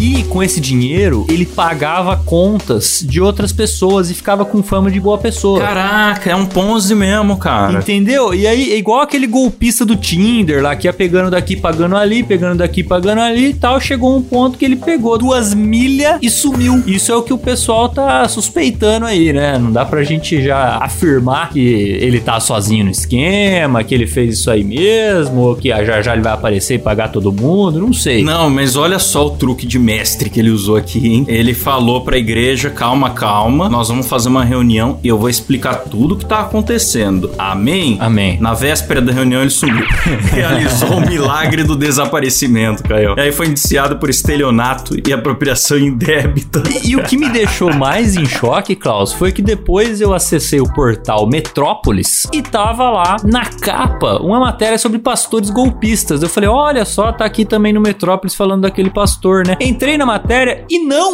E 0.00 0.22
com 0.24 0.42
esse 0.42 0.60
dinheiro, 0.60 1.26
ele 1.28 1.44
pagava 1.44 2.16
contas 2.16 3.04
de 3.06 3.20
outras 3.20 3.52
pessoas 3.52 4.10
e 4.10 4.14
ficava 4.14 4.44
com 4.44 4.62
fama 4.62 4.90
de 4.90 5.00
boa 5.00 5.18
pessoa. 5.18 5.60
Caraca, 5.60 6.30
é 6.30 6.36
um 6.36 6.46
Ponzi 6.46 6.94
mesmo, 6.94 7.36
cara. 7.36 7.80
Entendeu? 7.80 8.34
E 8.34 8.46
aí, 8.46 8.72
é 8.72 8.76
igual 8.76 9.00
aquele 9.00 9.26
golpista 9.26 9.84
do 9.84 9.96
Tinder 9.96 10.62
lá, 10.62 10.74
que 10.76 10.86
ia 10.86 10.92
pegando 10.92 11.30
daqui, 11.30 11.56
pagando 11.56 11.96
ali, 11.96 12.22
pegando 12.22 12.58
daqui, 12.58 12.82
pagando 12.82 13.20
ali 13.20 13.50
e 13.50 13.54
tal. 13.54 13.80
Chegou 13.80 14.16
um 14.16 14.22
ponto 14.22 14.56
que 14.56 14.64
ele 14.64 14.76
pegou 14.76 15.18
duas 15.18 15.54
milhas 15.54 16.18
e 16.22 16.30
sumiu. 16.30 16.82
Isso 16.86 17.12
é 17.12 17.16
o 17.16 17.22
que 17.22 17.32
o 17.32 17.38
pessoal 17.38 17.88
tá 17.88 18.26
suspeitando 18.28 19.06
aí, 19.06 19.32
né? 19.32 19.58
Não 19.58 19.72
dá 19.72 19.84
pra 19.84 20.02
gente 20.02 20.42
já 20.42 20.78
afirmar 20.78 21.50
que 21.50 21.60
ele 21.60 22.20
tá 22.20 22.40
sozinho 22.40 22.84
no 22.84 22.90
esquema, 22.90 23.82
que 23.84 23.94
ele 23.94 24.06
fez 24.06 24.38
isso 24.38 24.50
aí 24.50 24.64
mesmo, 24.64 25.40
ou 25.40 25.56
que 25.56 25.68
já 25.68 26.02
já 26.02 26.12
ele 26.12 26.22
vai 26.22 26.32
aparecer 26.32 26.74
e 26.74 26.78
pagar 26.78 27.08
todo 27.08 27.32
mundo, 27.32 27.80
não 27.80 27.92
sei. 27.92 28.22
Não, 28.22 28.48
mas 28.50 28.76
olha 28.76 28.98
só 28.98 29.26
o 29.26 29.30
truque 29.30 29.66
de 29.66 29.78
mestre 29.88 30.28
que 30.28 30.38
ele 30.38 30.50
usou 30.50 30.76
aqui, 30.76 31.08
hein? 31.08 31.24
Ele 31.26 31.54
falou 31.54 32.02
pra 32.02 32.18
igreja: 32.18 32.68
calma, 32.68 33.10
calma, 33.10 33.70
nós 33.70 33.88
vamos 33.88 34.06
fazer 34.06 34.28
uma 34.28 34.44
reunião 34.44 35.00
e 35.02 35.08
eu 35.08 35.16
vou 35.16 35.30
explicar 35.30 35.76
tudo 35.76 36.14
o 36.14 36.18
que 36.18 36.26
tá 36.26 36.40
acontecendo. 36.40 37.30
Amém? 37.38 37.96
Amém. 37.98 38.38
Na 38.38 38.52
véspera 38.52 39.00
da 39.00 39.10
reunião 39.10 39.40
ele 39.40 39.50
sumiu. 39.50 39.86
Realizou 40.30 40.98
o 40.98 41.00
milagre 41.00 41.64
do 41.64 41.74
desaparecimento, 41.74 42.82
Caio. 42.82 43.14
E 43.16 43.20
aí 43.20 43.32
foi 43.32 43.46
indiciado 43.46 43.96
por 43.96 44.10
estelionato 44.10 44.94
e 45.08 45.10
apropriação 45.10 45.78
indébita. 45.78 46.62
E 46.84 46.94
o 46.94 47.02
que 47.02 47.16
me 47.16 47.30
deixou 47.30 47.72
mais 47.72 48.14
em 48.14 48.26
choque, 48.26 48.76
Klaus, 48.76 49.14
foi 49.14 49.32
que 49.32 49.40
depois 49.40 50.02
eu 50.02 50.12
acessei 50.12 50.60
o 50.60 50.70
portal 50.70 51.26
Metrópolis 51.26 52.26
e 52.30 52.42
tava 52.42 52.90
lá 52.90 53.16
na 53.24 53.46
capa 53.46 54.18
uma 54.20 54.38
matéria 54.38 54.76
sobre 54.76 54.98
pastores 54.98 55.48
golpistas. 55.48 56.22
Eu 56.22 56.28
falei, 56.28 56.50
olha 56.50 56.84
só, 56.84 57.10
tá 57.10 57.24
aqui 57.24 57.46
também 57.46 57.72
no 57.72 57.80
Metrópolis 57.80 58.34
falando 58.34 58.62
daquele 58.62 58.90
pastor, 58.90 59.46
né? 59.46 59.56
Entrei 59.78 59.96
na 59.96 60.04
matéria 60.04 60.66
e 60.68 60.80
não! 60.80 61.12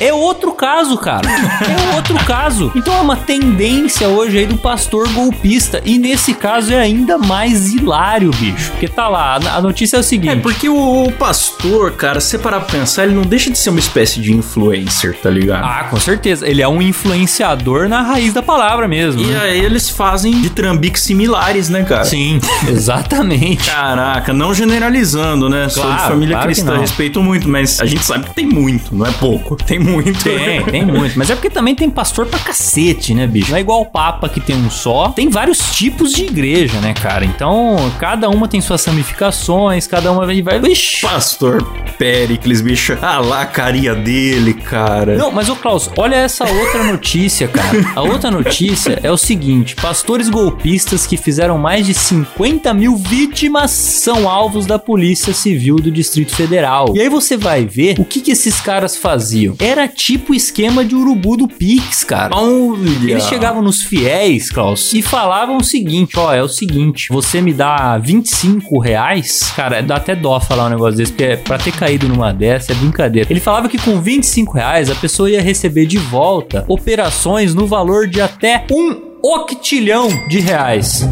É 0.00 0.14
outro 0.14 0.52
caso, 0.52 0.96
cara. 0.96 1.28
É 1.28 1.94
outro 1.96 2.14
caso. 2.24 2.72
Então 2.74 2.94
é 2.94 3.00
uma 3.00 3.16
tendência 3.16 4.08
hoje 4.08 4.38
aí 4.38 4.46
do 4.46 4.56
pastor 4.56 5.06
golpista. 5.12 5.82
E 5.84 5.98
nesse 5.98 6.32
caso 6.32 6.72
é 6.72 6.80
ainda 6.80 7.18
mais 7.18 7.72
hilário, 7.74 8.30
bicho. 8.30 8.70
Porque 8.70 8.88
tá 8.88 9.08
lá, 9.08 9.34
a 9.36 9.60
notícia 9.60 9.98
é 9.98 10.00
o 10.00 10.02
seguinte. 10.02 10.32
É, 10.32 10.36
porque 10.36 10.70
o, 10.70 11.12
pastor, 11.18 11.92
cara, 11.92 12.18
se 12.18 12.30
você 12.30 12.38
parar 12.38 12.60
pra 12.60 12.78
pensar, 12.78 13.04
ele 13.04 13.14
não 13.14 13.22
deixa 13.22 13.50
de 13.50 13.58
ser 13.58 13.68
uma 13.68 13.78
espécie 13.78 14.20
de 14.20 14.32
influencer, 14.32 15.16
tá 15.22 15.28
ligado? 15.28 15.64
Ah, 15.64 15.84
com 15.90 16.00
certeza. 16.00 16.48
Ele 16.48 16.62
é 16.62 16.68
um 16.68 16.80
influenciador 16.80 17.86
na 17.86 18.00
raiz 18.00 18.32
da 18.32 18.42
palavra 18.42 18.88
mesmo. 18.88 19.20
E 19.20 19.26
né? 19.26 19.40
aí 19.42 19.60
eles 19.60 19.90
fazem 19.90 20.40
de 20.40 20.48
trambiques 20.48 21.02
similares, 21.02 21.68
né, 21.68 21.84
cara? 21.84 22.04
Sim, 22.04 22.40
exatamente. 22.68 23.68
Caraca, 23.70 24.32
não 24.32 24.54
generalizando, 24.54 25.50
né? 25.50 25.68
Sou 25.68 25.82
de 25.82 25.90
Claro, 25.90 26.12
família 26.12 26.36
claro 26.36 26.46
cristã, 26.46 26.78
respeito 26.78 27.22
muito, 27.22 27.48
mas 27.48 27.80
a 27.80 27.84
gente 27.84 28.02
sabe 28.04 28.24
que 28.24 28.34
tem 28.34 28.46
muito, 28.46 28.94
não 28.94 29.04
é 29.04 29.12
pouco. 29.12 29.56
Tem 29.56 29.78
muito. 29.78 29.89
Tem, 30.22 30.64
tem 30.70 30.84
muito. 30.84 31.18
Mas 31.18 31.30
é 31.30 31.34
porque 31.34 31.50
também 31.50 31.74
tem 31.74 31.90
pastor 31.90 32.26
pra 32.26 32.38
cacete, 32.38 33.14
né, 33.14 33.26
bicho? 33.26 33.50
Não 33.50 33.58
é 33.58 33.60
igual 33.60 33.82
o 33.82 33.86
Papa 33.86 34.28
que 34.28 34.40
tem 34.40 34.56
um 34.56 34.70
só. 34.70 35.08
Tem 35.08 35.28
vários 35.28 35.58
tipos 35.72 36.12
de 36.12 36.24
igreja, 36.24 36.80
né, 36.80 36.94
cara? 36.94 37.24
Então, 37.24 37.76
cada 37.98 38.28
uma 38.28 38.48
tem 38.48 38.60
suas 38.60 38.84
ramificações, 38.84 39.86
cada 39.86 40.12
uma 40.12 40.26
vai. 40.26 40.42
vai 40.42 40.58
Ixi. 40.70 41.02
Pastor 41.02 41.62
Pericles, 41.98 42.60
bicho. 42.60 42.96
Ah 43.02 43.18
lá 43.18 43.42
a 43.42 43.46
carinha 43.46 43.94
dele, 43.94 44.54
cara. 44.54 45.16
Não, 45.16 45.30
mas 45.30 45.48
ô 45.48 45.56
Klaus, 45.56 45.90
olha 45.96 46.16
essa 46.16 46.44
outra 46.44 46.84
notícia, 46.84 47.48
cara. 47.48 47.92
A 47.94 48.02
outra 48.02 48.30
notícia 48.30 48.98
é 49.02 49.10
o 49.10 49.16
seguinte: 49.16 49.74
pastores 49.76 50.28
golpistas 50.28 51.06
que 51.06 51.16
fizeram 51.16 51.58
mais 51.58 51.86
de 51.86 51.94
50 51.94 52.72
mil 52.74 52.96
vítimas 52.96 53.70
são 53.70 54.28
alvos 54.28 54.66
da 54.66 54.78
Polícia 54.78 55.32
Civil 55.32 55.76
do 55.76 55.90
Distrito 55.90 56.34
Federal. 56.34 56.92
E 56.94 57.00
aí 57.00 57.08
você 57.08 57.36
vai 57.36 57.64
ver 57.64 57.96
o 57.98 58.04
que, 58.04 58.20
que 58.20 58.32
esses 58.32 58.60
caras 58.60 58.96
faziam. 58.96 59.54
Era 59.58 59.79
tipo 59.88 60.34
esquema 60.34 60.84
de 60.84 60.94
urubu 60.94 61.36
do 61.36 61.48
Pix, 61.48 62.04
cara. 62.04 62.34
Olha. 62.34 63.10
Eles 63.10 63.24
chegavam 63.24 63.62
nos 63.62 63.82
fiéis, 63.82 64.50
Klaus, 64.50 64.92
e 64.92 65.02
falavam 65.02 65.56
o 65.58 65.64
seguinte: 65.64 66.18
ó, 66.18 66.32
é 66.32 66.42
o 66.42 66.48
seguinte, 66.48 67.08
você 67.10 67.40
me 67.40 67.52
dá 67.52 67.98
25 67.98 68.78
reais, 68.78 69.52
cara, 69.54 69.82
dá 69.82 69.96
até 69.96 70.14
dó 70.14 70.38
falar 70.40 70.66
um 70.66 70.70
negócio 70.70 70.96
desse, 70.96 71.12
porque 71.12 71.36
pra 71.36 71.58
ter 71.58 71.72
caído 71.72 72.08
numa 72.08 72.32
dessa 72.32 72.72
é 72.72 72.74
brincadeira. 72.74 73.28
Ele 73.30 73.40
falava 73.40 73.68
que 73.68 73.78
com 73.78 74.00
25 74.00 74.52
reais 74.54 74.90
a 74.90 74.94
pessoa 74.94 75.30
ia 75.30 75.42
receber 75.42 75.86
de 75.86 75.98
volta 75.98 76.64
operações 76.68 77.54
no 77.54 77.66
valor 77.66 78.06
de 78.06 78.20
até 78.20 78.64
um 78.70 79.10
octilhão 79.22 80.08
de 80.28 80.40
reais. 80.40 81.06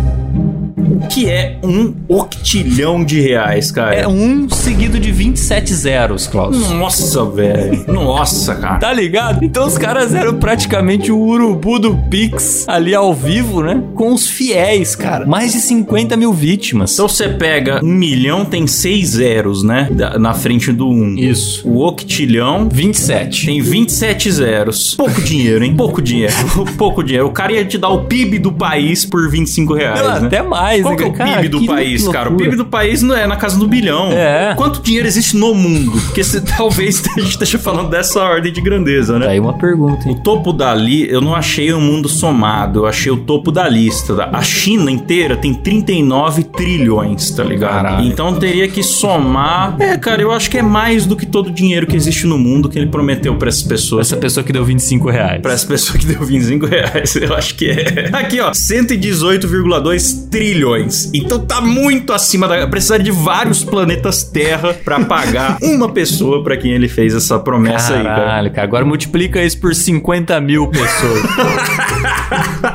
Que 1.11 1.29
é 1.29 1.59
um 1.63 1.95
octilhão 2.09 3.05
de 3.05 3.21
reais, 3.21 3.71
cara. 3.71 3.95
É 3.95 4.07
um 4.09 4.49
seguido 4.49 4.99
de 5.01 5.11
27 5.11 5.75
zeros, 5.75 6.27
Klaus. 6.27 6.71
Nossa, 6.71 7.25
velho. 7.25 7.85
Nossa, 7.93 8.55
cara. 8.55 8.79
Tá 8.79 8.93
ligado? 8.93 9.45
Então 9.45 9.67
os 9.67 9.77
caras 9.79 10.15
eram 10.15 10.35
praticamente 10.39 11.11
o 11.11 11.19
urubu 11.19 11.79
do 11.79 11.97
Pix 12.11 12.65
ali 12.69 12.95
ao 12.95 13.13
vivo, 13.15 13.63
né? 13.63 13.83
Com 13.95 14.13
os 14.13 14.27
fiéis, 14.29 14.95
cara. 14.95 15.27
Mais 15.27 15.53
de 15.53 15.61
50 15.61 16.17
mil 16.17 16.33
vítimas. 16.33 16.93
Então 16.93 17.09
você 17.09 17.29
pega 17.29 17.81
um 17.83 17.89
milhão, 17.95 18.45
tem 18.45 18.67
seis 18.67 19.11
zeros, 19.11 19.63
né? 19.63 19.89
Na 20.19 20.35
frente 20.35 20.73
do 20.73 20.89
um. 20.89 21.15
Isso. 21.17 21.67
O 21.69 21.85
octilhão 21.87 22.69
27. 22.71 23.47
tem 23.47 23.61
27 23.61 24.31
zeros. 24.31 24.95
Pouco 24.95 25.21
dinheiro, 25.23 25.65
hein? 25.65 25.75
Pouco 25.77 26.01
dinheiro. 26.03 26.35
Pouco 26.77 27.03
dinheiro. 27.03 27.27
O 27.27 27.33
cara 27.33 27.53
ia 27.53 27.65
te 27.65 27.79
dar 27.79 27.89
o 27.89 28.05
PIB 28.05 28.39
do 28.39 28.53
país 28.53 29.05
por 29.05 29.29
25 29.31 29.75
reais, 29.75 30.01
Não, 30.01 30.21
né? 30.21 30.27
até 30.27 30.43
mais, 30.43 30.78
Qual 30.83 30.97
que 30.97 31.05
é 31.05 31.07
o 31.07 31.13
cara, 31.13 31.37
PIB 31.41 31.49
do 31.49 31.61
que 31.61 31.67
país, 31.67 32.09
cara? 32.09 32.29
O 32.29 32.31
loucura. 32.33 32.51
PIB 32.51 32.57
do 32.57 32.67
país 32.67 33.03
não 33.03 33.17
é 33.17 33.27
na 33.27 33.37
casa 33.37 33.59
do 33.59 33.67
bilhão. 33.67 34.11
É. 34.13 34.55
Quanto 34.57 34.83
dinheiro 34.83 35.07
existe 35.07 35.37
no 35.37 35.55
mundo? 35.55 35.93
Porque 35.93 36.23
se, 36.25 36.41
talvez 36.57 37.03
a 37.17 37.21
gente 37.21 37.31
esteja 37.31 37.59
falando 37.59 37.91
dessa 37.91 38.23
ordem 38.23 38.53
de 38.53 38.61
grandeza, 38.61 39.19
né? 39.19 39.27
Tá 39.27 39.33
aí 39.33 39.41
uma 39.41 39.55
pergunta, 39.55 40.07
O 40.07 40.11
hein? 40.11 40.21
topo 40.23 40.53
da 40.53 40.75
li, 40.75 41.09
eu 41.11 41.21
não 41.21 41.35
achei 41.35 41.73
o 41.73 41.81
mundo 41.81 42.09
somado, 42.09 42.81
eu 42.81 42.87
achei 42.87 43.11
o 43.13 43.17
topo 43.19 43.51
da 43.51 43.69
lista. 43.69 44.29
A 44.33 44.43
China 44.43 44.91
inteira 44.91 45.37
tem 45.37 45.53
39 45.55 46.45
trilhões, 46.45 47.31
tá 47.31 47.43
ligado? 47.45 47.73
Caralho. 47.73 48.07
Então 48.07 48.35
teria 48.35 48.69
que 48.69 48.83
somar. 48.83 49.77
É, 49.81 49.97
cara, 49.97 50.23
eu 50.23 50.31
acho 50.33 50.51
que 50.51 50.59
é 50.59 50.63
mais 50.63 51.07
do 51.07 51.17
que 51.17 51.27
todo 51.27 51.49
o 51.49 51.51
dinheiro 51.51 51.87
que 51.87 51.97
existe 51.97 52.27
no 52.27 52.39
mundo 52.39 52.69
que 52.69 52.79
ele 52.79 52.87
prometeu 52.89 53.35
pra 53.37 53.49
essas 53.49 53.63
pessoas. 53.63 54.09
Essa 54.09 54.17
pessoa 54.17 54.43
que 54.45 54.53
deu 54.53 54.65
25 54.65 55.11
reais. 55.11 55.41
Pra 55.43 55.53
essa 55.53 55.67
pessoa 55.67 55.99
que 55.99 56.07
deu 56.07 56.23
25 56.25 56.67
reais, 56.67 57.17
eu 57.21 57.35
acho 57.35 57.55
que 57.55 57.69
é. 57.71 58.11
Aqui, 58.13 58.41
ó, 58.41 58.51
118,2 58.53 60.29
trilhões. 60.31 60.68
Então 61.15 61.39
tá 61.39 61.61
muito 61.61 62.13
acima 62.13 62.47
da. 62.47 62.67
Precisaria 62.67 63.05
de 63.05 63.11
vários 63.11 63.65
planetas 63.65 64.23
Terra 64.25 64.75
pra 64.85 65.01
pagar 65.05 65.59
uma 65.63 65.89
pessoa 65.89 66.43
pra 66.43 66.57
quem 66.57 66.73
ele 66.73 66.89
fez 66.89 67.15
essa 67.15 67.39
promessa 67.39 67.95
aí, 67.95 68.03
cara. 68.03 68.17
Caralho, 68.17 68.51
cara. 68.51 68.67
Agora 68.67 68.85
multiplica 68.85 69.43
isso 69.43 69.59
por 69.61 69.75
50 69.75 70.41
mil 70.41 70.69
pessoas. 70.69 71.23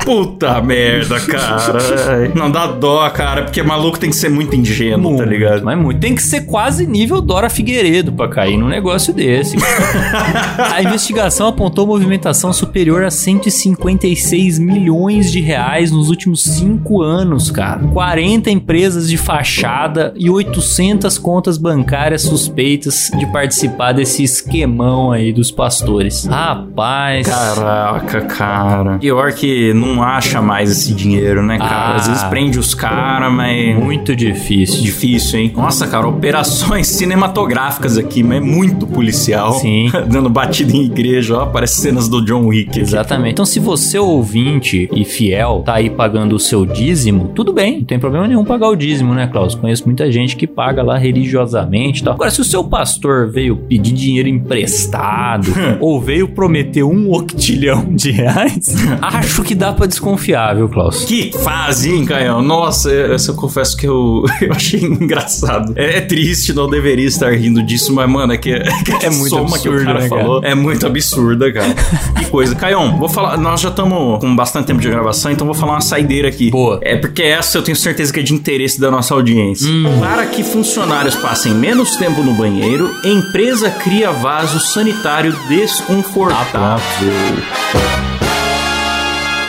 Puta 0.03 0.59
merda, 0.61 1.19
cara. 1.19 2.31
Não 2.35 2.51
dá 2.51 2.67
dó, 2.67 3.09
cara, 3.09 3.43
porque 3.43 3.63
maluco 3.63 3.99
tem 3.99 4.09
que 4.09 4.15
ser 4.15 4.29
muito 4.29 4.55
ingênuo, 4.55 5.17
tá 5.17 5.25
ligado? 5.25 5.63
Mas 5.63 5.77
muito. 5.77 5.99
Tem 5.99 6.15
que 6.15 6.23
ser 6.23 6.41
quase 6.41 6.85
nível 6.85 7.21
Dora 7.21 7.49
Figueiredo 7.49 8.11
pra 8.11 8.27
cair 8.27 8.57
num 8.57 8.67
negócio 8.67 9.13
desse. 9.13 9.55
a 10.73 10.81
investigação 10.81 11.47
apontou 11.47 11.87
movimentação 11.87 12.51
superior 12.51 13.03
a 13.03 13.11
156 13.11 14.59
milhões 14.59 15.31
de 15.31 15.39
reais 15.39 15.91
nos 15.91 16.09
últimos 16.09 16.43
cinco 16.43 17.01
anos, 17.01 17.49
cara. 17.49 17.79
40 17.93 18.49
empresas 18.49 19.09
de 19.09 19.17
fachada 19.17 20.13
e 20.15 20.29
800 20.29 21.17
contas 21.17 21.57
bancárias 21.57 22.23
suspeitas 22.23 23.11
de 23.17 23.25
participar 23.27 23.93
desse 23.93 24.23
esquemão 24.23 25.11
aí 25.11 25.31
dos 25.31 25.51
pastores. 25.51 26.25
Rapaz. 26.25 27.27
Caraca, 27.27 28.21
cara. 28.21 28.97
Pior 28.97 29.31
que 29.33 29.73
não 29.73 29.92
acha 30.01 30.41
mais 30.41 30.71
esse 30.71 30.93
dinheiro, 30.93 31.43
né, 31.43 31.57
cara? 31.57 31.71
Ah. 31.73 31.95
Às 31.95 32.07
vezes 32.07 32.23
prende 32.23 32.57
os 32.57 32.73
caras, 32.73 33.31
mas. 33.31 33.77
Muito 33.77 34.15
difícil. 34.15 34.81
Difícil, 34.81 35.39
hein? 35.39 35.53
Nossa, 35.55 35.87
cara, 35.87 36.07
operações 36.07 36.87
cinematográficas 37.03 37.97
aqui, 37.97 38.23
mas 38.23 38.37
é 38.37 38.41
muito 38.41 38.87
policial. 38.87 39.53
Sim. 39.53 39.91
Dando 40.09 40.29
batida 40.29 40.73
em 40.73 40.85
igreja, 40.85 41.37
ó, 41.37 41.45
parece 41.45 41.81
cenas 41.81 42.07
do 42.07 42.23
John 42.23 42.47
Wick. 42.47 42.69
aqui. 42.69 42.81
Exatamente. 42.81 43.33
Então, 43.33 43.45
se 43.45 43.59
você 43.59 43.97
ouvinte 43.99 44.89
e 44.93 45.05
fiel 45.05 45.63
tá 45.65 45.75
aí 45.75 45.89
pagando 45.89 46.35
o 46.35 46.39
seu 46.39 46.65
dízimo, 46.65 47.29
tudo 47.35 47.53
bem, 47.53 47.79
não 47.79 47.85
tem 47.85 47.99
problema 47.99 48.27
nenhum 48.27 48.43
pagar 48.43 48.69
o 48.69 48.75
dízimo, 48.75 49.13
né, 49.13 49.27
Klaus? 49.27 49.55
Conheço 49.55 49.85
muita 49.85 50.11
gente 50.11 50.35
que 50.35 50.47
paga 50.47 50.81
lá 50.81 50.97
religiosamente 50.97 52.01
e 52.01 52.03
tal. 52.03 52.13
Agora, 52.13 52.31
se 52.31 52.41
o 52.41 52.43
seu 52.43 52.63
pastor 52.63 53.29
veio 53.29 53.55
pedir 53.55 53.93
dinheiro 53.93 54.29
emprestado 54.29 55.51
ou 55.79 55.99
veio 55.99 56.27
prometer 56.27 56.83
um 56.83 57.11
octilhão 57.11 57.85
de 57.93 58.11
reais, 58.11 58.75
acho 59.01 59.43
que 59.43 59.55
dá 59.55 59.71
pra 59.73 59.82
desconfiar, 59.87 60.55
viu, 60.55 60.69
Klaus? 60.69 61.05
Que 61.05 61.31
fase, 61.43 61.91
hein, 61.91 62.05
Caião? 62.05 62.41
Nossa, 62.41 62.91
essa 62.91 63.31
eu 63.31 63.35
confesso 63.35 63.75
que 63.77 63.87
eu, 63.87 64.23
eu 64.41 64.51
achei 64.51 64.81
engraçado. 64.81 65.73
É, 65.75 65.97
é 65.97 66.01
triste, 66.01 66.53
não 66.53 66.69
deveria 66.69 67.07
estar 67.07 67.31
rindo 67.31 67.61
disso, 67.63 67.93
mas, 67.93 68.09
mano, 68.09 68.33
é 68.33 68.37
que 68.37 68.51
é, 68.51 68.63
É 69.01 69.09
muito 69.09 69.29
soma 69.29 69.57
que 69.59 69.69
o 69.69 69.83
cara 69.83 70.01
né, 70.01 70.09
cara? 70.09 70.21
falou 70.21 70.43
é 70.43 70.55
muito 70.55 70.85
absurda, 70.85 71.51
cara. 71.51 71.73
que 72.17 72.25
coisa. 72.25 72.55
Caião, 72.55 72.97
vou 72.97 73.09
falar. 73.09 73.37
Nós 73.37 73.61
já 73.61 73.69
estamos 73.69 74.19
com 74.19 74.35
bastante 74.35 74.67
tempo 74.67 74.81
de 74.81 74.89
gravação, 74.89 75.31
então 75.31 75.45
vou 75.45 75.55
falar 75.55 75.73
uma 75.73 75.81
saideira 75.81 76.27
aqui. 76.27 76.51
Boa. 76.51 76.79
É 76.81 76.95
porque 76.95 77.23
essa 77.23 77.57
eu 77.57 77.61
tenho 77.61 77.75
certeza 77.77 78.11
que 78.13 78.19
é 78.19 78.23
de 78.23 78.33
interesse 78.33 78.79
da 78.79 78.89
nossa 78.91 79.13
audiência. 79.13 79.69
Hum. 79.69 79.99
Para 79.99 80.25
que 80.25 80.43
funcionários 80.43 81.15
passem 81.15 81.53
menos 81.53 81.95
tempo 81.95 82.23
no 82.23 82.33
banheiro, 82.33 82.89
empresa 83.03 83.69
cria 83.69 84.11
vaso 84.11 84.59
sanitário 84.59 85.35
desconfortável. 85.47 86.83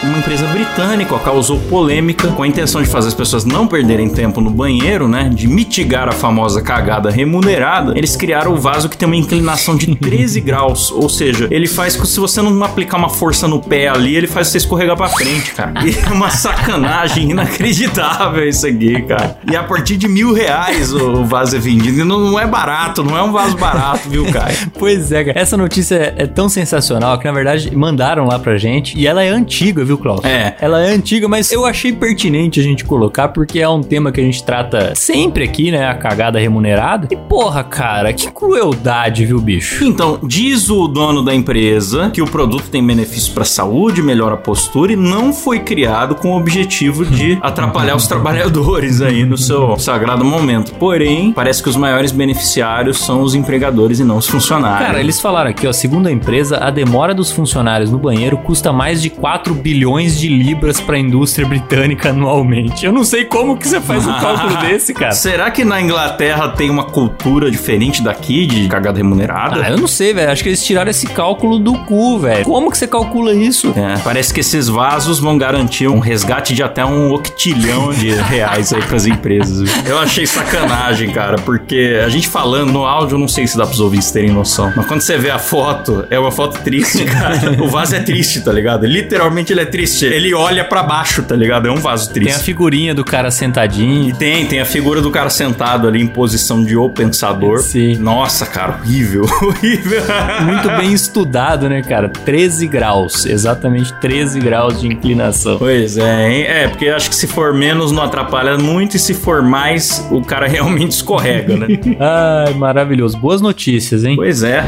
Uma 0.04 0.18
empresa 0.18 0.46
britânica 0.48 1.18
causou 1.18 1.58
polêmica 1.60 2.28
com 2.28 2.42
a 2.42 2.46
intenção 2.46 2.82
de 2.82 2.88
fazer 2.88 3.08
as 3.08 3.14
pessoas 3.14 3.44
não 3.44 3.66
perderem 3.66 4.08
tempo 4.08 4.40
no 4.40 4.50
banheiro, 4.50 5.08
né? 5.08 5.30
De 5.32 5.48
mitigar 5.48 6.08
a 6.08 6.12
famosa 6.12 6.60
cagada 6.60 7.10
remunerada. 7.10 7.96
Eles 7.96 8.14
criaram 8.14 8.52
o 8.52 8.56
vaso 8.56 8.88
que 8.88 8.96
tem 8.98 9.06
uma 9.06 9.16
inclinação 9.16 9.76
de 9.76 9.94
13 9.96 10.40
graus. 10.42 10.90
Ou 10.90 11.08
seja, 11.08 11.48
ele 11.50 11.66
faz 11.66 11.96
que 11.96 12.06
se 12.06 12.20
você 12.20 12.42
não 12.42 12.62
aplicar 12.62 12.98
uma 12.98 13.08
força 13.08 13.48
no 13.48 13.60
pé 13.60 13.88
ali, 13.88 14.14
ele 14.14 14.26
faz 14.26 14.48
você 14.48 14.58
escorregar 14.58 14.96
pra 14.96 15.08
frente, 15.08 15.52
cara. 15.52 15.72
E 15.84 15.96
é 15.98 16.12
uma 16.12 16.28
sacanagem 16.30 17.30
inacreditável 17.30 18.46
isso 18.46 18.66
aqui, 18.66 19.00
cara. 19.02 19.38
E 19.50 19.56
a 19.56 19.62
partir 19.62 19.96
de 19.96 20.06
mil 20.06 20.34
reais 20.34 20.92
o 20.92 21.24
vaso 21.24 21.56
é 21.56 21.58
vendido. 21.58 22.00
E 22.00 22.04
não, 22.04 22.38
é 22.38 22.46
barato, 22.46 23.02
não 23.02 23.16
é 23.16 23.22
um 23.22 23.32
vaso 23.32 23.56
barato, 23.56 24.08
viu, 24.08 24.30
Caio? 24.30 24.54
Pois 24.78 25.12
é, 25.12 25.24
cara. 25.24 25.40
Essa 25.40 25.56
notícia 25.56 25.94
é, 25.94 26.24
é 26.24 26.26
tão 26.26 26.48
sensacional 26.48 27.18
que, 27.18 27.24
na 27.24 27.32
verdade, 27.32 27.74
mandaram 27.74 28.26
lá 28.26 28.38
pra 28.38 28.56
gente. 28.58 28.98
E 28.98 29.06
ela 29.06 29.22
é 29.22 29.28
antiga, 29.28 29.84
viu, 29.84 29.93
Klaus? 29.98 30.24
É. 30.24 30.56
Ela 30.60 30.82
é 30.82 30.92
antiga, 30.92 31.28
mas 31.28 31.52
eu 31.52 31.64
achei 31.64 31.92
pertinente 31.92 32.60
a 32.60 32.62
gente 32.62 32.84
colocar, 32.84 33.28
porque 33.28 33.60
é 33.60 33.68
um 33.68 33.82
tema 33.82 34.12
que 34.12 34.20
a 34.20 34.24
gente 34.24 34.42
trata 34.42 34.94
sempre 34.94 35.44
aqui, 35.44 35.70
né? 35.70 35.88
A 35.88 35.94
cagada 35.94 36.38
remunerada. 36.38 37.08
E, 37.10 37.16
porra, 37.16 37.62
cara, 37.62 38.12
que 38.12 38.30
crueldade, 38.30 39.24
viu, 39.24 39.40
bicho? 39.40 39.84
Então, 39.84 40.18
diz 40.22 40.68
o 40.70 40.88
dono 40.88 41.22
da 41.22 41.34
empresa 41.34 42.10
que 42.10 42.22
o 42.22 42.26
produto 42.26 42.68
tem 42.70 42.84
benefício 42.84 43.32
para 43.32 43.42
a 43.42 43.46
saúde, 43.46 44.02
melhora 44.02 44.34
a 44.34 44.38
postura 44.38 44.92
e 44.92 44.96
não 44.96 45.32
foi 45.32 45.60
criado 45.60 46.14
com 46.14 46.32
o 46.32 46.36
objetivo 46.36 47.04
de 47.04 47.38
atrapalhar 47.42 47.96
os 47.96 48.06
trabalhadores 48.06 49.00
aí 49.00 49.24
no 49.24 49.38
seu 49.38 49.78
sagrado 49.78 50.24
momento. 50.24 50.74
Porém, 50.74 51.32
parece 51.32 51.62
que 51.62 51.68
os 51.68 51.76
maiores 51.76 52.12
beneficiários 52.12 52.98
são 52.98 53.22
os 53.22 53.34
empregadores 53.34 54.00
e 54.00 54.04
não 54.04 54.16
os 54.16 54.26
funcionários. 54.26 54.86
Cara, 54.86 55.00
eles 55.00 55.20
falaram 55.20 55.50
aqui, 55.50 55.66
ó, 55.66 55.72
segundo 55.72 56.06
a 56.06 56.12
empresa, 56.12 56.58
a 56.58 56.70
demora 56.70 57.14
dos 57.14 57.30
funcionários 57.30 57.90
no 57.90 57.98
banheiro 57.98 58.36
custa 58.38 58.72
mais 58.72 59.00
de 59.00 59.10
4 59.10 59.54
bilhões 59.54 59.83
de 60.18 60.28
libras 60.28 60.80
pra 60.80 60.98
indústria 60.98 61.46
britânica 61.46 62.10
anualmente. 62.10 62.84
Eu 62.86 62.92
não 62.92 63.04
sei 63.04 63.24
como 63.24 63.56
que 63.56 63.68
você 63.68 63.80
faz 63.80 64.06
um 64.06 64.12
cálculo 64.18 64.56
desse, 64.62 64.94
cara. 64.94 65.12
Será 65.12 65.50
que 65.50 65.64
na 65.64 65.80
Inglaterra 65.80 66.48
tem 66.48 66.70
uma 66.70 66.84
cultura 66.84 67.50
diferente 67.50 68.02
daqui 68.02 68.46
de 68.46 68.66
cagada 68.68 68.98
remunerada? 68.98 69.62
Ah, 69.62 69.70
eu 69.70 69.76
não 69.78 69.86
sei, 69.86 70.14
velho. 70.14 70.30
Acho 70.30 70.42
que 70.42 70.48
eles 70.48 70.64
tiraram 70.64 70.90
esse 70.90 71.06
cálculo 71.06 71.58
do 71.58 71.74
cu, 71.84 72.18
velho. 72.18 72.44
Como 72.44 72.70
que 72.70 72.78
você 72.78 72.86
calcula 72.86 73.34
isso? 73.34 73.72
É, 73.76 73.98
parece 74.02 74.32
que 74.32 74.40
esses 74.40 74.68
vasos 74.68 75.18
vão 75.18 75.36
garantir 75.36 75.86
um 75.86 75.98
resgate 75.98 76.54
de 76.54 76.62
até 76.62 76.84
um 76.84 77.12
octilhão 77.12 77.92
de 77.92 78.10
reais 78.24 78.72
aí 78.72 78.82
pras 78.82 79.06
empresas. 79.06 79.60
viu? 79.70 79.82
Eu 79.86 79.98
achei 79.98 80.26
sacanagem, 80.26 81.10
cara, 81.10 81.36
porque 81.36 82.00
a 82.04 82.08
gente 82.08 82.26
falando 82.28 82.72
no 82.72 82.84
áudio, 82.84 83.14
eu 83.16 83.18
não 83.18 83.28
sei 83.28 83.46
se 83.46 83.56
dá 83.56 83.66
pros 83.66 83.80
ouvintes 83.80 84.10
terem 84.10 84.30
noção, 84.30 84.72
mas 84.74 84.86
quando 84.86 85.00
você 85.02 85.18
vê 85.18 85.30
a 85.30 85.38
foto, 85.38 86.06
é 86.10 86.18
uma 86.18 86.30
foto 86.30 86.60
triste, 86.62 87.04
cara. 87.06 87.62
O 87.62 87.68
vaso 87.68 87.94
é 87.94 88.00
triste, 88.00 88.40
tá 88.42 88.52
ligado? 88.52 88.86
Literalmente 88.86 89.52
ele 89.52 89.60
é 89.60 89.64
triste. 89.74 90.04
Ele 90.04 90.32
olha 90.32 90.64
pra 90.64 90.82
baixo, 90.84 91.22
tá 91.22 91.34
ligado? 91.34 91.66
É 91.66 91.70
um 91.72 91.76
vaso 91.76 92.12
Tem 92.12 92.22
a 92.22 92.26
triste. 92.26 92.44
figurinha 92.44 92.94
do 92.94 93.04
cara 93.04 93.30
sentadinho. 93.30 94.08
E 94.10 94.12
tem, 94.12 94.46
tem 94.46 94.60
a 94.60 94.64
figura 94.64 95.00
do 95.02 95.10
cara 95.10 95.28
sentado 95.28 95.88
ali 95.88 96.00
em 96.00 96.06
posição 96.06 96.62
de 96.64 96.76
o 96.76 96.88
pensador. 96.88 97.58
Sim. 97.60 97.96
Nossa, 97.96 98.46
cara, 98.46 98.78
horrível, 98.80 99.24
horrível. 99.42 100.02
Muito 100.44 100.68
bem 100.76 100.92
estudado, 100.92 101.68
né, 101.68 101.82
cara? 101.82 102.08
13 102.08 102.68
graus. 102.68 103.26
Exatamente 103.26 103.92
13 104.00 104.38
graus 104.40 104.80
de 104.80 104.86
inclinação. 104.86 105.58
Pois 105.58 105.96
é, 105.98 106.30
hein? 106.30 106.42
É, 106.44 106.68
porque 106.68 106.88
acho 106.88 107.10
que 107.10 107.16
se 107.16 107.26
for 107.26 107.52
menos 107.52 107.90
não 107.90 108.02
atrapalha 108.04 108.56
muito 108.56 108.96
e 108.96 108.98
se 109.00 109.12
for 109.14 109.42
mais, 109.42 110.06
o 110.10 110.22
cara 110.22 110.46
realmente 110.48 110.92
escorrega, 110.92 111.56
né? 111.56 111.66
Ai, 112.46 112.54
maravilhoso. 112.54 113.16
Boas 113.18 113.40
notícias, 113.40 114.04
hein? 114.04 114.14
pois 114.16 114.42
é. 114.42 114.64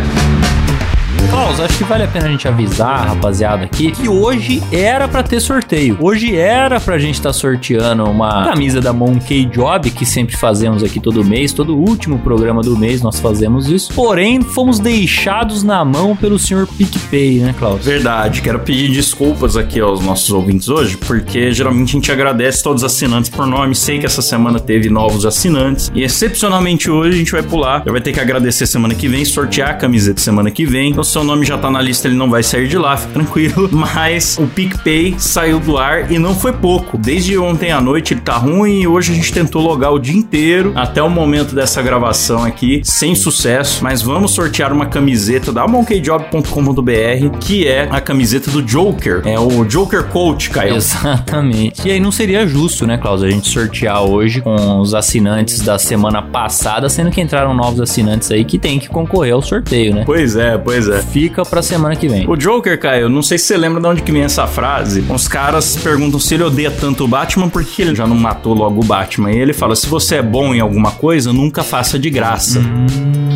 Klaus, 1.28 1.60
acho 1.60 1.78
que 1.78 1.84
vale 1.84 2.04
a 2.04 2.08
pena 2.08 2.26
a 2.26 2.30
gente 2.30 2.46
avisar, 2.46 3.08
rapaziada, 3.08 3.64
aqui, 3.64 3.90
que 3.90 4.08
hoje 4.08 4.62
era 4.72 5.08
pra 5.08 5.22
ter 5.22 5.40
sorteio. 5.40 5.96
Hoje 6.00 6.34
era 6.36 6.80
pra 6.80 6.98
gente 6.98 7.14
estar 7.14 7.32
sorteando 7.32 8.04
uma 8.04 8.44
camisa 8.44 8.80
da 8.80 8.92
Monkey 8.92 9.46
Job, 9.46 9.90
que 9.90 10.06
sempre 10.06 10.36
fazemos 10.36 10.82
aqui 10.82 11.00
todo 11.00 11.24
mês, 11.24 11.52
todo 11.52 11.76
último 11.76 12.18
programa 12.18 12.62
do 12.62 12.76
mês 12.76 13.02
nós 13.02 13.18
fazemos 13.18 13.68
isso. 13.68 13.92
Porém, 13.92 14.40
fomos 14.40 14.78
deixados 14.78 15.62
na 15.62 15.84
mão 15.84 16.14
pelo 16.14 16.38
senhor 16.38 16.66
PicPay, 16.66 17.40
né, 17.40 17.54
Klaus? 17.58 17.84
Verdade, 17.84 18.42
quero 18.42 18.60
pedir 18.60 18.90
desculpas 18.90 19.56
aqui 19.56 19.80
aos 19.80 20.04
nossos 20.04 20.30
ouvintes 20.30 20.68
hoje, 20.68 20.96
porque 20.96 21.52
geralmente 21.52 21.90
a 21.90 21.92
gente 21.92 22.12
agradece 22.12 22.62
todos 22.62 22.82
os 22.82 22.92
assinantes 22.92 23.30
por 23.30 23.46
nome. 23.46 23.74
Sei 23.74 23.98
que 23.98 24.06
essa 24.06 24.22
semana 24.22 24.60
teve 24.60 24.88
novos 24.88 25.26
assinantes 25.26 25.90
e 25.94 26.02
excepcionalmente 26.02 26.90
hoje 26.90 27.16
a 27.16 27.18
gente 27.18 27.32
vai 27.32 27.42
pular. 27.42 27.82
Já 27.84 27.92
vai 27.92 28.00
ter 28.00 28.12
que 28.12 28.20
agradecer 28.20 28.66
semana 28.66 28.94
que 28.94 29.08
vem, 29.08 29.24
sortear 29.24 29.70
a 29.70 29.74
camiseta 29.74 30.20
semana 30.20 30.50
que 30.50 30.64
vem. 30.64 30.90
Então, 30.90 31.04
se 31.04 31.15
seu 31.16 31.24
nome 31.24 31.46
já 31.46 31.56
tá 31.56 31.70
na 31.70 31.80
lista, 31.80 32.08
ele 32.08 32.14
não 32.14 32.28
vai 32.28 32.42
sair 32.42 32.68
de 32.68 32.76
lá, 32.76 32.94
fica 32.94 33.14
tranquilo. 33.14 33.68
Mas 33.72 34.36
o 34.38 34.46
PicPay 34.46 35.14
saiu 35.18 35.58
do 35.58 35.78
ar 35.78 36.12
e 36.12 36.18
não 36.18 36.34
foi 36.34 36.52
pouco. 36.52 36.98
Desde 36.98 37.38
ontem 37.38 37.72
à 37.72 37.80
noite 37.80 38.12
ele 38.12 38.20
tá 38.20 38.36
ruim 38.36 38.82
e 38.82 38.86
hoje 38.86 39.12
a 39.12 39.14
gente 39.14 39.32
tentou 39.32 39.62
logar 39.62 39.94
o 39.94 39.98
dia 39.98 40.14
inteiro 40.14 40.72
até 40.74 41.02
o 41.02 41.08
momento 41.08 41.54
dessa 41.54 41.80
gravação 41.80 42.44
aqui, 42.44 42.82
sem 42.84 43.14
sucesso. 43.14 43.82
Mas 43.82 44.02
vamos 44.02 44.32
sortear 44.32 44.74
uma 44.74 44.84
camiseta 44.84 45.50
da 45.50 45.66
monkeyjob.com.br 45.66 47.38
que 47.40 47.66
é 47.66 47.88
a 47.90 47.98
camiseta 47.98 48.50
do 48.50 48.60
Joker. 48.60 49.22
É 49.24 49.38
o 49.40 49.64
Joker 49.64 50.04
Coach, 50.08 50.50
Caio. 50.50 50.76
Exatamente. 50.76 51.88
E 51.88 51.92
aí 51.92 51.98
não 51.98 52.12
seria 52.12 52.46
justo, 52.46 52.86
né, 52.86 52.98
Klaus, 52.98 53.22
a 53.22 53.30
gente 53.30 53.48
sortear 53.48 54.02
hoje 54.02 54.42
com 54.42 54.80
os 54.80 54.92
assinantes 54.92 55.62
da 55.62 55.78
semana 55.78 56.20
passada, 56.20 56.90
sendo 56.90 57.10
que 57.10 57.22
entraram 57.22 57.54
novos 57.54 57.80
assinantes 57.80 58.30
aí 58.30 58.44
que 58.44 58.58
tem 58.58 58.78
que 58.78 58.88
concorrer 58.90 59.32
ao 59.32 59.40
sorteio, 59.40 59.94
né? 59.94 60.02
Pois 60.04 60.36
é, 60.36 60.58
pois 60.58 60.86
é. 60.88 61.05
Fica 61.11 61.44
pra 61.44 61.62
semana 61.62 61.96
que 61.96 62.09
vem. 62.09 62.28
O 62.28 62.36
Joker, 62.36 62.78
Caio, 62.78 63.09
não 63.09 63.22
sei 63.22 63.38
se 63.38 63.46
você 63.46 63.57
lembra 63.57 63.80
de 63.80 63.86
onde 63.86 64.02
que 64.02 64.12
vem 64.12 64.22
essa 64.22 64.46
frase. 64.46 65.04
Os 65.09 65.26
caras 65.28 65.76
perguntam 65.76 66.20
se 66.20 66.34
ele 66.34 66.44
odeia 66.44 66.70
tanto 66.70 67.04
o 67.04 67.09
Batman 67.09 67.48
porque 67.48 67.82
ele 67.82 67.94
já 67.94 68.07
não 68.07 68.16
matou 68.16 68.54
logo 68.54 68.80
o 68.82 68.84
Batman. 68.84 69.32
E 69.32 69.38
ele 69.38 69.52
fala: 69.52 69.74
se 69.74 69.86
você 69.86 70.16
é 70.16 70.22
bom 70.22 70.54
em 70.54 70.61
alguma 70.61 70.90
coisa, 70.92 71.32
nunca 71.32 71.62
faça 71.62 71.98
de 71.98 72.11
graça. 72.11 72.61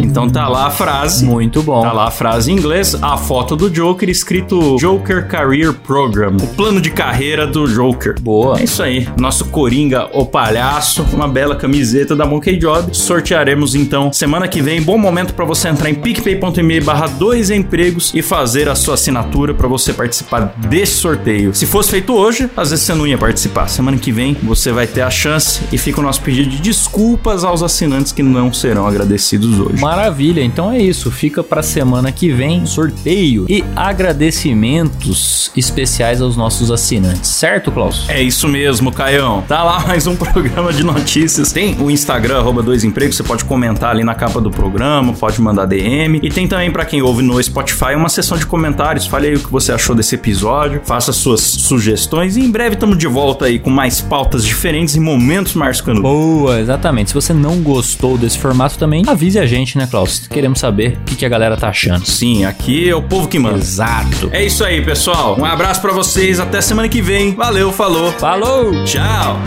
Então 0.03 0.29
tá 0.29 0.49
lá 0.49 0.66
a 0.66 0.71
frase. 0.71 1.25
Muito 1.25 1.62
bom. 1.62 1.83
Tá 1.83 1.93
lá 1.93 2.09
a 2.09 2.11
frase 2.11 2.51
em 2.51 2.57
inglês, 2.57 2.97
a 3.01 3.16
foto 3.16 3.55
do 3.55 3.71
Joker 3.71 4.09
escrito 4.09 4.77
Joker 4.79 5.27
Career 5.29 5.73
Program. 5.73 6.37
O 6.43 6.47
plano 6.49 6.81
de 6.81 6.91
carreira 6.91 7.47
do 7.47 7.66
Joker. 7.66 8.21
Boa. 8.21 8.59
É 8.59 8.64
isso 8.64 8.83
aí. 8.83 9.09
Nosso 9.18 9.45
Coringa, 9.47 10.09
o 10.12 10.27
palhaço, 10.27 11.07
uma 11.12 11.29
bela 11.29 11.55
camiseta 11.55 12.16
da 12.16 12.27
Monkey 12.27 12.57
Job. 12.57 12.97
Sortearemos 12.97 13.75
então 13.75 14.12
semana 14.12 14.49
que 14.49 14.61
vem. 14.61 14.83
Bom 14.83 14.99
momento 14.99 15.35
para 15.35 15.45
você 15.45 15.68
entrar 15.68 15.89
em 15.89 15.95
picpay.me 15.95 16.81
barra 16.81 17.07
dois 17.07 17.51
empregos 17.61 18.13
e 18.15 18.23
fazer 18.23 18.69
a 18.69 18.75
sua 18.75 18.95
assinatura 18.95 19.55
para 19.55 19.69
você 19.69 19.93
participar 19.93 20.55
desse 20.57 20.95
sorteio. 20.95 21.55
Se 21.55 21.67
fosse 21.67 21.91
feito 21.91 22.13
hoje, 22.13 22.51
às 22.57 22.71
vezes 22.71 22.85
você 22.85 22.95
não 22.95 23.07
ia 23.07 23.19
participar. 23.19 23.69
Semana 23.69 23.97
que 23.97 24.11
vem 24.11 24.37
você 24.43 24.73
vai 24.73 24.87
ter 24.87 25.03
a 25.03 25.11
chance 25.11 25.61
e 25.73 25.79
fica 25.79 26.01
o 26.01 26.03
nosso 26.03 26.21
pedido 26.23 26.51
de 26.51 26.61
desculpas 26.61 27.45
aos 27.45 27.63
assinantes 27.63 28.13
que 28.13 28.23
não 28.23 28.53
serão 28.53 28.87
agradecidos 28.87 29.59
hoje. 29.59 29.81
Maravilha, 29.81 30.43
então 30.43 30.73
é 30.73 30.79
isso. 30.79 31.11
Fica 31.11 31.43
pra 31.43 31.63
semana 31.63 32.11
que 32.11 32.31
vem 32.31 32.65
sorteio 32.67 33.47
e 33.49 33.65
agradecimentos 33.77 35.51
especiais 35.57 36.21
aos 36.21 36.37
nossos 36.37 36.71
assinantes, 36.71 37.31
certo, 37.31 37.71
Klaus? 37.71 38.09
É 38.09 38.23
isso 38.23 38.49
mesmo, 38.49 38.93
Caião. 38.93 39.43
Tá 39.47 39.63
lá 39.63 39.81
mais 39.87 40.07
um 40.07 40.17
programa 40.17 40.73
de 40.73 40.85
notícias. 40.85 41.53
Tem 41.53 41.77
o 41.81 41.91
Instagram, 41.91 42.39
arroba 42.39 42.63
dois 42.63 42.85
empregos, 42.85 43.17
você 43.17 43.23
pode 43.23 43.45
comentar 43.45 43.91
ali 43.91 44.05
na 44.05 44.15
capa 44.15 44.41
do 44.41 44.51
programa, 44.51 45.13
pode 45.13 45.41
mandar 45.41 45.67
DM. 45.67 46.21
E 46.23 46.29
tem 46.29 46.47
também 46.47 46.71
para 46.71 46.85
quem 46.85 47.03
ouve 47.03 47.23
no 47.23 47.41
Spotify 47.51 47.95
uma 47.97 48.09
seção 48.09 48.39
de 48.39 48.47
comentários. 48.47 49.07
Fale 49.07 49.29
aí 49.29 49.35
o 49.35 49.41
que 49.41 49.51
você 49.51 49.73
achou 49.73 49.95
desse 49.95 50.15
episódio, 50.15 50.81
faça 50.85 51.13
suas 51.13 51.41
sugestões 51.41 52.37
e 52.37 52.41
em 52.41 52.51
breve 52.51 52.75
estamos 52.75 52.97
de 52.97 53.07
volta 53.07 53.47
aí 53.47 53.59
com 53.59 53.71
mais 53.71 54.01
pautas 54.01 54.45
diferentes 54.45 54.95
e 54.95 55.01
momentos 55.01 55.55
marcando. 55.55 56.01
Boa, 56.01 56.61
exatamente. 56.61 57.11
Se 57.11 57.15
você 57.15 57.33
não 57.33 57.61
gostou 57.61 58.17
desse 58.17 58.39
formato 58.39 58.79
também, 58.79 59.05
avise 59.07 59.39
a 59.39 59.47
gente, 59.47 59.77
né, 59.77 59.87
Klaus? 59.91 60.27
Queremos 60.29 60.61
saber 60.61 60.99
o 61.01 61.05
que, 61.05 61.17
que 61.17 61.27
a 61.27 61.29
galera 61.29 61.57
tá 61.57 61.69
achando. 61.69 62.07
Sim, 62.07 62.45
aqui 62.45 62.89
é 62.89 62.95
o 62.95 63.03
povo 63.03 63.29
que 63.29 63.39
manda. 63.39 63.59
Exato. 63.59 64.31
É 64.33 64.45
isso 64.45 64.65
aí, 64.65 64.83
pessoal. 64.85 65.37
Um 65.39 65.45
abraço 65.45 65.81
para 65.81 65.93
vocês, 65.93 66.39
até 66.39 66.61
semana 66.61 66.89
que 66.89 67.03
vem. 67.03 67.35
Valeu, 67.35 67.73
falou. 67.73 68.13
Falou! 68.13 68.85
Tchau. 68.85 69.41